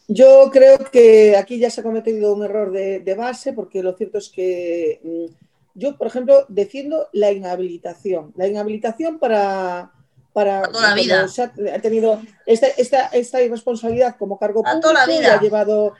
Yo 0.09 0.51
creo 0.53 0.79
que 0.79 1.37
aquí 1.37 1.59
ya 1.59 1.69
se 1.69 1.81
ha 1.81 1.85
cometido 1.85 2.33
un 2.33 2.45
error 2.45 2.71
de, 2.71 3.15
base, 3.17 3.53
porque 3.53 3.83
lo 3.83 3.97
cierto 3.97 4.19
es 4.19 4.29
que 4.29 5.01
mm, 5.03 5.35
yo, 5.75 5.97
por 5.97 6.07
ejemplo, 6.07 6.47
defiendo 6.49 7.09
la 7.13 7.33
inhabilitación. 7.33 8.33
La 8.37 8.47
inhabilitación 8.47 9.19
para, 9.19 9.91
para, 10.33 10.63
toda 10.71 10.91
la 10.91 10.95
vida. 10.95 11.27
ha, 11.27 11.79
tenido 11.81 12.23
esta, 12.47 12.69
esta, 12.69 13.07
esta, 13.09 13.43
irresponsabilidad 13.43 14.17
como 14.17 14.39
cargo 14.39 14.63
público, 14.63 14.81
toda 14.81 15.07
la 15.07 15.07
vida. 15.07 15.35
ha 15.35 15.41
llevado 15.41 15.95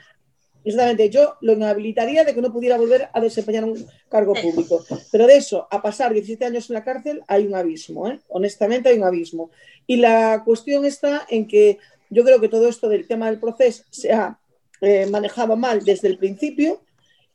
Exactamente, 0.67 1.09
yo 1.09 1.35
lo 1.39 1.53
inhabilitaría 1.53 2.25
de 2.25 2.35
que 2.35 2.41
no 2.41 2.51
pudiera 2.51 2.77
volver 2.77 3.07
a 3.13 3.21
desempeñar 3.21 3.63
un 3.63 3.87
cargo 4.09 4.33
público. 4.33 4.83
Pero 5.13 5.25
de 5.25 5.37
eso, 5.37 5.65
a 5.71 5.81
pasar 5.81 6.11
17 6.11 6.43
años 6.43 6.69
en 6.69 6.73
la 6.73 6.83
cárcel, 6.83 7.23
hay 7.25 7.47
un 7.47 7.55
abismo, 7.55 8.09
¿eh? 8.09 8.19
honestamente 8.27 8.89
hay 8.89 8.97
un 8.97 9.05
abismo. 9.05 9.49
Y 9.85 9.95
la 9.95 10.43
cuestión 10.43 10.83
está 10.83 11.25
en 11.29 11.47
que 11.47 11.77
yo 12.09 12.25
creo 12.25 12.41
que 12.41 12.49
todo 12.49 12.67
esto 12.67 12.89
del 12.89 13.07
tema 13.07 13.29
del 13.29 13.39
proceso 13.39 13.85
se 13.91 14.11
ha 14.11 14.39
eh, 14.81 15.05
manejado 15.05 15.55
mal 15.55 15.85
desde 15.85 16.09
el 16.09 16.17
principio 16.17 16.81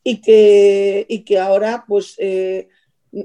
y 0.05 0.21
que, 0.21 1.07
y 1.09 1.21
que 1.21 1.39
ahora, 1.39 1.87
pues, 1.89 2.17
eh, 2.19 2.69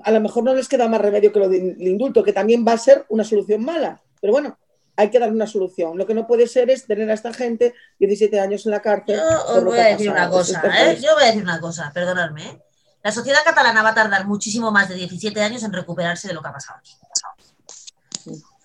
a 0.04 0.12
lo 0.12 0.22
mejor 0.22 0.46
no 0.46 0.56
les 0.56 0.70
queda 0.70 0.88
más 0.88 1.02
remedio 1.02 1.34
que 1.34 1.40
lo 1.40 1.50
del 1.50 1.82
indulto, 1.82 2.24
que 2.24 2.32
también 2.32 2.66
va 2.66 2.72
a 2.72 2.78
ser 2.78 3.06
una 3.10 3.26
solución 3.26 3.62
mala. 3.62 4.02
Pero 4.22 4.32
bueno, 4.32 4.58
hay 4.98 5.10
que 5.10 5.20
dar 5.20 5.32
una 5.32 5.48
solución. 5.48 5.98
Lo 5.98 6.06
que 6.06 6.14
no 6.14 6.28
puede 6.28 6.48
ser 6.48 6.70
es 6.70 6.86
tener 6.86 7.10
a 7.10 7.14
esta 7.14 7.34
gente 7.34 7.74
17 8.00 8.40
años 8.40 8.66
en 8.66 8.72
la 8.72 8.82
cárcel. 8.82 9.18
Yo 9.18 9.46
os 9.46 9.64
voy 9.64 9.80
a 9.80 9.86
decir 9.86 10.10
una 10.10 10.30
cosa, 10.30 10.62
¿eh? 10.66 11.00
Yo 11.02 11.14
voy 11.14 11.24
a 11.24 11.28
decir 11.28 11.44
una 11.44 11.60
cosa, 11.62 11.92
perdonadme. 11.94 12.46
¿eh? 12.46 12.62
La 13.04 13.12
sociedad 13.12 13.40
catalana 13.46 13.84
va 13.84 13.90
a 13.90 13.96
tardar 13.96 14.26
muchísimo 14.28 14.72
más 14.72 14.90
de 14.90 14.96
17 14.96 15.40
años 15.42 15.64
en 15.64 15.72
recuperarse 15.72 16.28
de 16.28 16.34
lo 16.34 16.42
que 16.42 16.50
ha 16.50 16.54
pasado 16.54 16.82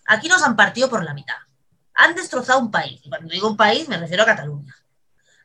aquí 0.06 0.28
nos 0.28 0.42
han 0.42 0.56
partido 0.56 0.88
por 0.88 1.04
la 1.04 1.14
mitad. 1.14 1.36
Han 1.94 2.14
destrozado 2.14 2.60
un 2.60 2.70
país. 2.70 3.00
Y 3.04 3.08
cuando 3.08 3.28
digo 3.28 3.48
un 3.48 3.56
país, 3.56 3.88
me 3.88 3.98
refiero 3.98 4.22
a 4.22 4.26
Cataluña. 4.26 4.74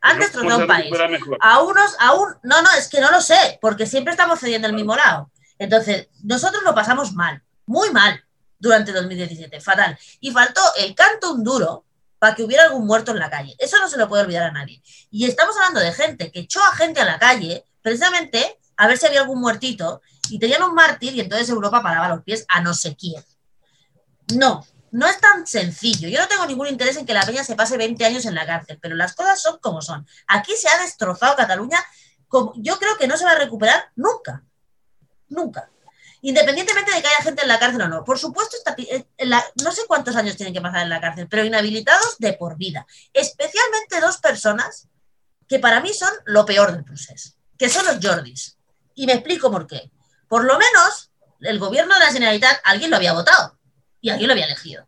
Han 0.00 0.18
destrozado 0.18 0.60
un 0.60 0.66
país. 0.66 0.92
A 1.40 1.62
unos, 1.62 1.96
a 1.98 2.14
un. 2.14 2.34
No, 2.42 2.62
no, 2.62 2.68
es 2.78 2.88
que 2.88 3.00
no 3.00 3.10
lo 3.10 3.20
sé, 3.20 3.58
porque 3.60 3.86
siempre 3.86 4.12
estamos 4.12 4.40
cediendo 4.40 4.68
el 4.68 4.74
mismo 4.74 4.94
lado. 4.94 5.30
Entonces, 5.58 6.08
nosotros 6.22 6.62
lo 6.62 6.74
pasamos 6.74 7.12
mal, 7.14 7.42
muy 7.66 7.90
mal, 7.90 8.24
durante 8.58 8.92
2017, 8.92 9.60
fatal. 9.60 9.98
Y 10.20 10.30
faltó 10.30 10.60
el 10.76 10.94
canto 10.94 11.32
un 11.32 11.44
duro 11.44 11.84
para 12.18 12.34
que 12.34 12.42
hubiera 12.42 12.64
algún 12.64 12.86
muerto 12.86 13.12
en 13.12 13.18
la 13.18 13.30
calle. 13.30 13.54
Eso 13.58 13.78
no 13.78 13.88
se 13.88 13.96
lo 13.96 14.08
puede 14.08 14.24
olvidar 14.24 14.44
a 14.44 14.52
nadie. 14.52 14.82
Y 15.10 15.26
estamos 15.26 15.56
hablando 15.56 15.80
de 15.80 15.92
gente 15.92 16.32
que 16.32 16.40
echó 16.40 16.60
a 16.62 16.74
gente 16.74 17.00
a 17.00 17.04
la 17.04 17.18
calle 17.18 17.64
precisamente 17.82 18.58
a 18.76 18.86
ver 18.86 18.98
si 18.98 19.06
había 19.06 19.20
algún 19.20 19.40
muertito 19.40 20.02
y 20.30 20.38
tenían 20.38 20.62
un 20.62 20.74
mártir 20.74 21.14
y 21.14 21.20
entonces 21.20 21.48
Europa 21.48 21.82
paraba 21.82 22.08
los 22.08 22.22
pies 22.22 22.44
a 22.48 22.60
no 22.60 22.74
sé 22.74 22.96
quién. 22.96 23.24
No, 24.34 24.66
no 24.90 25.06
es 25.06 25.20
tan 25.20 25.46
sencillo. 25.46 26.08
Yo 26.08 26.20
no 26.20 26.28
tengo 26.28 26.46
ningún 26.46 26.68
interés 26.68 26.96
en 26.96 27.06
que 27.06 27.14
la 27.14 27.24
peña 27.24 27.44
se 27.44 27.56
pase 27.56 27.76
20 27.76 28.04
años 28.04 28.26
en 28.26 28.34
la 28.34 28.46
cárcel, 28.46 28.78
pero 28.80 28.94
las 28.94 29.14
cosas 29.14 29.40
son 29.40 29.58
como 29.58 29.82
son. 29.82 30.06
Aquí 30.26 30.52
se 30.56 30.68
ha 30.68 30.78
destrozado 30.82 31.36
Cataluña. 31.36 31.78
Como, 32.28 32.52
yo 32.56 32.78
creo 32.78 32.96
que 32.98 33.08
no 33.08 33.16
se 33.16 33.24
va 33.24 33.32
a 33.32 33.38
recuperar 33.38 33.90
nunca. 33.96 34.42
Nunca. 35.28 35.70
Independientemente 36.20 36.92
de 36.92 37.00
que 37.00 37.06
haya 37.06 37.22
gente 37.22 37.42
en 37.42 37.48
la 37.48 37.58
cárcel 37.58 37.82
o 37.82 37.88
no. 37.88 38.04
Por 38.04 38.18
supuesto, 38.18 38.56
eh, 38.76 39.06
no 39.62 39.72
sé 39.72 39.82
cuántos 39.86 40.16
años 40.16 40.36
tienen 40.36 40.52
que 40.52 40.60
pasar 40.60 40.82
en 40.82 40.88
la 40.88 41.00
cárcel, 41.00 41.28
pero 41.28 41.44
inhabilitados 41.44 42.18
de 42.18 42.32
por 42.32 42.56
vida. 42.56 42.86
Especialmente 43.12 44.00
dos 44.00 44.18
personas 44.18 44.88
que 45.46 45.58
para 45.58 45.80
mí 45.80 45.92
son 45.94 46.10
lo 46.26 46.44
peor 46.44 46.72
del 46.72 46.84
proceso, 46.84 47.30
que 47.56 47.68
son 47.68 47.86
los 47.86 47.98
Jordis. 48.02 48.56
Y 48.94 49.06
me 49.06 49.14
explico 49.14 49.50
por 49.50 49.66
qué. 49.66 49.90
Por 50.28 50.44
lo 50.44 50.58
menos 50.58 51.10
el 51.40 51.58
gobierno 51.58 51.94
de 51.94 52.00
la 52.00 52.12
Generalitat 52.12 52.60
alguien 52.64 52.90
lo 52.90 52.96
había 52.96 53.12
votado 53.12 53.56
y 54.00 54.10
alguien 54.10 54.26
lo 54.26 54.32
había 54.32 54.46
elegido. 54.46 54.86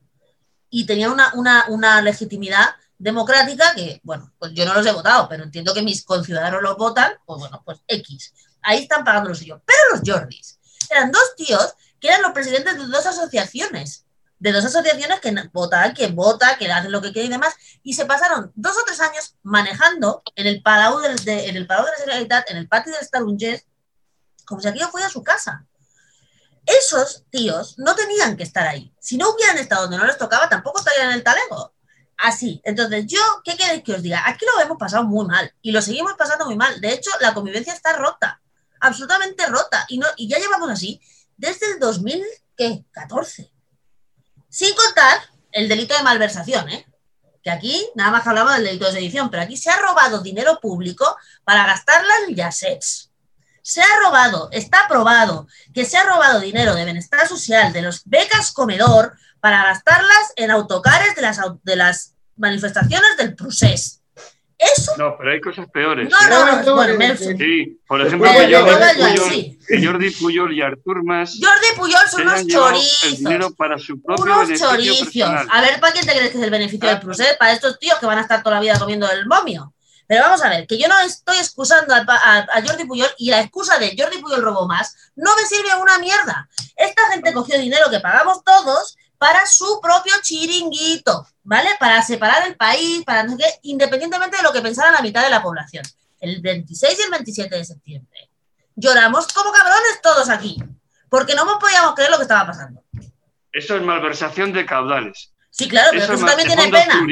Y 0.68 0.84
tenía 0.84 1.10
una, 1.10 1.32
una, 1.68 2.02
legitimidad 2.02 2.66
democrática 2.98 3.74
que, 3.74 4.00
bueno, 4.04 4.32
pues 4.38 4.52
yo 4.52 4.64
no 4.64 4.74
los 4.74 4.86
he 4.86 4.92
votado, 4.92 5.28
pero 5.28 5.42
entiendo 5.42 5.74
que 5.74 5.82
mis 5.82 6.04
conciudadanos 6.04 6.62
los 6.62 6.76
votan, 6.76 7.12
pues 7.24 7.40
bueno, 7.40 7.62
pues 7.64 7.78
X. 7.86 8.34
Ahí 8.62 8.82
están 8.82 9.02
pagando 9.04 9.30
los 9.30 9.38
suyo. 9.38 9.62
Pero 9.64 9.78
los 9.92 10.02
Jordis 10.04 10.59
eran 10.91 11.12
dos 11.12 11.34
tíos 11.36 11.74
que 12.01 12.09
eran 12.09 12.22
los 12.22 12.32
presidentes 12.32 12.76
de 12.76 12.86
dos 12.86 13.07
asociaciones, 13.07 14.07
de 14.38 14.53
dos 14.53 14.64
asociaciones 14.64 15.20
que 15.20 15.34
votan, 15.53 15.93
que 15.95 16.09
vota, 16.09 16.57
que 16.57 16.70
hacen 16.70 16.93
lo 16.93 17.03
que 17.03 17.12
quieren 17.12 17.30
y 17.30 17.34
demás, 17.34 17.55
y 17.82 17.95
se 17.95 18.07
pasaron 18.07 18.53
dos 18.55 18.76
o 18.78 18.84
tres 18.86 19.01
años 19.01 19.36
manejando 19.43 20.22
en 20.34 20.47
el 20.47 20.62
Palau, 20.62 21.01
de, 21.01 21.49
en 21.49 21.57
el 21.57 21.66
Palau 21.66 21.84
de 21.84 21.91
la 21.93 21.99
Generalitat, 21.99 22.51
en 22.51 22.57
el 22.57 22.68
patio 22.68 22.93
del 22.93 23.05
Starungés, 23.05 23.66
como 24.47 24.61
si 24.61 24.68
aquello 24.68 24.88
fuera 24.88 25.09
su 25.09 25.22
casa 25.22 25.66
esos 26.66 27.24
tíos 27.30 27.78
no 27.78 27.95
tenían 27.95 28.36
que 28.36 28.43
estar 28.43 28.66
ahí. 28.66 28.93
Si 29.01 29.16
no 29.16 29.30
hubieran 29.30 29.59
estado 29.59 29.82
donde 29.82 29.99
no 29.99 30.07
les 30.07 30.18
tocaba, 30.18 30.49
tampoco 30.49 30.78
estarían 30.78 31.09
en 31.09 31.16
el 31.16 31.24
talego. 31.24 31.74
Así. 32.16 32.61
Entonces, 32.64 33.07
yo, 33.07 33.20
¿qué 33.45 33.57
queréis 33.57 33.82
que 33.82 33.95
os 33.95 34.03
diga? 34.03 34.22
Aquí 34.26 34.45
lo 34.45 34.62
hemos 34.62 34.78
pasado 34.78 35.05
muy 35.05 35.26
mal 35.26 35.53
y 35.62 35.72
lo 35.72 35.80
seguimos 35.80 36.14
pasando 36.14 36.47
muy 36.47 36.57
mal. 36.57 36.80
De 36.80 36.93
hecho, 36.93 37.11
la 37.20 37.34
convivencia 37.34 37.72
está 37.72 37.95
rota, 37.95 38.41
absolutamente 38.80 39.46
rota. 39.46 39.84
Y, 39.88 39.98
no, 39.98 40.06
y 40.16 40.28
ya 40.28 40.38
llevamos 40.38 40.70
así 40.70 41.00
desde 41.36 41.72
el 41.72 41.78
2014. 41.78 43.52
Sin 44.48 44.74
contar 44.74 45.18
el 45.52 45.68
delito 45.68 45.96
de 45.96 46.02
malversación, 46.02 46.68
¿eh? 46.68 46.86
Que 47.42 47.50
aquí 47.50 47.88
nada 47.94 48.10
más 48.10 48.26
hablamos 48.26 48.54
del 48.54 48.64
delito 48.64 48.86
de 48.86 48.92
sedición, 48.92 49.30
pero 49.30 49.42
aquí 49.42 49.56
se 49.56 49.70
ha 49.70 49.78
robado 49.78 50.20
dinero 50.20 50.58
público 50.60 51.16
para 51.44 51.66
gastarla 51.66 52.12
en 52.28 52.34
yasets 52.34 53.10
se 53.62 53.82
ha 53.82 54.00
robado, 54.02 54.48
está 54.52 54.86
probado 54.88 55.46
que 55.74 55.84
se 55.84 55.96
ha 55.96 56.04
robado 56.04 56.40
dinero 56.40 56.74
de 56.74 56.84
bienestar 56.84 57.28
social, 57.28 57.72
de 57.72 57.82
los 57.82 58.02
becas 58.04 58.52
comedor, 58.52 59.16
para 59.40 59.64
gastarlas 59.64 60.32
en 60.36 60.50
autocares 60.50 61.14
de 61.14 61.22
las, 61.22 61.38
de 61.62 61.76
las 61.76 62.14
manifestaciones 62.36 63.16
del 63.16 63.34
procés. 63.34 63.99
Eso. 64.61 64.92
No, 64.98 65.16
pero 65.16 65.30
hay 65.30 65.40
cosas 65.40 65.66
peores. 65.70 66.11
No, 66.11 66.28
no, 66.28 66.62
no, 66.62 66.74
bueno, 66.74 67.16
Sí, 67.16 67.80
por 67.86 68.02
ejemplo, 68.02 68.28
Jordi, 68.30 68.58
Puyol, 68.94 69.84
Jordi 69.84 70.11
Puyol 70.11 70.52
y 70.52 70.61
Artur 70.61 71.02
Mas. 71.02 71.38
Jordi 71.40 71.78
Puyol 71.78 72.08
son 72.11 72.22
unos 72.22 72.46
chorizos. 72.46 73.18
dinero 73.18 73.54
para 73.54 73.78
su 73.78 74.02
propio 74.02 74.24
unos 74.24 74.61
chorizos. 74.61 75.16
A 75.50 75.62
ver, 75.62 75.80
¿para 75.80 75.92
quién 75.94 76.04
te 76.04 76.12
crees 76.12 76.30
que 76.30 76.38
es 76.38 76.44
el 76.44 76.50
beneficio 76.50 76.88
del 76.88 77.00
procés? 77.00 77.36
Para 77.38 77.52
estos 77.52 77.78
tíos 77.78 77.98
que 77.98 78.04
van 78.04 78.18
a 78.18 78.22
estar 78.22 78.42
toda 78.42 78.56
la 78.56 78.61
vida 78.61 78.78
comiendo 78.78 79.11
el 79.11 79.26
momio. 79.26 79.72
Pero 80.06 80.24
vamos 80.24 80.42
a 80.42 80.48
ver, 80.48 80.66
que 80.66 80.76
yo 80.76 80.88
no 80.88 80.98
estoy 80.98 81.36
excusando 81.36 81.94
a, 81.94 82.62
Jordi 82.66 82.84
Puyol 82.84 83.08
y 83.16 83.30
la 83.30 83.40
excusa 83.40 83.78
de 83.78 83.94
Jordi 83.96 84.18
Puyol 84.18 84.42
robó 84.42 84.66
más 84.66 84.94
no 85.14 85.30
me 85.36 85.46
sirve 85.46 85.70
a 85.70 85.78
una 85.78 85.98
mierda. 85.98 86.48
Esta 86.76 87.02
gente 87.12 87.32
cogió 87.32 87.56
dinero 87.58 87.88
que 87.90 88.00
pagamos 88.00 88.42
todos 88.44 88.96
para 89.20 89.44
su 89.44 89.80
propio 89.82 90.14
chiringuito, 90.22 91.26
¿vale? 91.42 91.68
Para 91.78 92.00
separar 92.00 92.46
el 92.46 92.56
país, 92.56 93.04
para 93.04 93.22
no 93.22 93.36
sé 93.36 93.44
independientemente 93.64 94.38
de 94.38 94.42
lo 94.42 94.50
que 94.50 94.62
pensara 94.62 94.90
la 94.90 95.02
mitad 95.02 95.22
de 95.22 95.28
la 95.28 95.42
población. 95.42 95.84
El 96.18 96.40
26 96.40 96.98
y 96.98 97.02
el 97.02 97.10
27 97.10 97.54
de 97.54 97.64
septiembre. 97.66 98.30
Lloramos 98.76 99.30
como 99.34 99.52
cabrones 99.52 100.00
todos 100.02 100.30
aquí, 100.30 100.56
porque 101.10 101.34
no 101.34 101.44
podíamos 101.58 101.94
creer 101.94 102.10
lo 102.10 102.16
que 102.16 102.22
estaba 102.22 102.46
pasando. 102.46 102.82
Eso 103.52 103.76
es 103.76 103.82
malversación 103.82 104.54
de 104.54 104.64
caudales. 104.64 105.34
Sí, 105.50 105.68
claro, 105.68 105.90
pero 105.92 106.14
eso, 106.14 106.24
también 106.24 106.48
tiene 106.48 106.70
pena. 106.70 107.06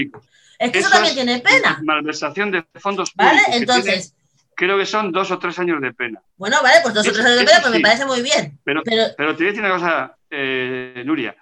Es 0.59 0.73
que 0.73 0.79
eso, 0.79 0.89
también 0.89 1.15
tiene 1.15 1.41
pena. 1.41 1.79
Malversación 1.83 2.51
de 2.51 2.65
fondos 2.77 3.11
públicos. 3.11 3.43
Vale, 3.45 3.59
entonces. 3.59 4.15
creo 4.57 4.79
que 4.79 4.87
son 4.87 5.13
dos 5.13 5.31
o 5.31 5.39
tres 5.39 5.59
años 5.59 5.83
de 5.83 5.93
pena. 5.93 6.23
Bueno, 6.39 6.57
vale, 6.63 6.79
pues 6.83 6.95
dos 6.95 7.07
o 7.07 7.13
tres 7.13 7.27
años 7.27 7.41
de 7.41 7.45
pena, 7.45 7.61
pues 7.61 7.75
me 7.75 7.81
parece 7.81 8.07
muy 8.07 8.23
bien. 8.23 8.59
Pero, 8.65 8.83
pero... 8.83 9.09
te 9.15 9.25
voy 9.25 9.45
a 9.45 9.49
decir 9.51 9.61
una 9.61 9.75
cosa, 9.75 10.17
eh, 10.31 11.03
Nuria. 11.05 11.37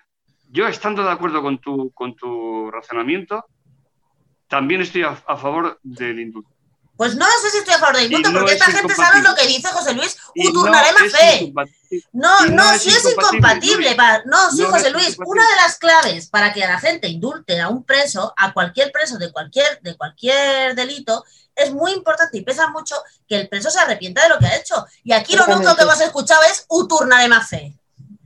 Yo, 0.49 0.67
estando 0.67 1.03
de 1.03 1.11
acuerdo 1.11 1.43
con 1.43 1.59
tu, 1.59 1.91
con 1.93 2.15
tu 2.15 2.71
razonamiento, 2.71 3.45
también 4.49 4.81
estoy 4.81 5.03
a 5.03 5.15
favor 5.15 5.79
del 5.83 6.21
indulto. 6.21 6.57
Pues 6.97 7.15
no 7.15 7.27
sé 7.43 7.51
si 7.51 7.59
estoy 7.59 7.75
a 7.75 7.79
favor 7.79 7.97
del 7.97 8.07
indulto, 8.07 8.33
porque 8.33 8.55
esta 8.55 8.67
gente 8.67 8.95
sabe 8.95 9.21
lo 9.21 9.35
que 9.35 9.47
dice 9.47 9.69
José 9.69 9.93
Luis, 9.93 10.17
uturnarema 10.35 11.01
no 11.01 11.11
fe. 11.11 11.53
No, 12.13 12.47
no, 12.47 12.79
si 12.79 12.89
es 12.89 13.05
incompatible. 13.05 13.95
no, 14.25 14.51
sí, 14.51 14.63
José 14.63 14.91
Luis, 14.91 15.17
una 15.27 15.49
de 15.49 15.57
las 15.57 15.77
claves 15.79 16.29
para 16.29 16.55
que 16.55 16.61
la 16.61 16.81
gente 16.81 17.07
indulte 17.09 17.61
a 17.61 17.69
un 17.69 17.85
preso, 17.85 18.33
a 18.37 18.55
cualquier 18.55 18.93
preso 18.93 19.19
de 19.19 19.31
cualquier, 19.31 19.81
de 19.83 19.95
cualquier 19.95 20.75
delito, 20.75 21.23
es 21.55 21.71
muy 21.71 21.93
importante 21.93 22.39
y 22.39 22.43
pesa 22.43 22.69
mucho 22.69 22.97
que 23.29 23.37
el 23.37 23.49
preso 23.49 23.71
se 23.71 23.79
arrepienta 23.79 24.23
de 24.23 24.31
lo 24.31 24.39
que 24.39 24.47
ha 24.47 24.57
hecho. 24.57 24.87
Y 25.05 25.13
aquí 25.13 25.37
lo 25.37 25.45
único 25.45 25.77
que 25.77 25.83
hemos 25.83 26.01
escuchado 26.01 26.43
es 26.51 26.65
uturnarema 26.69 27.43
fe. 27.43 27.77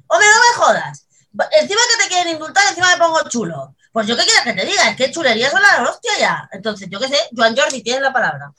Hombre, 0.07 0.29
no 0.29 0.41
me 0.41 0.65
jodas. 0.65 1.07
Encima 1.33 1.81
que 1.91 2.03
te 2.03 2.09
quieren 2.09 2.33
indultar, 2.33 2.65
encima 2.69 2.89
me 2.93 3.05
pongo 3.05 3.29
chulo. 3.29 3.75
Pues 3.93 4.07
yo 4.07 4.17
qué 4.17 4.23
quieres 4.25 4.43
que 4.43 4.53
te 4.53 4.67
diga, 4.67 4.91
es 4.91 4.97
que 4.97 5.11
chulerías 5.11 5.51
son 5.51 5.63
la 5.63 5.89
hostia 5.89 6.13
ya. 6.19 6.49
Entonces, 6.53 6.89
yo 6.91 6.99
qué 7.01 7.09
sé, 7.09 7.17
Joan 7.37 7.57
Jordi, 7.57 7.83
tienes 7.83 8.03
la 8.03 8.13
palabra. 8.13 8.53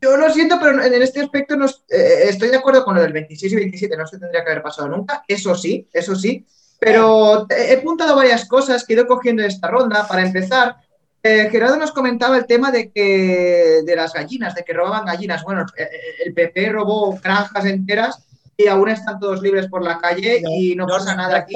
Yo 0.00 0.16
lo 0.16 0.32
siento, 0.32 0.58
pero 0.60 0.82
en 0.82 1.02
este 1.02 1.20
aspecto 1.20 1.56
no, 1.56 1.66
eh, 1.66 2.24
estoy 2.28 2.50
de 2.50 2.56
acuerdo 2.56 2.84
con 2.84 2.94
lo 2.94 3.02
del 3.02 3.12
26 3.12 3.52
y 3.52 3.56
27, 3.56 3.96
no 3.96 4.06
se 4.06 4.18
tendría 4.18 4.44
que 4.44 4.50
haber 4.50 4.62
pasado 4.62 4.88
nunca, 4.88 5.24
eso 5.26 5.56
sí, 5.56 5.88
eso 5.92 6.14
sí, 6.14 6.46
pero 6.78 7.48
he 7.50 7.78
apuntado 7.78 8.14
varias 8.14 8.46
cosas 8.46 8.84
que 8.84 8.92
he 8.92 8.96
ido 8.96 9.08
cogiendo 9.08 9.42
en 9.42 9.48
esta 9.48 9.66
ronda. 9.66 10.06
Para 10.06 10.22
empezar, 10.22 10.76
eh, 11.20 11.48
Gerardo 11.50 11.76
nos 11.76 11.90
comentaba 11.90 12.36
el 12.36 12.46
tema 12.46 12.70
de 12.70 12.92
que 12.92 13.82
de 13.84 13.96
las 13.96 14.12
gallinas, 14.12 14.54
de 14.54 14.62
que 14.62 14.72
robaban 14.72 15.04
gallinas. 15.04 15.42
Bueno, 15.42 15.66
eh, 15.76 15.88
el 16.24 16.32
PP 16.32 16.70
robó 16.70 17.18
granjas 17.18 17.64
enteras 17.64 18.27
aún 18.66 18.88
están 18.88 19.20
todos 19.20 19.40
libres 19.40 19.68
por 19.68 19.84
la 19.84 19.98
calle 19.98 20.42
y 20.44 20.74
no, 20.74 20.86
pasa 20.86 21.14
nada 21.14 21.38
aquí. 21.38 21.54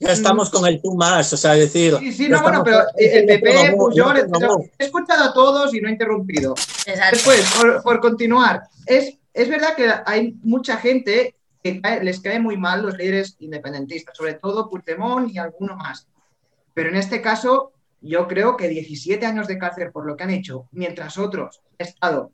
ya 0.00 0.12
estamos 0.12 0.50
con 0.50 0.66
el 0.66 0.82
tú 0.82 0.94
más, 0.96 1.32
o 1.32 1.36
sea, 1.36 1.52
decir. 1.52 1.96
Sí, 2.00 2.12
sí, 2.12 2.28
no, 2.28 2.42
bueno, 2.42 2.64
pero 2.64 2.80
el 2.96 3.26
PP, 3.26 3.76
Puyol, 3.76 4.16
he 4.78 4.84
escuchado 4.84 5.24
a 5.24 5.32
todos 5.32 5.72
y 5.72 5.80
no 5.80 5.88
he 5.88 5.92
interrumpido. 5.92 6.54
Después, 7.12 7.48
por, 7.84 8.00
continuar, 8.00 8.62
es, 8.86 9.18
es 9.32 9.48
verdad 9.48 9.76
que 9.76 9.88
hay 10.04 10.34
mucha 10.42 10.78
gente 10.78 11.36
que 11.62 11.80
les 12.02 12.20
cae 12.20 12.40
muy 12.40 12.56
mal 12.56 12.82
los 12.82 12.96
líderes 12.96 13.36
independentistas, 13.38 14.16
sobre 14.16 14.34
todo 14.34 14.68
Puigdemont 14.68 15.30
y 15.32 15.38
alguno 15.38 15.76
más. 15.76 16.08
Pero 16.74 16.88
en 16.88 16.96
este 16.96 17.20
caso, 17.20 17.72
yo 18.00 18.26
creo 18.26 18.56
que 18.56 18.68
17 18.68 19.24
años 19.26 19.46
de 19.46 19.58
cárcel 19.58 19.92
por 19.92 20.06
lo 20.06 20.16
que 20.16 20.24
han 20.24 20.30
hecho, 20.30 20.66
mientras 20.72 21.18
otros 21.18 21.60
han 21.78 21.86
estado 21.86 22.32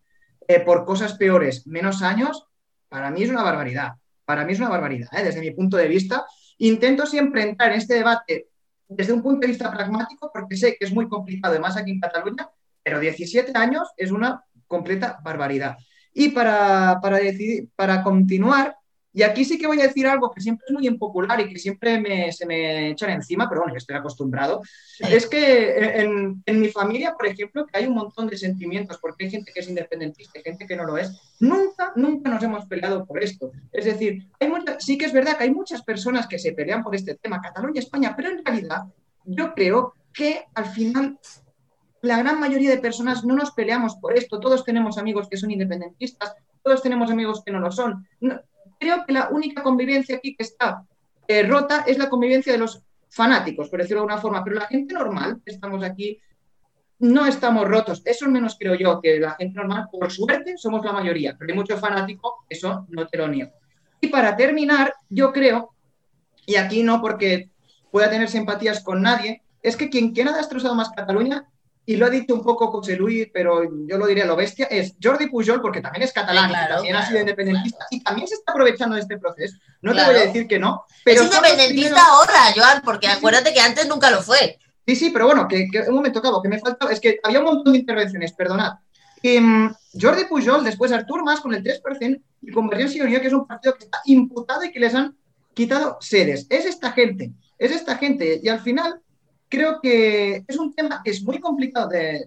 eh, 0.48 0.60
por 0.60 0.84
cosas 0.86 1.14
peores 1.14 1.66
menos 1.66 2.02
años, 2.02 2.46
para 2.88 3.10
mí 3.10 3.22
es 3.22 3.30
una 3.30 3.42
barbaridad. 3.42 3.92
Para 4.24 4.44
mí 4.44 4.52
es 4.52 4.58
una 4.58 4.68
barbaridad, 4.68 5.08
¿eh? 5.12 5.22
desde 5.22 5.40
mi 5.40 5.50
punto 5.52 5.76
de 5.76 5.88
vista. 5.88 6.24
Intento 6.58 7.06
siempre 7.06 7.42
entrar 7.42 7.72
en 7.72 7.78
este 7.78 7.94
debate 7.94 8.48
desde 8.88 9.12
un 9.12 9.22
punto 9.22 9.40
de 9.40 9.48
vista 9.48 9.70
pragmático, 9.72 10.30
porque 10.32 10.56
sé 10.56 10.76
que 10.78 10.84
es 10.84 10.92
muy 10.92 11.08
complicado, 11.08 11.52
además 11.52 11.76
aquí 11.76 11.90
en 11.90 12.00
Cataluña, 12.00 12.48
pero 12.82 13.00
17 13.00 13.52
años 13.54 13.88
es 13.96 14.10
una 14.10 14.44
completa 14.66 15.18
barbaridad. 15.22 15.76
Y 16.12 16.30
para, 16.30 16.98
para, 17.02 17.18
decidir, 17.18 17.68
para 17.76 18.02
continuar, 18.02 18.76
Y 19.16 19.22
aquí 19.22 19.46
sí 19.46 19.56
que 19.56 19.66
voy 19.66 19.80
a 19.80 19.84
decir 19.84 20.06
algo 20.06 20.30
que 20.30 20.42
siempre 20.42 20.66
es 20.68 20.74
muy 20.74 20.86
impopular 20.86 21.40
y 21.40 21.48
que 21.48 21.58
siempre 21.58 21.98
me, 21.98 22.30
se 22.32 22.44
me 22.44 22.90
echan 22.90 23.08
encima, 23.08 23.48
pero 23.48 23.62
bueno, 23.62 23.72
yo 23.72 23.78
estoy 23.78 23.96
acostumbrado. 23.96 24.60
Es 25.00 25.26
que 25.26 26.00
en, 26.02 26.42
en, 26.44 26.60
mi 26.60 26.68
familia, 26.68 27.14
por 27.14 27.26
ejemplo, 27.26 27.64
que 27.64 27.78
hay 27.78 27.86
un 27.86 27.94
montón 27.94 28.26
de 28.28 28.36
sentimientos, 28.36 28.98
porque 29.00 29.24
hay 29.24 29.30
gente 29.30 29.52
que 29.54 29.60
es 29.60 29.68
independentista 29.70 30.38
y 30.38 30.42
gente 30.42 30.66
que 30.66 30.76
no 30.76 30.84
lo 30.84 30.98
es, 30.98 31.18
nunca, 31.40 31.94
nunca 31.96 32.28
nos 32.28 32.42
hemos 32.42 32.66
peleado 32.66 33.06
por 33.06 33.22
esto. 33.22 33.52
Es 33.72 33.86
decir, 33.86 34.28
hay 34.38 34.52
sí 34.80 34.98
que 34.98 35.06
es 35.06 35.14
verdad 35.14 35.38
que 35.38 35.44
hay 35.44 35.50
muchas 35.50 35.82
personas 35.82 36.26
que 36.26 36.38
se 36.38 36.52
pelean 36.52 36.82
por 36.82 36.94
este 36.94 37.14
tema, 37.14 37.40
Cataluña, 37.40 37.80
España, 37.80 38.12
pero 38.14 38.28
en 38.28 38.44
realidad 38.44 38.82
yo 39.24 39.54
creo 39.54 39.94
que 40.12 40.44
al 40.52 40.66
final 40.66 41.18
la 42.02 42.18
gran 42.18 42.38
mayoría 42.38 42.68
de 42.68 42.76
personas 42.76 43.24
no 43.24 43.34
nos 43.34 43.52
peleamos 43.52 43.96
por 43.96 44.12
esto. 44.12 44.40
Todos 44.40 44.62
tenemos 44.62 44.98
amigos 44.98 45.26
que 45.30 45.38
son 45.38 45.50
independentistas, 45.50 46.34
todos 46.62 46.82
tenemos 46.82 47.10
amigos 47.10 47.42
que 47.42 47.52
no 47.52 47.60
lo 47.60 47.72
son 47.72 48.06
creo 48.78 49.04
que 49.06 49.12
la 49.12 49.28
única 49.30 49.62
convivencia 49.62 50.16
aquí 50.16 50.34
que 50.34 50.42
está 50.42 50.84
eh, 51.28 51.42
rota 51.42 51.84
es 51.86 51.98
la 51.98 52.08
convivencia 52.08 52.52
de 52.52 52.58
los 52.58 52.82
fanáticos, 53.08 53.68
por 53.68 53.80
decirlo 53.80 54.00
de 54.00 54.04
alguna 54.04 54.20
forma, 54.20 54.44
pero 54.44 54.56
la 54.56 54.66
gente 54.66 54.94
normal 54.94 55.40
que 55.44 55.52
estamos 55.52 55.82
aquí 55.82 56.20
no 56.98 57.26
estamos 57.26 57.66
rotos. 57.66 58.02
Eso 58.04 58.28
menos 58.28 58.56
creo 58.58 58.74
yo, 58.74 59.00
que 59.00 59.18
la 59.20 59.32
gente 59.32 59.56
normal, 59.56 59.88
por 59.90 60.10
suerte, 60.10 60.56
somos 60.56 60.84
la 60.84 60.92
mayoría, 60.92 61.36
pero 61.38 61.52
hay 61.52 61.56
muchos 61.56 61.80
fanáticos, 61.80 62.32
eso 62.48 62.86
no 62.88 63.06
te 63.06 63.18
lo 63.18 63.28
niego. 63.28 63.52
Y 64.00 64.08
para 64.08 64.36
terminar, 64.36 64.94
yo 65.08 65.32
creo, 65.32 65.74
y 66.46 66.56
aquí 66.56 66.82
no 66.82 67.00
porque 67.00 67.50
pueda 67.90 68.10
tener 68.10 68.28
simpatías 68.28 68.82
con 68.82 69.02
nadie, 69.02 69.42
es 69.62 69.76
que 69.76 69.90
quien, 69.90 70.12
quien 70.12 70.28
ha 70.28 70.36
destrozado 70.36 70.74
más 70.74 70.90
Cataluña 70.90 71.46
y 71.88 71.96
lo 71.96 72.06
ha 72.06 72.10
dicho 72.10 72.34
un 72.34 72.42
poco 72.42 72.66
José 72.66 72.96
Luis, 72.96 73.28
pero 73.32 73.62
yo 73.86 73.96
lo 73.96 74.06
diría 74.06 74.26
lo 74.26 74.34
bestia, 74.34 74.66
es 74.66 74.94
Jordi 75.00 75.28
Pujol, 75.28 75.62
porque 75.62 75.80
también 75.80 76.02
es 76.02 76.12
catalán, 76.12 76.50
también 76.50 76.96
ha 76.96 77.06
sido 77.06 77.20
independentista 77.20 77.86
y 77.90 78.02
también 78.02 78.26
se 78.26 78.34
está 78.34 78.50
aprovechando 78.50 78.96
de 78.96 79.02
este 79.02 79.18
proceso. 79.18 79.56
No 79.82 79.94
te 79.94 80.04
voy 80.04 80.16
a 80.16 80.26
decir 80.26 80.48
que 80.48 80.58
no. 80.58 80.84
Pero 81.04 81.22
es 81.22 81.26
independentista 81.26 82.04
ahora, 82.04 82.52
Joan, 82.54 82.82
porque 82.84 83.06
acuérdate 83.06 83.54
que 83.54 83.60
antes 83.60 83.86
nunca 83.86 84.10
lo 84.10 84.20
fue. 84.20 84.58
Sí, 84.84 84.96
sí, 84.96 85.10
pero 85.10 85.26
bueno, 85.26 85.46
que, 85.48 85.68
un 85.88 85.94
momento, 85.94 86.20
Cabo, 86.20 86.42
que 86.42 86.48
me 86.48 86.58
falta, 86.58 86.90
es 86.90 87.00
que 87.00 87.18
había 87.22 87.38
un 87.38 87.46
montón 87.46 87.72
de 87.72 87.78
intervenciones, 87.78 88.32
perdonad. 88.32 88.74
Mm, 89.22 89.68
Jordi 90.00 90.24
Pujol, 90.24 90.64
después 90.64 90.92
Artur 90.92 91.24
Mas 91.24 91.40
con 91.40 91.54
el 91.54 91.62
3% 91.62 92.20
y 92.42 92.52
Convergencia 92.52 92.98
y 92.98 93.06
Unión, 93.06 93.20
que 93.20 93.26
es 93.28 93.32
un 93.32 93.46
partido 93.46 93.74
que 93.74 93.84
está 93.84 94.00
imputado 94.04 94.64
y 94.64 94.72
que 94.72 94.80
les 94.80 94.94
han 94.94 95.16
quitado 95.54 95.98
sedes. 96.00 96.46
Es 96.50 96.66
esta 96.66 96.92
gente, 96.92 97.32
es 97.58 97.72
esta 97.72 97.96
gente. 97.96 98.40
Y 98.42 98.48
al 98.48 98.60
final, 98.60 99.00
creo 99.48 99.80
que 99.80 100.44
es 100.46 100.56
un 100.58 100.74
tema 100.74 101.00
que 101.04 101.10
es 101.10 101.22
muy 101.22 101.38
complicado 101.38 101.88
de, 101.88 102.26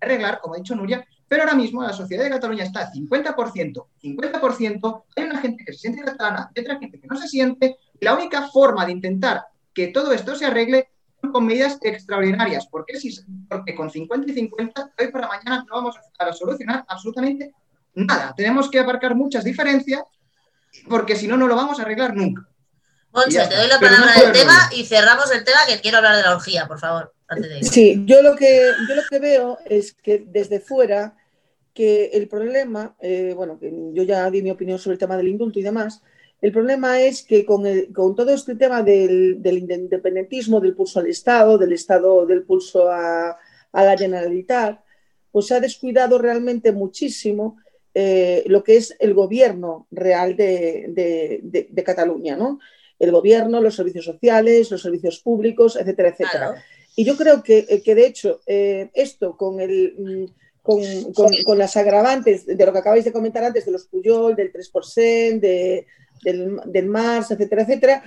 arreglar, 0.00 0.40
como 0.40 0.54
ha 0.54 0.58
dicho 0.58 0.74
Nuria, 0.74 1.04
pero 1.28 1.42
ahora 1.42 1.54
mismo 1.54 1.82
la 1.82 1.92
sociedad 1.92 2.24
de 2.24 2.30
Cataluña 2.30 2.64
está 2.64 2.90
50%, 2.90 3.86
50%, 4.02 5.02
hay 5.16 5.24
una 5.24 5.38
gente 5.38 5.64
que 5.64 5.72
se 5.72 5.78
siente 5.78 6.02
catalana, 6.02 6.50
hay 6.54 6.62
otra 6.62 6.78
gente 6.78 6.98
que 6.98 7.06
no 7.06 7.16
se 7.16 7.28
siente, 7.28 7.76
y 8.00 8.04
la 8.04 8.14
única 8.14 8.48
forma 8.48 8.86
de 8.86 8.92
intentar 8.92 9.44
que 9.72 9.88
todo 9.88 10.12
esto 10.12 10.34
se 10.34 10.46
arregle 10.46 10.88
con 11.32 11.46
medidas 11.46 11.78
extraordinarias, 11.82 12.66
porque, 12.66 12.98
si, 12.98 13.14
porque 13.48 13.74
con 13.74 13.90
50 13.90 14.30
y 14.30 14.34
50, 14.34 14.92
hoy 14.98 15.08
para 15.08 15.28
mañana 15.28 15.64
no 15.68 15.76
vamos 15.76 15.96
a 16.18 16.32
solucionar 16.32 16.84
absolutamente 16.88 17.54
nada. 17.94 18.32
Tenemos 18.34 18.70
que 18.70 18.80
aparcar 18.80 19.14
muchas 19.14 19.44
diferencias, 19.44 20.02
porque 20.88 21.14
si 21.14 21.28
no, 21.28 21.36
no 21.36 21.46
lo 21.46 21.56
vamos 21.56 21.78
a 21.78 21.82
arreglar 21.82 22.16
nunca. 22.16 22.49
Monse, 23.12 23.44
te 23.48 23.56
doy 23.56 23.66
la 23.66 23.80
palabra 23.80 24.12
del 24.20 24.32
tema 24.32 24.70
y 24.74 24.84
cerramos 24.84 25.30
el 25.32 25.42
tema 25.42 25.58
que 25.66 25.80
quiero 25.80 25.98
hablar 25.98 26.16
de 26.16 26.22
la 26.22 26.34
orgía, 26.36 26.66
por 26.68 26.78
favor. 26.78 27.12
sí, 27.62 28.02
yo 28.06 28.22
lo, 28.22 28.36
que, 28.36 28.70
yo 28.88 28.94
lo 28.94 29.02
que 29.08 29.18
veo 29.18 29.58
es 29.66 29.92
que 29.92 30.24
desde 30.26 30.60
fuera 30.60 31.16
que 31.74 32.10
el 32.12 32.28
problema, 32.28 32.94
eh, 33.00 33.32
bueno, 33.36 33.58
que 33.58 33.72
yo 33.92 34.02
ya 34.04 34.30
di 34.30 34.42
mi 34.42 34.50
opinión 34.50 34.78
sobre 34.78 34.94
el 34.94 34.98
tema 34.98 35.16
del 35.16 35.28
indulto 35.28 35.58
y 35.58 35.62
demás, 35.62 36.02
el 36.40 36.52
problema 36.52 37.00
es 37.00 37.22
que 37.22 37.44
con, 37.44 37.64
con 37.92 38.14
todo 38.14 38.32
este 38.32 38.54
tema 38.54 38.82
del, 38.82 39.42
del, 39.42 39.58
independentismo, 39.58 40.60
del 40.60 40.74
pulso 40.74 41.00
al 41.00 41.08
Estado, 41.08 41.58
del 41.58 41.72
Estado, 41.72 42.26
del 42.26 42.44
pulso 42.44 42.90
a, 42.90 43.36
a 43.72 43.84
la 43.84 43.98
Generalitat, 43.98 44.80
pues 45.32 45.46
se 45.46 45.54
ha 45.54 45.60
descuidado 45.60 46.16
realmente 46.18 46.72
muchísimo 46.72 47.58
eh, 47.92 48.44
lo 48.46 48.62
que 48.62 48.76
es 48.76 48.96
el 49.00 49.14
gobierno 49.14 49.86
real 49.90 50.36
de, 50.36 50.86
de, 50.88 51.68
de 51.68 51.84
Cataluña, 51.84 52.36
¿no? 52.36 52.60
El 53.00 53.10
gobierno, 53.10 53.60
los 53.60 53.74
servicios 53.74 54.04
sociales, 54.04 54.70
los 54.70 54.82
servicios 54.82 55.20
públicos, 55.20 55.74
etcétera, 55.74 56.10
etcétera. 56.10 56.64
Y 56.94 57.04
yo 57.04 57.16
creo 57.16 57.42
que, 57.42 57.66
eh, 57.68 57.82
que 57.82 57.94
de 57.94 58.06
hecho, 58.06 58.40
eh, 58.46 58.90
esto 58.92 59.36
con, 59.36 59.58
el, 59.58 59.94
mm, 59.98 60.24
con, 60.62 60.82
con, 61.44 61.58
las 61.58 61.76
agravantes 61.78 62.44
de 62.44 62.66
lo 62.66 62.72
que 62.72 62.78
acabáis 62.78 63.06
de 63.06 63.12
comentar 63.12 63.42
antes, 63.42 63.64
de 63.64 63.72
los 63.72 63.86
Puyol, 63.86 64.36
del 64.36 64.52
3%, 64.52 65.40
de, 65.40 65.86
del, 66.22 66.60
del 66.66 66.86
Mars, 66.86 67.30
etcétera, 67.30 67.62
etcétera, 67.62 68.04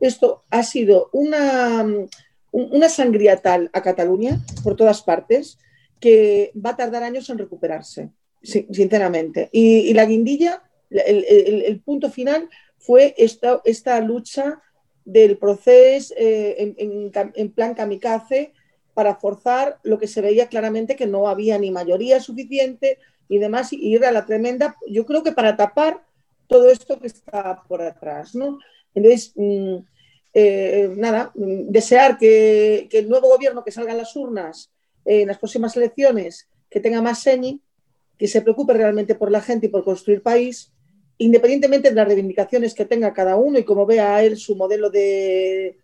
esto 0.00 0.42
ha 0.50 0.64
sido 0.64 1.10
una, 1.12 1.84
mm, 1.84 2.08
una 2.50 2.88
sangría 2.88 3.36
tal 3.36 3.70
a 3.72 3.82
Cataluña, 3.82 4.40
por 4.64 4.74
todas 4.74 5.02
partes, 5.02 5.58
que 6.00 6.50
va 6.54 6.70
a 6.70 6.76
tardar 6.76 7.04
años 7.04 7.30
en 7.30 7.38
recuperarse, 7.38 8.10
sinceramente. 8.42 9.48
Y, 9.52 9.92
la 9.94 10.06
guindilla, 10.06 10.62
el, 10.90 11.24
el 11.28 11.80
punto 11.80 12.10
final 12.10 12.48
fue 12.78 13.14
esta, 13.18 13.60
esta 13.64 14.00
lucha 14.00 14.62
del 15.04 15.38
proceso 15.38 16.14
eh, 16.16 16.74
en, 16.76 17.50
plan 17.52 17.74
kamikaze 17.74 18.52
para 18.94 19.16
forzar 19.16 19.78
lo 19.82 19.98
que 19.98 20.06
se 20.06 20.20
veía 20.20 20.48
claramente 20.48 20.96
que 20.96 21.06
no 21.06 21.28
había 21.28 21.58
ni 21.58 21.70
mayoría 21.70 22.20
suficiente 22.20 22.98
y 23.28 23.38
demás, 23.38 23.72
y 23.72 23.76
ir 23.76 24.04
a 24.04 24.12
la 24.12 24.26
tremenda, 24.26 24.76
yo 24.88 25.04
creo 25.04 25.22
que 25.22 25.32
para 25.32 25.56
tapar 25.56 26.02
todo 26.46 26.70
esto 26.70 26.98
que 26.98 27.06
está 27.06 27.62
por 27.68 27.82
atrás. 27.82 28.34
¿no? 28.34 28.58
Entonces, 28.94 29.32
mm, 29.36 29.76
eh, 30.34 30.90
nada, 30.96 31.30
mm, 31.34 31.68
desear 31.68 32.18
que, 32.18 32.88
que, 32.90 32.98
el 33.00 33.08
nuevo 33.08 33.28
gobierno 33.28 33.62
que 33.64 33.70
salga 33.70 33.92
en 33.92 33.98
las 33.98 34.16
urnas 34.16 34.70
en 35.04 35.28
las 35.28 35.38
próximas 35.38 35.74
elecciones, 35.76 36.48
que 36.68 36.80
tenga 36.80 37.00
más 37.00 37.22
señi, 37.22 37.62
que 38.18 38.28
se 38.28 38.42
preocupe 38.42 38.74
realmente 38.74 39.14
por 39.14 39.30
la 39.30 39.40
gente 39.40 39.66
y 39.66 39.68
por 39.70 39.84
construir 39.84 40.22
país 40.22 40.70
independientemente 41.18 41.90
de 41.90 41.94
las 41.94 42.06
reivindicaciones 42.06 42.74
que 42.74 42.84
tenga 42.84 43.12
cada 43.12 43.36
uno 43.36 43.58
y 43.58 43.64
cómo 43.64 43.86
vea 43.86 44.22
él 44.22 44.36
su 44.36 44.56
modelo 44.56 44.88
de, 44.90 45.76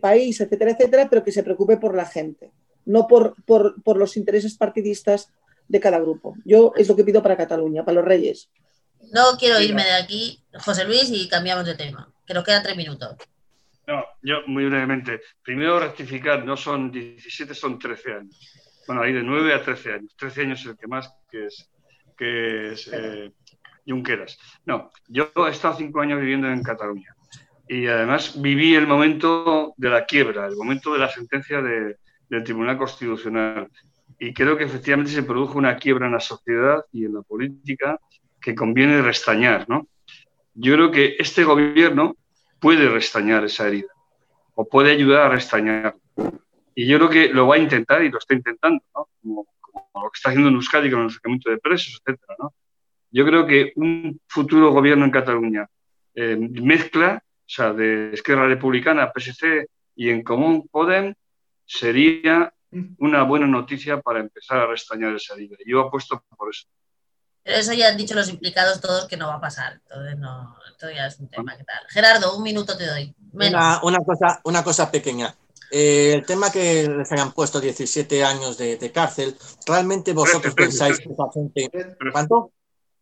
país, 0.00 0.40
etcétera, 0.40 0.72
etcétera, 0.72 1.08
pero 1.08 1.22
que 1.22 1.32
se 1.32 1.42
preocupe 1.42 1.76
por 1.76 1.94
la 1.94 2.06
gente, 2.06 2.50
no 2.86 3.06
por, 3.06 3.34
por, 3.44 3.96
los 3.96 4.16
intereses 4.16 4.56
partidistas 4.56 5.30
de 5.68 5.80
cada 5.80 5.98
grupo. 6.00 6.36
Yo 6.44 6.72
es 6.76 6.88
lo 6.88 6.96
que 6.96 7.04
pido 7.04 7.22
para 7.22 7.36
Cataluña, 7.36 7.84
para 7.84 7.96
los 7.96 8.04
reyes. 8.04 8.50
No 9.12 9.36
quiero 9.38 9.60
irme 9.60 9.84
de 9.84 9.92
aquí, 9.92 10.42
José 10.64 10.84
Luis, 10.84 11.10
y 11.10 11.28
cambiamos 11.28 11.66
de 11.66 11.74
tema, 11.74 12.12
que 12.26 12.34
nos 12.34 12.44
quedan 12.44 12.62
tres 12.62 12.76
minutos. 12.76 13.16
No, 13.86 14.04
yo 14.22 14.42
muy 14.46 14.66
brevemente. 14.66 15.20
Primero 15.42 15.80
rectificar, 15.80 16.44
no 16.44 16.56
son 16.56 16.90
17, 16.90 17.54
son 17.54 17.78
13 17.78 18.12
años. 18.12 18.52
Bueno, 18.86 19.02
ahí 19.02 19.12
de 19.14 19.22
9 19.22 19.54
a 19.54 19.62
13 19.62 19.92
años. 19.92 20.14
13 20.16 20.42
años 20.42 20.60
es 20.60 20.66
el 20.66 20.76
que 20.76 20.86
más, 20.86 21.10
que 21.30 21.46
es, 21.46 21.70
que 22.16 22.72
es 22.72 22.90
eh, 22.92 23.32
Junqueras. 23.88 24.38
No, 24.66 24.90
yo 25.08 25.30
he 25.46 25.50
estado 25.50 25.76
cinco 25.76 26.00
años 26.00 26.20
viviendo 26.20 26.48
en 26.48 26.62
Cataluña 26.62 27.14
y 27.68 27.86
además 27.86 28.40
viví 28.40 28.74
el 28.74 28.86
momento 28.86 29.74
de 29.76 29.90
la 29.90 30.06
quiebra, 30.06 30.46
el 30.46 30.56
momento 30.56 30.92
de 30.92 30.98
la 30.98 31.08
sentencia 31.08 31.60
del 31.60 32.44
Tribunal 32.44 32.78
Constitucional. 32.78 33.68
Y 34.18 34.32
creo 34.32 34.56
que 34.56 34.64
efectivamente 34.64 35.12
se 35.12 35.22
produjo 35.22 35.58
una 35.58 35.76
quiebra 35.76 36.06
en 36.06 36.12
la 36.12 36.20
sociedad 36.20 36.84
y 36.92 37.04
en 37.04 37.14
la 37.14 37.22
política 37.22 38.00
que 38.40 38.54
conviene 38.54 39.02
restañar. 39.02 39.68
¿no? 39.68 39.86
Yo 40.54 40.74
creo 40.74 40.90
que 40.90 41.16
este 41.18 41.44
gobierno 41.44 42.16
puede 42.58 42.88
restañar 42.88 43.44
esa 43.44 43.68
herida 43.68 43.88
o 44.54 44.66
puede 44.66 44.90
ayudar 44.90 45.26
a 45.26 45.28
restañar. 45.28 45.94
Y 46.74 46.86
yo 46.86 46.96
creo 46.98 47.10
que 47.10 47.28
lo 47.28 47.46
va 47.46 47.56
a 47.56 47.58
intentar 47.58 48.02
y 48.02 48.10
lo 48.10 48.18
está 48.18 48.34
intentando, 48.34 48.82
¿no? 48.94 49.08
como, 49.22 49.46
lo 49.94 50.10
que 50.10 50.16
está 50.16 50.30
haciendo 50.30 50.48
en 50.48 50.56
Euskadi 50.56 50.90
con 50.90 51.02
el 51.02 51.10
sacamiento 51.10 51.50
de 51.50 51.58
presos, 51.58 52.00
etcétera, 52.00 52.34
¿no? 52.38 52.52
Yo 53.10 53.24
creo 53.24 53.46
que 53.46 53.72
un 53.76 54.20
futuro 54.26 54.72
gobierno 54.72 55.04
en 55.04 55.10
Cataluña 55.10 55.66
eh, 56.14 56.36
mezcla, 56.36 57.22
o 57.24 57.48
sea, 57.48 57.72
de 57.72 58.12
Esquerra 58.12 58.46
Republicana, 58.46 59.12
PSC 59.14 59.68
y 59.96 60.10
en 60.10 60.22
Común 60.22 60.68
Podem, 60.70 61.14
sería 61.64 62.52
una 62.98 63.22
buena 63.22 63.46
noticia 63.46 64.00
para 64.00 64.20
empezar 64.20 64.58
a 64.58 64.66
restañar 64.66 65.14
esa 65.14 65.34
herida. 65.34 65.56
Yo 65.66 65.80
apuesto 65.80 66.22
por 66.36 66.50
eso. 66.50 66.66
Pero 67.42 67.58
eso 67.58 67.72
ya 67.72 67.88
han 67.88 67.96
dicho 67.96 68.14
los 68.14 68.28
implicados 68.28 68.80
todos 68.80 69.06
que 69.06 69.16
no 69.16 69.28
va 69.28 69.36
a 69.36 69.40
pasar. 69.40 69.74
Entonces, 69.74 70.18
no, 70.18 70.54
esto 70.70 70.90
ya 70.90 71.06
es 71.06 71.18
un 71.18 71.28
tema 71.28 71.56
que 71.56 71.64
tal. 71.64 71.78
Gerardo, 71.88 72.36
un 72.36 72.42
minuto 72.42 72.76
te 72.76 72.86
doy. 72.86 73.14
Una, 73.32 73.80
cosa, 74.04 74.40
una 74.44 74.62
cosa 74.62 74.90
pequeña. 74.90 75.34
Eh, 75.70 76.12
el 76.14 76.26
tema 76.26 76.50
que 76.50 76.88
les 76.88 77.10
hayan 77.12 77.32
puesto 77.32 77.60
17 77.60 78.24
años 78.24 78.58
de, 78.58 78.76
de 78.76 78.92
cárcel, 78.92 79.36
¿realmente 79.66 80.12
vosotros 80.12 80.54
pensáis 80.54 80.98
que 80.98 81.10
esa 81.10 81.24
gente... 81.32 81.96
¿Cuánto? 82.12 82.52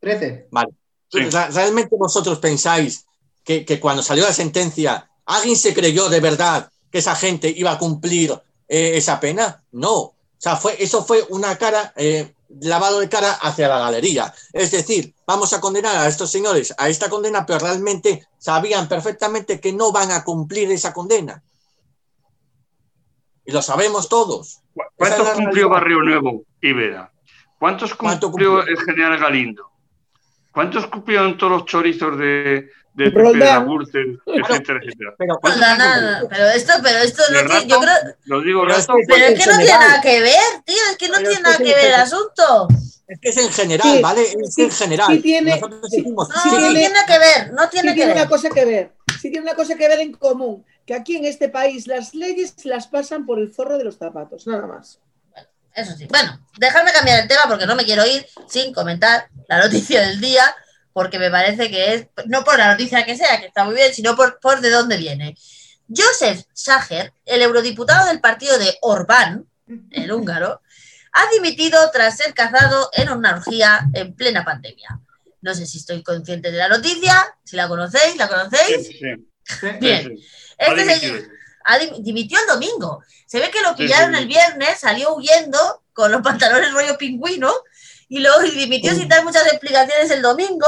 13. 0.00 0.48
Vale. 0.50 0.72
¿Realmente 1.10 1.96
vosotros 1.96 2.38
pensáis 2.38 3.06
que, 3.44 3.80
cuando 3.80 4.02
salió 4.02 4.24
la 4.24 4.32
sentencia, 4.32 5.08
alguien 5.24 5.56
se 5.56 5.74
creyó 5.74 6.08
de 6.08 6.20
verdad 6.20 6.70
que 6.90 6.98
esa 6.98 7.14
gente 7.14 7.52
iba 7.56 7.72
a 7.72 7.78
cumplir 7.78 8.32
eh, 8.68 8.92
esa 8.96 9.20
pena? 9.20 9.62
No. 9.72 9.94
O 9.96 10.14
sea, 10.38 10.56
fue, 10.56 10.76
eso 10.82 11.04
fue 11.04 11.24
una 11.30 11.56
cara, 11.56 11.92
eh, 11.96 12.34
lavado 12.60 13.00
de 13.00 13.08
cara 13.08 13.32
hacia 13.32 13.68
la 13.68 13.78
galería. 13.78 14.32
Es 14.52 14.70
decir, 14.70 15.14
vamos 15.26 15.52
a 15.52 15.60
condenar 15.60 15.96
a 15.96 16.08
estos 16.08 16.30
señores 16.30 16.74
a 16.76 16.88
esta 16.88 17.08
condena, 17.08 17.46
pero 17.46 17.60
realmente 17.60 18.26
sabían 18.38 18.88
perfectamente 18.88 19.60
que 19.60 19.72
no 19.72 19.92
van 19.92 20.10
a 20.12 20.24
cumplir 20.24 20.70
esa 20.70 20.92
condena. 20.92 21.42
Y 23.44 23.52
lo 23.52 23.62
sabemos 23.62 24.08
todos. 24.08 24.60
¿Cuántos 24.96 25.30
cumplió 25.30 25.68
Barrio 25.68 26.02
Nuevo, 26.02 26.44
Ibera? 26.60 27.12
¿Cuántos 27.58 27.94
cumplió, 27.94 28.66
el 28.66 28.78
general 28.78 29.18
Galindo? 29.18 29.70
¿Cuántos 30.56 30.86
cumplieron 30.86 31.36
todos 31.36 31.52
los 31.52 31.64
chorizos 31.66 32.16
de, 32.16 32.70
de 32.94 33.10
Pepe 33.10 33.28
etcétera, 33.28 34.80
etcétera? 34.82 35.14
Pero, 35.18 35.38
pero 36.30 36.48
esto, 36.48 36.72
pero 36.82 36.98
esto 37.00 37.22
no 37.30 37.46
tiene, 37.46 37.66
yo 37.66 37.78
creo, 37.78 37.94
lo 38.24 38.40
digo 38.40 38.62
pero, 38.62 38.74
es 38.74 38.86
que, 38.86 38.92
pero 39.06 39.24
es 39.26 39.38
que 39.38 39.50
no 39.50 39.58
tiene 39.58 39.78
nada 39.78 40.00
que 40.00 40.20
ver, 40.22 40.62
tío, 40.64 40.76
es 40.90 40.96
que 40.96 41.08
no 41.10 41.18
tiene 41.18 41.40
nada 41.40 41.58
que 41.58 41.74
ver 41.74 41.84
el 41.88 41.94
asunto. 41.96 42.68
Es 43.06 43.20
que 43.20 43.28
es 43.28 43.36
en 43.36 43.52
general, 43.52 44.00
¿vale? 44.00 44.22
Es 44.22 44.56
en 44.56 44.70
general. 44.70 45.08
Sí 45.08 45.20
tiene, 45.20 45.60
decimos, 45.82 46.26
no, 46.30 46.42
sí, 46.42 46.48
tiene 46.72 46.98
que 47.06 47.18
ver, 47.18 47.52
no 47.52 47.68
tiene 47.68 47.88
que 47.90 47.94
tiene 47.94 48.14
ver. 48.14 48.22
una 48.22 48.28
cosa 48.30 48.48
que 48.48 48.64
ver. 48.64 48.92
Sí 49.20 49.30
tiene 49.30 49.42
una 49.42 49.54
cosa 49.56 49.74
que 49.74 49.88
ver 49.88 50.00
en 50.00 50.12
común, 50.12 50.64
que 50.86 50.94
aquí 50.94 51.16
en 51.16 51.26
este 51.26 51.50
país 51.50 51.86
las 51.86 52.14
leyes 52.14 52.64
las 52.64 52.86
pasan 52.88 53.26
por 53.26 53.40
el 53.40 53.52
forro 53.52 53.76
de 53.76 53.84
los 53.84 53.98
zapatos, 53.98 54.46
nada 54.46 54.66
más. 54.66 55.00
Eso 55.76 55.94
sí. 55.94 56.06
Bueno, 56.06 56.40
dejadme 56.56 56.90
cambiar 56.90 57.20
el 57.20 57.28
tema 57.28 57.42
porque 57.46 57.66
no 57.66 57.76
me 57.76 57.84
quiero 57.84 58.04
ir 58.06 58.26
sin 58.48 58.72
comentar 58.72 59.28
la 59.46 59.60
noticia 59.60 60.00
del 60.00 60.20
día, 60.20 60.42
porque 60.94 61.18
me 61.18 61.30
parece 61.30 61.70
que 61.70 61.94
es, 61.94 62.06
no 62.24 62.44
por 62.44 62.58
la 62.58 62.70
noticia 62.70 63.04
que 63.04 63.14
sea, 63.14 63.38
que 63.38 63.46
está 63.46 63.64
muy 63.64 63.74
bien, 63.74 63.92
sino 63.92 64.16
por, 64.16 64.40
por 64.40 64.62
de 64.62 64.70
dónde 64.70 64.96
viene. 64.96 65.36
Joseph 65.94 66.44
Sacher, 66.54 67.12
el 67.26 67.42
eurodiputado 67.42 68.06
del 68.06 68.20
partido 68.20 68.58
de 68.58 68.78
Orbán, 68.80 69.46
el 69.90 70.10
húngaro, 70.10 70.62
ha 71.12 71.30
dimitido 71.32 71.90
tras 71.90 72.16
ser 72.16 72.32
cazado 72.32 72.88
en 72.94 73.10
una 73.10 73.36
orgía 73.36 73.86
en 73.92 74.14
plena 74.14 74.44
pandemia. 74.44 75.00
No 75.42 75.54
sé 75.54 75.66
si 75.66 75.76
estoy 75.78 76.02
consciente 76.02 76.50
de 76.50 76.58
la 76.58 76.68
noticia, 76.68 77.36
si 77.44 77.56
la 77.56 77.68
conocéis, 77.68 78.16
¿la 78.16 78.28
conocéis? 78.28 78.86
Sí, 78.86 78.98
sí. 78.98 79.66
Bien. 79.78 80.18
Este 80.58 80.98
señor 80.98 81.28
dimitió 82.00 82.38
el 82.40 82.46
domingo. 82.46 83.02
Se 83.26 83.40
ve 83.40 83.50
que 83.50 83.62
lo 83.62 83.74
pillaron 83.76 84.14
el 84.14 84.26
viernes, 84.26 84.80
salió 84.80 85.14
huyendo 85.14 85.82
con 85.92 86.12
los 86.12 86.22
pantalones 86.22 86.72
rollo 86.72 86.96
pingüino 86.96 87.52
y 88.08 88.20
luego 88.20 88.40
dimitió 88.42 88.94
sin 88.94 89.08
dar 89.08 89.24
muchas 89.24 89.46
explicaciones 89.46 90.10
el 90.10 90.22
domingo 90.22 90.66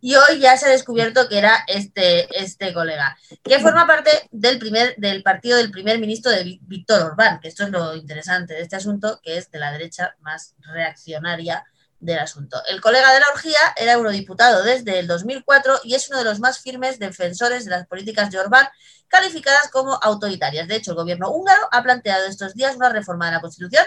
y 0.00 0.14
hoy 0.14 0.38
ya 0.38 0.56
se 0.56 0.66
ha 0.66 0.70
descubierto 0.70 1.28
que 1.28 1.38
era 1.38 1.64
este, 1.66 2.28
este 2.38 2.72
colega, 2.74 3.18
que 3.42 3.58
forma 3.58 3.86
parte 3.86 4.10
del, 4.30 4.58
primer, 4.58 4.94
del 4.96 5.22
partido 5.22 5.56
del 5.56 5.70
primer 5.70 5.98
ministro 5.98 6.30
de 6.30 6.60
Víctor 6.62 7.02
Orbán, 7.02 7.40
que 7.40 7.48
esto 7.48 7.64
es 7.64 7.70
lo 7.70 7.96
interesante 7.96 8.54
de 8.54 8.62
este 8.62 8.76
asunto, 8.76 9.20
que 9.22 9.38
es 9.38 9.50
de 9.50 9.58
la 9.58 9.72
derecha 9.72 10.14
más 10.20 10.54
reaccionaria 10.60 11.64
del 12.00 12.18
asunto. 12.18 12.62
El 12.68 12.80
colega 12.80 13.12
de 13.12 13.20
la 13.20 13.28
orgía 13.32 13.58
era 13.76 13.92
eurodiputado 13.92 14.62
desde 14.62 14.98
el 14.98 15.06
2004 15.06 15.80
y 15.84 15.94
es 15.94 16.08
uno 16.08 16.18
de 16.18 16.24
los 16.24 16.40
más 16.40 16.58
firmes 16.60 16.98
defensores 16.98 17.64
de 17.64 17.70
las 17.70 17.86
políticas 17.86 18.30
de 18.30 18.38
Orbán, 18.38 18.68
calificadas 19.08 19.70
como 19.70 19.98
autoritarias. 20.02 20.68
De 20.68 20.76
hecho, 20.76 20.90
el 20.92 20.96
gobierno 20.96 21.30
húngaro 21.30 21.68
ha 21.70 21.82
planteado 21.82 22.26
estos 22.26 22.54
días 22.54 22.76
una 22.76 22.88
reforma 22.88 23.26
de 23.26 23.32
la 23.32 23.40
Constitución 23.40 23.84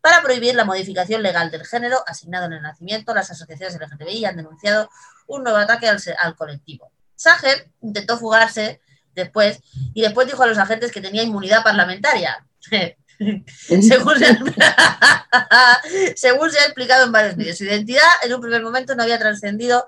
para 0.00 0.20
prohibir 0.22 0.54
la 0.54 0.64
modificación 0.64 1.22
legal 1.22 1.50
del 1.50 1.64
género 1.64 2.02
asignado 2.06 2.46
en 2.46 2.54
el 2.54 2.62
nacimiento. 2.62 3.14
Las 3.14 3.30
asociaciones 3.30 3.78
LGTBI 3.78 4.24
han 4.24 4.36
denunciado 4.36 4.90
un 5.26 5.44
nuevo 5.44 5.58
ataque 5.58 5.88
al, 5.88 6.00
al 6.18 6.34
colectivo. 6.34 6.90
Sager 7.14 7.70
intentó 7.80 8.18
fugarse 8.18 8.80
después 9.14 9.60
y 9.94 10.02
después 10.02 10.26
dijo 10.26 10.42
a 10.42 10.46
los 10.46 10.58
agentes 10.58 10.90
que 10.90 11.00
tenía 11.00 11.22
inmunidad 11.22 11.62
parlamentaria. 11.62 12.44
Según 13.46 14.18
se, 14.18 14.26
ha... 14.26 15.82
Según 16.16 16.50
se 16.50 16.58
ha 16.58 16.64
explicado 16.64 17.04
en 17.06 17.12
varios 17.12 17.36
vídeos, 17.36 17.58
su 17.58 17.64
identidad 17.64 18.02
en 18.22 18.34
un 18.34 18.40
primer 18.40 18.62
momento 18.62 18.94
no 18.94 19.02
había 19.02 19.18
trascendido, 19.18 19.86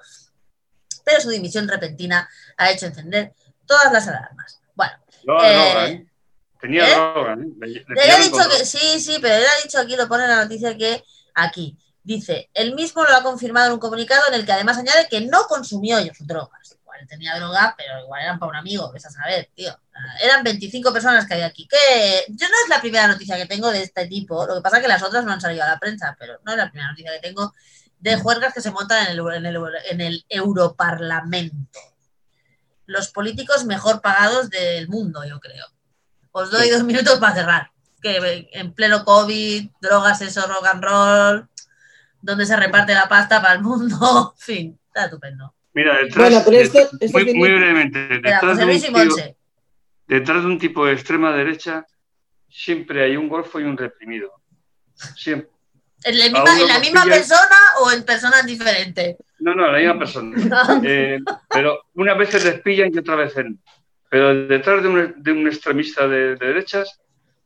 pero 1.05 1.21
su 1.21 1.31
dimisión 1.31 1.69
repentina 1.69 2.29
ha 2.57 2.71
hecho 2.71 2.87
encender 2.87 3.33
todas 3.67 3.93
las 3.93 4.09
alarmas. 4.09 4.61
Bueno, 4.75 4.95
eh, 5.43 5.87
¿eh? 5.89 6.07
tenía 6.61 6.89
¿eh? 6.89 6.95
droga. 6.95 7.37
Le, 7.37 7.85
le 7.89 8.11
ha 8.11 8.19
dicho 8.19 8.41
que 8.51 8.65
sí, 8.65 9.01
sí, 9.01 9.19
pero 9.21 9.35
él 9.35 9.45
ha 9.45 9.63
dicho 9.63 9.79
aquí, 9.79 9.97
lo 9.97 10.09
pone 10.09 10.25
en 10.25 10.31
la 10.31 10.43
noticia 10.43 10.77
que 10.77 11.05
aquí 11.35 11.77
dice, 12.05 12.51
él 12.55 12.75
mismo 12.75 13.03
lo 13.03 13.17
ha 13.17 13.23
confirmado 13.23 13.69
en 13.69 13.73
un 13.73 13.79
comunicado 13.81 14.23
en 14.29 14.35
el 14.35 14.47
que 14.47 14.53
además 14.53 14.79
añade 14.79 15.09
que 15.09 15.23
no 15.23 15.47
consumió 15.49 15.97
drogas 16.21 16.77
igual 16.95 17.09
tenía 17.09 17.37
droga, 17.37 17.75
pero 17.77 18.01
igual 18.01 18.23
eran 18.23 18.39
para 18.39 18.51
un 18.51 18.57
amigo, 18.57 18.91
ves 18.93 19.07
a 19.07 19.11
saber, 19.11 19.51
tío. 19.55 19.77
Eran 20.23 20.45
25 20.45 20.93
personas 20.93 21.27
que 21.27 21.35
había 21.35 21.47
aquí. 21.47 21.67
Que 21.67 22.25
yo 22.29 22.49
no 22.49 22.55
es 22.63 22.69
la 22.69 22.81
primera 22.81 23.09
noticia 23.09 23.37
que 23.37 23.47
tengo 23.47 23.71
de 23.71 23.83
este 23.83 24.07
tipo, 24.07 24.47
lo 24.47 24.57
que 24.57 24.61
pasa 24.61 24.77
es 24.77 24.83
que 24.83 24.89
las 24.89 25.03
otras 25.03 25.25
no 25.25 25.33
han 25.33 25.41
salido 25.41 25.65
a 25.65 25.69
la 25.69 25.79
prensa, 25.79 26.17
pero 26.19 26.39
no 26.45 26.53
es 26.53 26.59
la 26.59 26.71
primera 26.71 26.91
noticia 26.91 27.13
que 27.13 27.29
tengo 27.29 27.53
de 27.99 28.17
juergas 28.17 28.53
que 28.53 28.61
se 28.61 28.71
montan 28.71 29.07
en 29.07 29.13
el, 29.13 29.35
en 29.35 29.47
el, 29.47 29.57
en 29.91 30.01
el 30.01 30.25
Europarlamento. 30.29 31.81
Los 32.87 33.09
políticos 33.09 33.65
mejor 33.65 34.03
pagados 34.03 34.51
del 34.51 34.89
mundo, 34.89 35.25
yo 35.25 35.41
creo. 35.41 35.67
Os 36.33 36.51
doy 36.51 36.69
dos 36.69 36.85
minutos 36.85 37.19
para 37.19 37.35
cerrar. 37.35 37.71
Que 38.03 38.51
en 38.53 38.75
pleno 38.75 39.05
COVID, 39.05 39.71
drogas, 39.81 40.21
eso, 40.21 40.47
rock 40.47 40.67
and 40.67 40.85
roll, 40.85 41.49
donde 42.21 42.45
se 42.45 42.57
reparte 42.57 42.93
la 42.93 43.09
pasta 43.09 43.41
para 43.41 43.55
el 43.55 43.63
mundo, 43.63 44.35
en 44.39 44.45
fin, 44.45 44.81
está 44.89 45.05
estupendo. 45.05 45.55
Mira, 45.75 45.99
detrás, 45.99 46.31
bueno, 46.31 46.43
pero 46.45 46.57
esto, 46.59 46.79
esto 46.79 47.19
muy, 47.19 47.25
tiene... 47.25 47.39
muy, 47.39 47.51
brevemente, 47.51 47.99
detrás 48.09 48.59
de, 48.59 48.65
un 48.65 48.81
tío, 48.81 49.17
detrás 50.07 50.43
de, 50.43 50.47
un 50.47 50.59
tipo 50.59 50.87
de 50.87 50.93
extrema 50.93 51.33
derecha 51.33 51.85
siempre 52.49 53.03
hay 53.03 53.17
un 53.17 53.29
golfo 53.29 53.59
y 53.59 53.65
un 53.65 53.77
reprimido. 53.77 54.33
Siempre. 55.17 55.51
¿En 56.05 56.19
la 56.19 56.25
misma, 56.27 56.61
¿en 56.61 56.69
la 56.69 56.79
misma 56.79 57.03
pilla... 57.03 57.15
persona 57.17 57.57
o 57.81 57.91
en 57.91 58.05
personas 58.05 58.47
diferentes? 58.47 59.17
No, 59.41 59.55
no, 59.55 59.67
la 59.67 59.79
misma 59.79 59.99
persona. 59.99 60.37
eh, 60.85 61.19
pero 61.49 61.83
unas 61.95 62.19
veces 62.19 62.45
les 62.45 62.61
pillan 62.61 62.95
y 62.95 62.99
otras 62.99 63.19
veces 63.19 63.45
no. 63.47 63.57
Pero 64.09 64.47
detrás 64.47 64.81
de 64.81 64.89
un, 64.89 65.15
de 65.17 65.33
un 65.33 65.47
extremista 65.49 66.07
de, 66.07 66.37
de, 66.37 66.47
derechas 66.47 67.01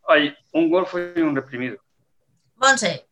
hay 0.07 0.35
un 0.53 0.69
golfo 0.69 0.99
y 0.99 1.21
un 1.21 1.35
reprimido. 1.35 1.79
Monse. 2.57 3.07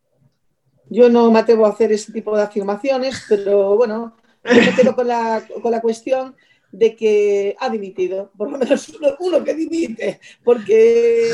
Yo 0.91 1.09
no 1.09 1.31
me 1.31 1.39
atrevo 1.39 1.67
a 1.67 1.71
hacer 1.71 1.91
ese 1.91 2.13
tipo 2.13 2.37
de 2.37 2.43
afirmaciones, 2.43 3.25
pero 3.29 3.77
bueno, 3.77 4.17
me 4.55 4.75
quedo 4.75 4.95
con 4.95 5.09
la, 5.09 5.47
con 5.63 5.71
la 5.71 5.81
cuestión 5.81 6.37
de 6.73 6.97
que 6.97 7.57
ha 7.59 7.71
dimitido, 7.71 8.33
por 8.37 8.51
lo 8.51 8.59
menos 8.59 8.89
uno, 8.91 9.17
uno 9.21 9.45
que 9.45 9.55
dimite, 9.55 10.21
porque 10.45 11.33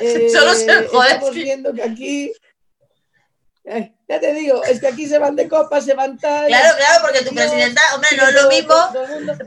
eh, 0.00 0.28
Solo 0.32 0.54
se 0.54 0.70
estamos 0.70 1.34
viendo 1.34 1.72
que 1.72 1.82
aquí, 1.82 2.32
eh, 3.64 3.92
ya 4.08 4.20
te 4.20 4.34
digo, 4.34 4.62
es 4.64 4.80
que 4.80 4.88
aquí 4.88 5.06
se 5.06 5.18
van 5.18 5.36
de 5.36 5.48
copas, 5.48 5.84
se 5.84 5.94
van 5.94 6.18
tal. 6.18 6.46
Claro, 6.46 6.76
claro, 6.76 7.02
porque 7.02 7.24
tu 7.24 7.34
presidenta, 7.34 7.80
hombre, 7.94 8.10
no 8.16 8.28
es 8.28 8.34
lo 8.34 8.48
mismo, 8.48 8.74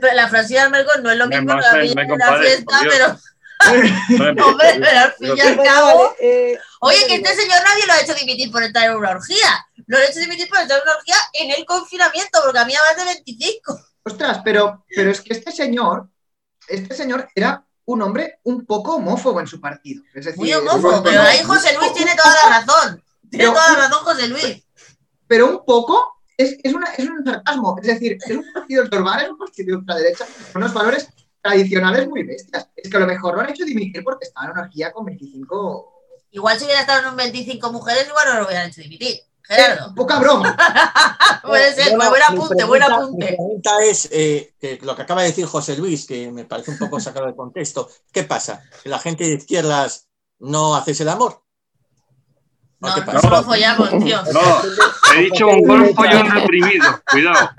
pero 0.00 0.14
la 0.14 0.28
Francina 0.28 0.68
Merkel 0.68 1.02
no 1.02 1.10
es 1.10 1.18
lo 1.18 1.26
mismo, 1.28 1.54
no 1.54 1.60
la 1.60 1.74
una 2.14 2.38
fiesta, 2.38 2.80
pero... 2.88 3.18
Hombre, 3.64 4.80
pero 4.80 5.00
al 5.00 5.12
fin 5.12 5.36
y 5.36 5.40
al 5.40 5.62
cabo. 5.62 6.14
Eh, 6.20 6.58
Oye, 6.80 7.06
que 7.06 7.14
este 7.16 7.34
señor 7.34 7.58
nadie 7.64 7.86
lo 7.86 7.92
ha 7.92 8.00
hecho 8.00 8.14
dimitir 8.14 8.50
por 8.50 8.62
estar 8.62 8.88
en 8.88 8.96
una 8.96 9.10
orgía. 9.10 9.66
Lo 9.86 9.98
ha 9.98 10.04
hecho 10.04 10.20
dimitir 10.20 10.48
por 10.48 10.58
estar 10.58 10.78
en 10.78 10.82
una 10.82 10.96
orgía 10.96 11.16
en 11.34 11.50
el 11.52 11.64
confinamiento, 11.64 12.40
porque 12.44 12.58
había 12.58 12.80
más 12.88 12.96
de 12.96 13.12
25. 13.12 13.80
Ostras, 14.04 14.40
pero, 14.44 14.84
pero 14.94 15.10
es 15.10 15.20
que 15.20 15.32
este 15.32 15.50
señor, 15.52 16.08
este 16.68 16.94
señor 16.94 17.28
era 17.34 17.64
un 17.86 18.02
hombre 18.02 18.40
un 18.44 18.66
poco 18.66 18.96
homófobo 18.96 19.40
en 19.40 19.46
su 19.46 19.60
partido. 19.60 20.02
Es 20.14 20.26
decir, 20.26 20.38
Muy 20.38 20.52
homófobo, 20.52 21.02
pero 21.02 21.22
ahí 21.22 21.42
José 21.42 21.74
Luis 21.76 21.92
tiene 21.92 22.14
toda 22.14 22.34
la 22.34 22.60
razón. 22.60 23.02
Tiene 23.30 23.44
pero, 23.44 23.52
toda 23.52 23.72
la 23.72 23.78
razón 23.88 24.04
José 24.04 24.28
Luis. 24.28 24.64
Pero 25.26 25.50
un 25.50 25.64
poco 25.64 26.22
es, 26.36 26.56
es, 26.62 26.74
una, 26.74 26.92
es 26.92 27.08
un 27.08 27.24
sarcasmo. 27.24 27.76
Es 27.80 27.86
decir, 27.86 28.18
es 28.24 28.36
un 28.36 28.44
partido 28.52 28.88
Torbar, 28.88 29.22
es 29.22 29.30
un 29.30 29.38
partido 29.38 29.66
de 29.66 29.76
ultraderecha, 29.76 30.26
con 30.52 30.62
unos 30.62 30.74
valores 30.74 31.08
tradicionales 31.46 32.08
muy 32.08 32.22
bestias. 32.24 32.68
Es 32.76 32.90
que 32.90 32.96
a 32.96 33.00
lo 33.00 33.06
mejor 33.06 33.34
lo 33.34 33.40
han 33.40 33.50
hecho 33.50 33.64
dimitir 33.64 34.02
porque 34.04 34.26
estaba 34.26 34.46
en 34.46 34.52
una 34.52 34.62
orgía 34.62 34.92
con 34.92 35.04
25. 35.04 35.92
Igual 36.32 36.58
si 36.58 36.64
hubiera 36.64 36.80
estado 36.80 37.00
en 37.02 37.08
un 37.08 37.16
25 37.16 37.72
mujeres, 37.72 38.06
igual 38.08 38.24
no 38.28 38.40
lo 38.40 38.46
hubieran 38.46 38.68
hecho 38.68 38.80
dimitir. 38.82 39.16
Gerardo. 39.42 39.94
Poca 39.94 40.18
broma. 40.18 40.56
Puede 41.44 41.72
ser, 41.72 41.94
Bueno, 41.96 42.10
buen 42.10 42.20
mi 42.30 42.36
apunte, 42.36 42.64
buen 42.64 42.80
Mi 42.82 42.86
apunte. 42.92 43.26
pregunta 43.26 43.70
es 43.84 44.08
eh, 44.10 44.54
que 44.60 44.78
lo 44.82 44.96
que 44.96 45.02
acaba 45.02 45.22
de 45.22 45.28
decir 45.28 45.46
José 45.46 45.76
Luis, 45.76 46.04
que 46.04 46.32
me 46.32 46.44
parece 46.44 46.72
un 46.72 46.78
poco 46.78 46.98
sacado 46.98 47.26
de 47.26 47.36
contexto. 47.36 47.88
¿Qué 48.12 48.24
pasa? 48.24 48.62
¿Que 48.82 48.88
la 48.88 48.98
gente 48.98 49.22
de 49.24 49.34
izquierdas 49.34 50.08
no 50.40 50.74
haces 50.74 51.00
el 51.00 51.08
amor? 51.08 51.42
¿O 52.80 52.88
No, 52.88 52.94
qué 52.94 53.00
no 53.00 53.06
pasa? 53.06 53.20
solo 53.20 53.42
follamos, 53.44 53.90
tío. 54.04 54.20
No, 54.32 54.40
he 55.14 55.20
dicho 55.22 55.46
un 55.46 55.62
golfo 55.62 56.04
y 56.04 56.14
un 56.14 56.30
reprimido. 56.30 56.84
Cuidado. 57.10 57.50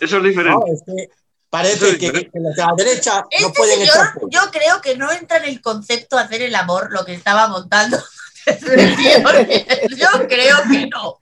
Eso 0.00 0.16
es 0.18 0.22
diferente. 0.24 0.66
No, 0.66 0.74
es 0.74 0.82
que 0.84 1.08
parece 1.52 1.98
que, 1.98 2.10
que 2.10 2.30
los 2.40 2.56
de 2.56 2.62
la 2.62 2.72
derecha 2.74 3.20
no 3.20 3.26
Este 3.30 3.52
pueden 3.54 3.78
señor, 3.80 3.94
echar. 3.94 4.14
yo 4.30 4.40
creo 4.50 4.80
que 4.80 4.96
no 4.96 5.12
entra 5.12 5.36
en 5.36 5.44
el 5.44 5.60
concepto 5.60 6.16
hacer 6.16 6.40
el 6.40 6.54
amor 6.54 6.90
lo 6.90 7.04
que 7.04 7.12
estaba 7.12 7.46
montando. 7.48 7.98
yo 8.46 10.08
creo 10.28 10.56
que 10.70 10.86
no. 10.88 11.18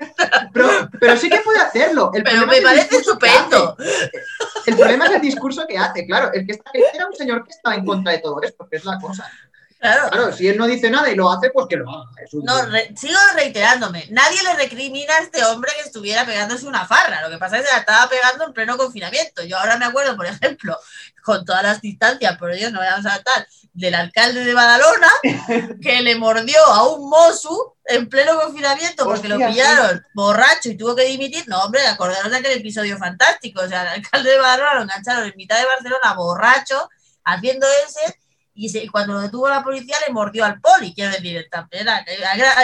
Pero, 0.54 0.88
pero 0.98 1.16
sí 1.16 1.28
que 1.28 1.40
puede 1.40 1.58
hacerlo. 1.58 2.12
El 2.14 2.22
Pero 2.22 2.46
me 2.46 2.62
parece 2.62 2.88
que 2.88 2.96
estupendo. 2.98 3.76
El 4.66 4.76
problema 4.76 5.06
es 5.06 5.12
el 5.12 5.20
discurso 5.20 5.66
que 5.66 5.76
hace, 5.76 6.06
claro. 6.06 6.32
El 6.32 6.46
que 6.46 6.52
está, 6.52 6.70
era 6.94 7.06
un 7.08 7.14
señor 7.14 7.44
que 7.44 7.50
estaba 7.50 7.74
en 7.74 7.84
contra 7.84 8.12
de 8.12 8.18
todo 8.18 8.40
esto, 8.42 8.68
que 8.70 8.76
es 8.76 8.84
la 8.84 8.98
cosa. 9.00 9.28
Claro. 9.80 10.32
si 10.32 10.46
él 10.46 10.58
no 10.58 10.66
dice 10.66 10.90
nada 10.90 11.10
y 11.10 11.14
lo 11.14 11.30
hace, 11.30 11.48
pues 11.50 11.66
que 11.66 11.76
lo 11.76 11.90
haga. 11.90 12.10
No, 12.32 12.54
sigo 12.94 13.18
reiterándome. 13.34 14.06
Nadie 14.10 14.42
le 14.42 14.54
recrimina 14.54 15.14
a 15.14 15.22
este 15.22 15.42
hombre 15.44 15.72
que 15.74 15.86
estuviera 15.86 16.26
pegándose 16.26 16.66
una 16.66 16.86
farra. 16.86 17.22
Lo 17.22 17.30
que 17.30 17.38
pasa 17.38 17.56
es 17.56 17.64
que 17.64 17.72
la 17.72 17.78
estaba 17.78 18.08
pegando 18.08 18.44
en 18.44 18.52
pleno 18.52 18.76
confinamiento. 18.76 19.42
Yo 19.42 19.56
ahora 19.56 19.78
me 19.78 19.86
acuerdo, 19.86 20.16
por 20.16 20.26
ejemplo, 20.26 20.78
con 21.24 21.46
todas 21.46 21.62
las 21.62 21.80
distancias, 21.80 22.36
por 22.36 22.52
Dios, 22.52 22.72
no 22.72 22.80
vamos 22.80 23.06
a 23.06 23.14
saltar, 23.14 23.46
del 23.72 23.94
alcalde 23.94 24.44
de 24.44 24.52
Badalona, 24.52 25.08
que 25.82 26.02
le 26.02 26.14
mordió 26.16 26.62
a 26.66 26.88
un 26.88 27.08
mozu 27.08 27.74
en 27.86 28.06
pleno 28.08 28.38
confinamiento 28.38 29.04
porque 29.04 29.28
lo 29.28 29.38
pillaron 29.38 30.04
borracho 30.12 30.68
y 30.68 30.76
tuvo 30.76 30.94
que 30.94 31.06
dimitir. 31.06 31.48
No, 31.48 31.62
hombre, 31.62 31.86
acordaros 31.86 32.30
de 32.30 32.36
aquel 32.36 32.58
episodio 32.58 32.98
fantástico. 32.98 33.62
O 33.62 33.68
sea, 33.68 33.82
el 33.82 33.88
alcalde 34.02 34.30
de 34.30 34.38
Badalona 34.38 34.74
lo 34.74 34.82
engancharon 34.82 35.24
en 35.24 35.36
mitad 35.36 35.58
de 35.58 35.64
Barcelona 35.64 36.12
borracho, 36.14 36.90
haciendo 37.24 37.66
ese 37.86 38.14
y 38.54 38.88
cuando 38.88 39.14
lo 39.14 39.20
detuvo 39.20 39.48
la 39.48 39.62
policía 39.62 39.96
le 40.06 40.12
mordió 40.12 40.44
al 40.44 40.60
poli, 40.60 40.92
quiero 40.94 41.12
decir, 41.12 41.46
también 41.50 41.88
ha, 41.88 42.04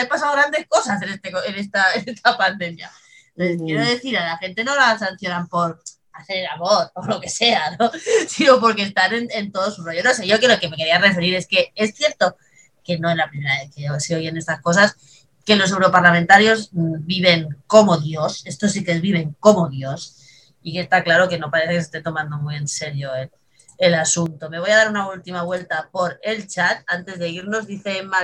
pasado 0.08 0.32
grandes 0.32 0.66
cosas 0.68 1.00
en, 1.02 1.10
este, 1.10 1.30
en, 1.46 1.54
esta, 1.54 1.92
esta 2.06 2.36
pandemia. 2.36 2.90
quiero 3.34 3.84
decir, 3.84 4.18
a 4.18 4.26
la 4.26 4.38
gente 4.38 4.64
no 4.64 4.74
la 4.74 4.98
sancionan 4.98 5.48
por 5.48 5.82
hacer 6.12 6.38
el 6.38 6.46
amor 6.46 6.90
o 6.94 7.04
lo 7.06 7.20
que 7.20 7.28
sea, 7.28 7.76
¿no? 7.78 7.90
sino 8.28 8.60
porque 8.60 8.82
están 8.82 9.14
en, 9.14 9.28
en 9.30 9.52
todo 9.52 9.70
su 9.70 9.84
rollo. 9.84 10.02
No 10.02 10.14
sé, 10.14 10.26
yo 10.26 10.38
creo 10.38 10.58
que 10.58 10.68
me 10.68 10.76
quería 10.76 10.98
referir 10.98 11.34
es 11.34 11.46
que 11.46 11.72
es 11.74 11.94
cierto 11.94 12.36
que 12.84 12.98
no 12.98 13.10
es 13.10 13.16
la 13.16 13.28
primera 13.28 13.54
vez 13.58 13.74
que 13.74 14.00
se 14.00 14.16
oyen 14.16 14.36
estas 14.36 14.60
cosas, 14.60 14.96
que 15.44 15.56
los 15.56 15.70
europarlamentarios 15.70 16.70
mm, 16.72 17.06
viven 17.06 17.56
como 17.66 17.98
Dios, 17.98 18.42
esto 18.46 18.68
sí 18.68 18.84
que 18.84 18.92
es 18.92 19.00
viven 19.00 19.36
como 19.40 19.68
Dios, 19.68 20.16
y 20.62 20.72
que 20.72 20.80
está 20.80 21.04
claro 21.04 21.28
que 21.28 21.38
no 21.38 21.50
parece 21.50 21.74
que 21.74 21.80
se 21.80 21.86
esté 21.86 22.00
tomando 22.00 22.38
muy 22.38 22.56
en 22.56 22.68
serio 22.68 23.14
el, 23.14 23.30
el 23.78 23.94
asunto. 23.94 24.50
Me 24.50 24.60
voy 24.60 24.70
a 24.70 24.76
dar 24.76 24.90
una 24.90 25.08
última 25.08 25.42
vuelta 25.42 25.88
por 25.92 26.18
el 26.22 26.46
chat 26.48 26.82
antes 26.86 27.18
de 27.18 27.28
irnos, 27.28 27.66
dice 27.66 27.98
Emma 27.98 28.18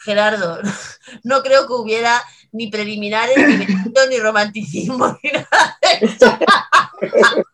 Gerardo, 0.00 0.60
no 1.24 1.42
creo 1.42 1.66
que 1.66 1.72
hubiera 1.72 2.22
ni 2.52 2.68
preliminares, 2.68 3.36
ni 3.36 3.66
ni 4.08 4.18
romanticismo, 4.20 5.18
ni 5.22 5.30
nada 5.32 5.78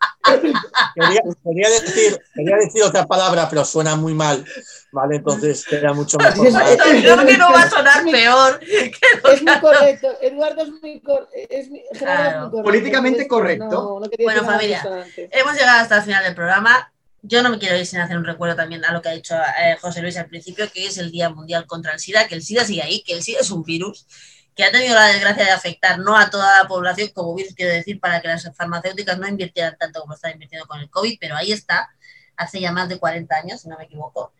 quería, 0.95 1.69
decir, 1.69 2.21
quería 2.35 2.57
decir 2.57 2.83
otra 2.83 3.07
palabra, 3.07 3.49
pero 3.49 3.65
suena 3.65 3.97
muy 3.97 4.15
mal. 4.15 4.45
Vale, 4.93 5.17
entonces 5.17 5.65
queda 5.65 5.93
mucho 5.93 6.19
mejor. 6.19 6.49
Creo 6.79 7.27
que 7.27 7.39
no 7.39 7.53
va 7.53 7.63
a 7.63 7.71
sonar 7.71 8.05
peor. 8.05 8.61
es 8.63 9.43
muy 9.43 9.61
correcto. 9.61 10.09
Eduardo 10.21 10.63
es 10.63 10.71
muy, 10.71 11.03
es 11.51 11.69
correcto. 11.99 12.63
Políticamente 12.63 13.27
correcto. 13.29 14.01
bueno, 14.23 14.45
familia, 14.45 14.83
hemos 15.17 15.55
llegado 15.55 15.81
hasta 15.81 15.97
el 15.99 16.03
final 16.03 16.25
del 16.25 16.35
programa 16.35 16.94
yo 17.27 17.43
no 17.43 17.49
me 17.49 17.59
quiero 17.59 17.77
ir 17.79 17.87
sin 17.87 18.01
hacer 18.01 18.19
un 18.19 18.25
recuerdo 18.25 18.55
también 18.55 18.85
a 18.85 18.93
lo 18.93 19.01
que 19.01 19.09
ha 19.09 19.13
dicho 19.13 19.35
eh, 19.35 19.77
José 19.81 20.03
Luis 20.03 20.17
al 20.19 20.27
principio, 20.27 20.71
que 20.71 20.87
es 20.87 20.99
el 20.99 21.11
Día 21.11 21.31
Mundial 21.31 21.67
contra 21.67 21.95
el 21.95 21.99
SIDA, 21.99 22.29
que 22.29 22.35
el 22.35 22.43
SIDA 22.43 22.65
sigue 22.65 22.83
ahí, 22.83 23.03
que 23.03 23.15
el 23.15 23.23
SIDA 23.23 23.41
es 23.41 23.51
un 23.51 23.63
virus 23.63 24.07
que 24.55 24.63
ha 24.63 24.71
tenido 24.71 24.95
la 24.95 25.07
desgracia 25.07 25.45
de 25.45 25.51
afectar 25.51 25.99
no 25.99 26.17
a 26.17 26.29
toda 26.29 26.63
la 26.63 26.69
población 26.69 27.09
como 27.15 27.35
virus, 27.35 27.55
quiero 27.55 27.73
decir, 27.73 27.99
para 27.99 28.21
que 28.21 28.29
las 28.29 28.49
farmacéuticas 28.55 29.19
no 29.19 29.27
invirtieran 29.27 29.77
tanto 29.79 30.03
como 30.03 30.15
están 30.15 30.33
invirtiendo 30.33 30.67
con 30.67 30.81
el 30.81 30.91
COVID, 30.91 31.17
pero 31.19 31.35
ahí 31.35 31.51
está, 31.51 31.89
hace 32.37 32.61
ya 32.61 32.73
más 32.73 32.89
de 32.91 32.99
40 32.99 33.35
años, 33.35 33.63
si 33.63 33.69
no 33.69 33.79
me 33.79 33.85
equivoco, 33.85 34.33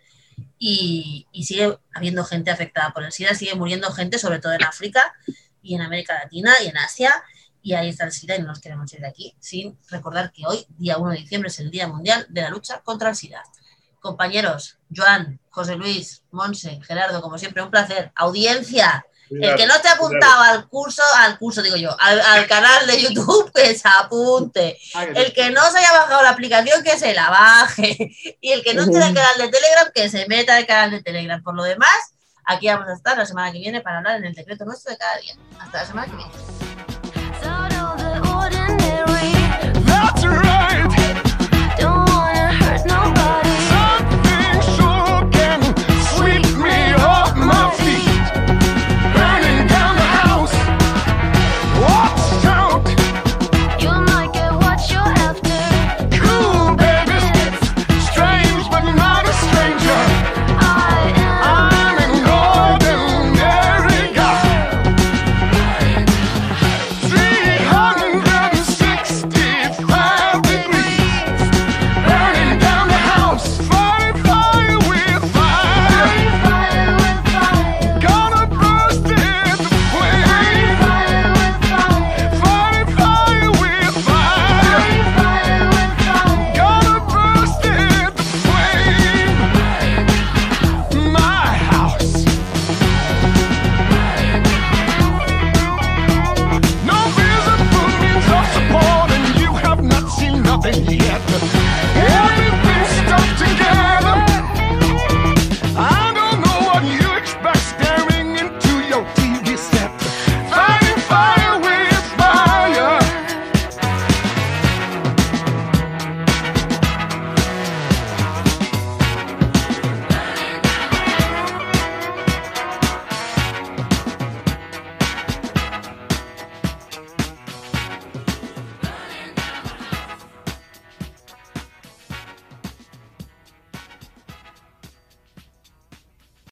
y, 0.59 1.27
y 1.33 1.45
sigue 1.45 1.79
habiendo 1.95 2.23
gente 2.25 2.51
afectada 2.51 2.93
por 2.93 3.03
el 3.03 3.13
SIDA, 3.13 3.35
sigue 3.35 3.55
muriendo 3.55 3.91
gente, 3.93 4.19
sobre 4.19 4.41
todo 4.41 4.53
en 4.53 4.63
África 4.63 5.15
y 5.63 5.75
en 5.75 5.81
América 5.81 6.15
Latina 6.15 6.53
y 6.63 6.69
en 6.69 6.77
Asia, 6.77 7.25
y 7.65 7.73
ahí 7.73 7.89
está 7.89 8.05
el 8.05 8.13
SIDA 8.13 8.37
y 8.37 8.41
no 8.41 8.49
nos 8.49 8.61
queremos 8.61 8.93
ir 8.93 9.01
de 9.01 9.09
aquí 9.09 9.35
sin 9.41 9.79
recordar 9.89 10.31
que 10.31 10.47
hoy, 10.47 10.67
día 10.77 10.99
1 10.99 11.11
de 11.13 11.17
diciembre, 11.17 11.49
es 11.49 11.59
el 11.59 11.71
Día 11.71 11.89
Mundial 11.89 12.27
de 12.29 12.43
la 12.43 12.51
Lucha 12.51 12.83
contra 12.85 13.09
el 13.09 13.17
SIDA. 13.17 13.43
Compañeros, 14.01 14.77
Joan, 14.95 15.41
José 15.49 15.77
Luis, 15.77 16.23
Monse, 16.31 16.79
Gerardo, 16.83 17.23
como 17.23 17.39
siempre, 17.39 17.63
un 17.63 17.71
placer. 17.71 18.13
Audiencia, 18.17 19.07
el 19.31 19.57
que 19.57 19.67
no 19.67 19.77
esté 19.77 19.89
apuntado 19.89 20.43
al 20.43 20.69
curso, 20.69 21.03
al 21.17 21.39
curso 21.39 21.63
digo 21.63 21.77
yo, 21.77 21.97
al, 21.99 22.47
canal 22.49 22.87
de 22.87 23.01
YouTube, 23.01 23.51
que 23.55 23.75
se 23.75 23.89
apunte. 23.89 24.79
Ah, 24.95 25.05
el 25.05 25.33
que 25.33 25.51
no 25.51 25.63
se 25.71 25.79
haya 25.79 25.93
bajado 25.93 26.23
la 26.23 26.31
aplicación, 26.31 26.85
que 26.85 26.99
se 26.99 27.15
la 27.15 27.31
baje. 27.31 28.15
Y 28.43 28.53
el 28.53 28.63
que 28.63 28.75
no 28.75 28.83
esté 28.83 28.99
en 28.99 29.05
el 29.05 29.15
canal 29.15 29.39
de 29.39 29.49
Telegram, 29.49 29.93
que 29.95 30.11
se 30.11 30.29
meta 30.29 30.55
al 30.55 30.67
canal 30.67 30.91
de 30.91 31.03
Telegram. 31.03 31.43
Por 31.43 31.55
lo 31.55 31.63
demás, 31.63 32.15
aquí 32.45 32.67
vamos 32.67 32.89
a 32.89 32.93
estar 32.93 33.17
la 33.17 33.25
semana 33.25 33.51
que 33.53 33.59
viene 33.59 33.81
para 33.81 33.99
hablar 33.99 34.17
en 34.17 34.27
el 34.27 34.35
decreto 34.35 34.67
nuestro 34.67 34.93
de 34.93 34.99
cada 34.99 35.17
día. 35.17 35.35
Hasta 35.59 35.79
la 35.79 35.87
semana 35.87 36.11
que 36.11 36.17
viene. 36.17 36.64
nobody 42.83 43.44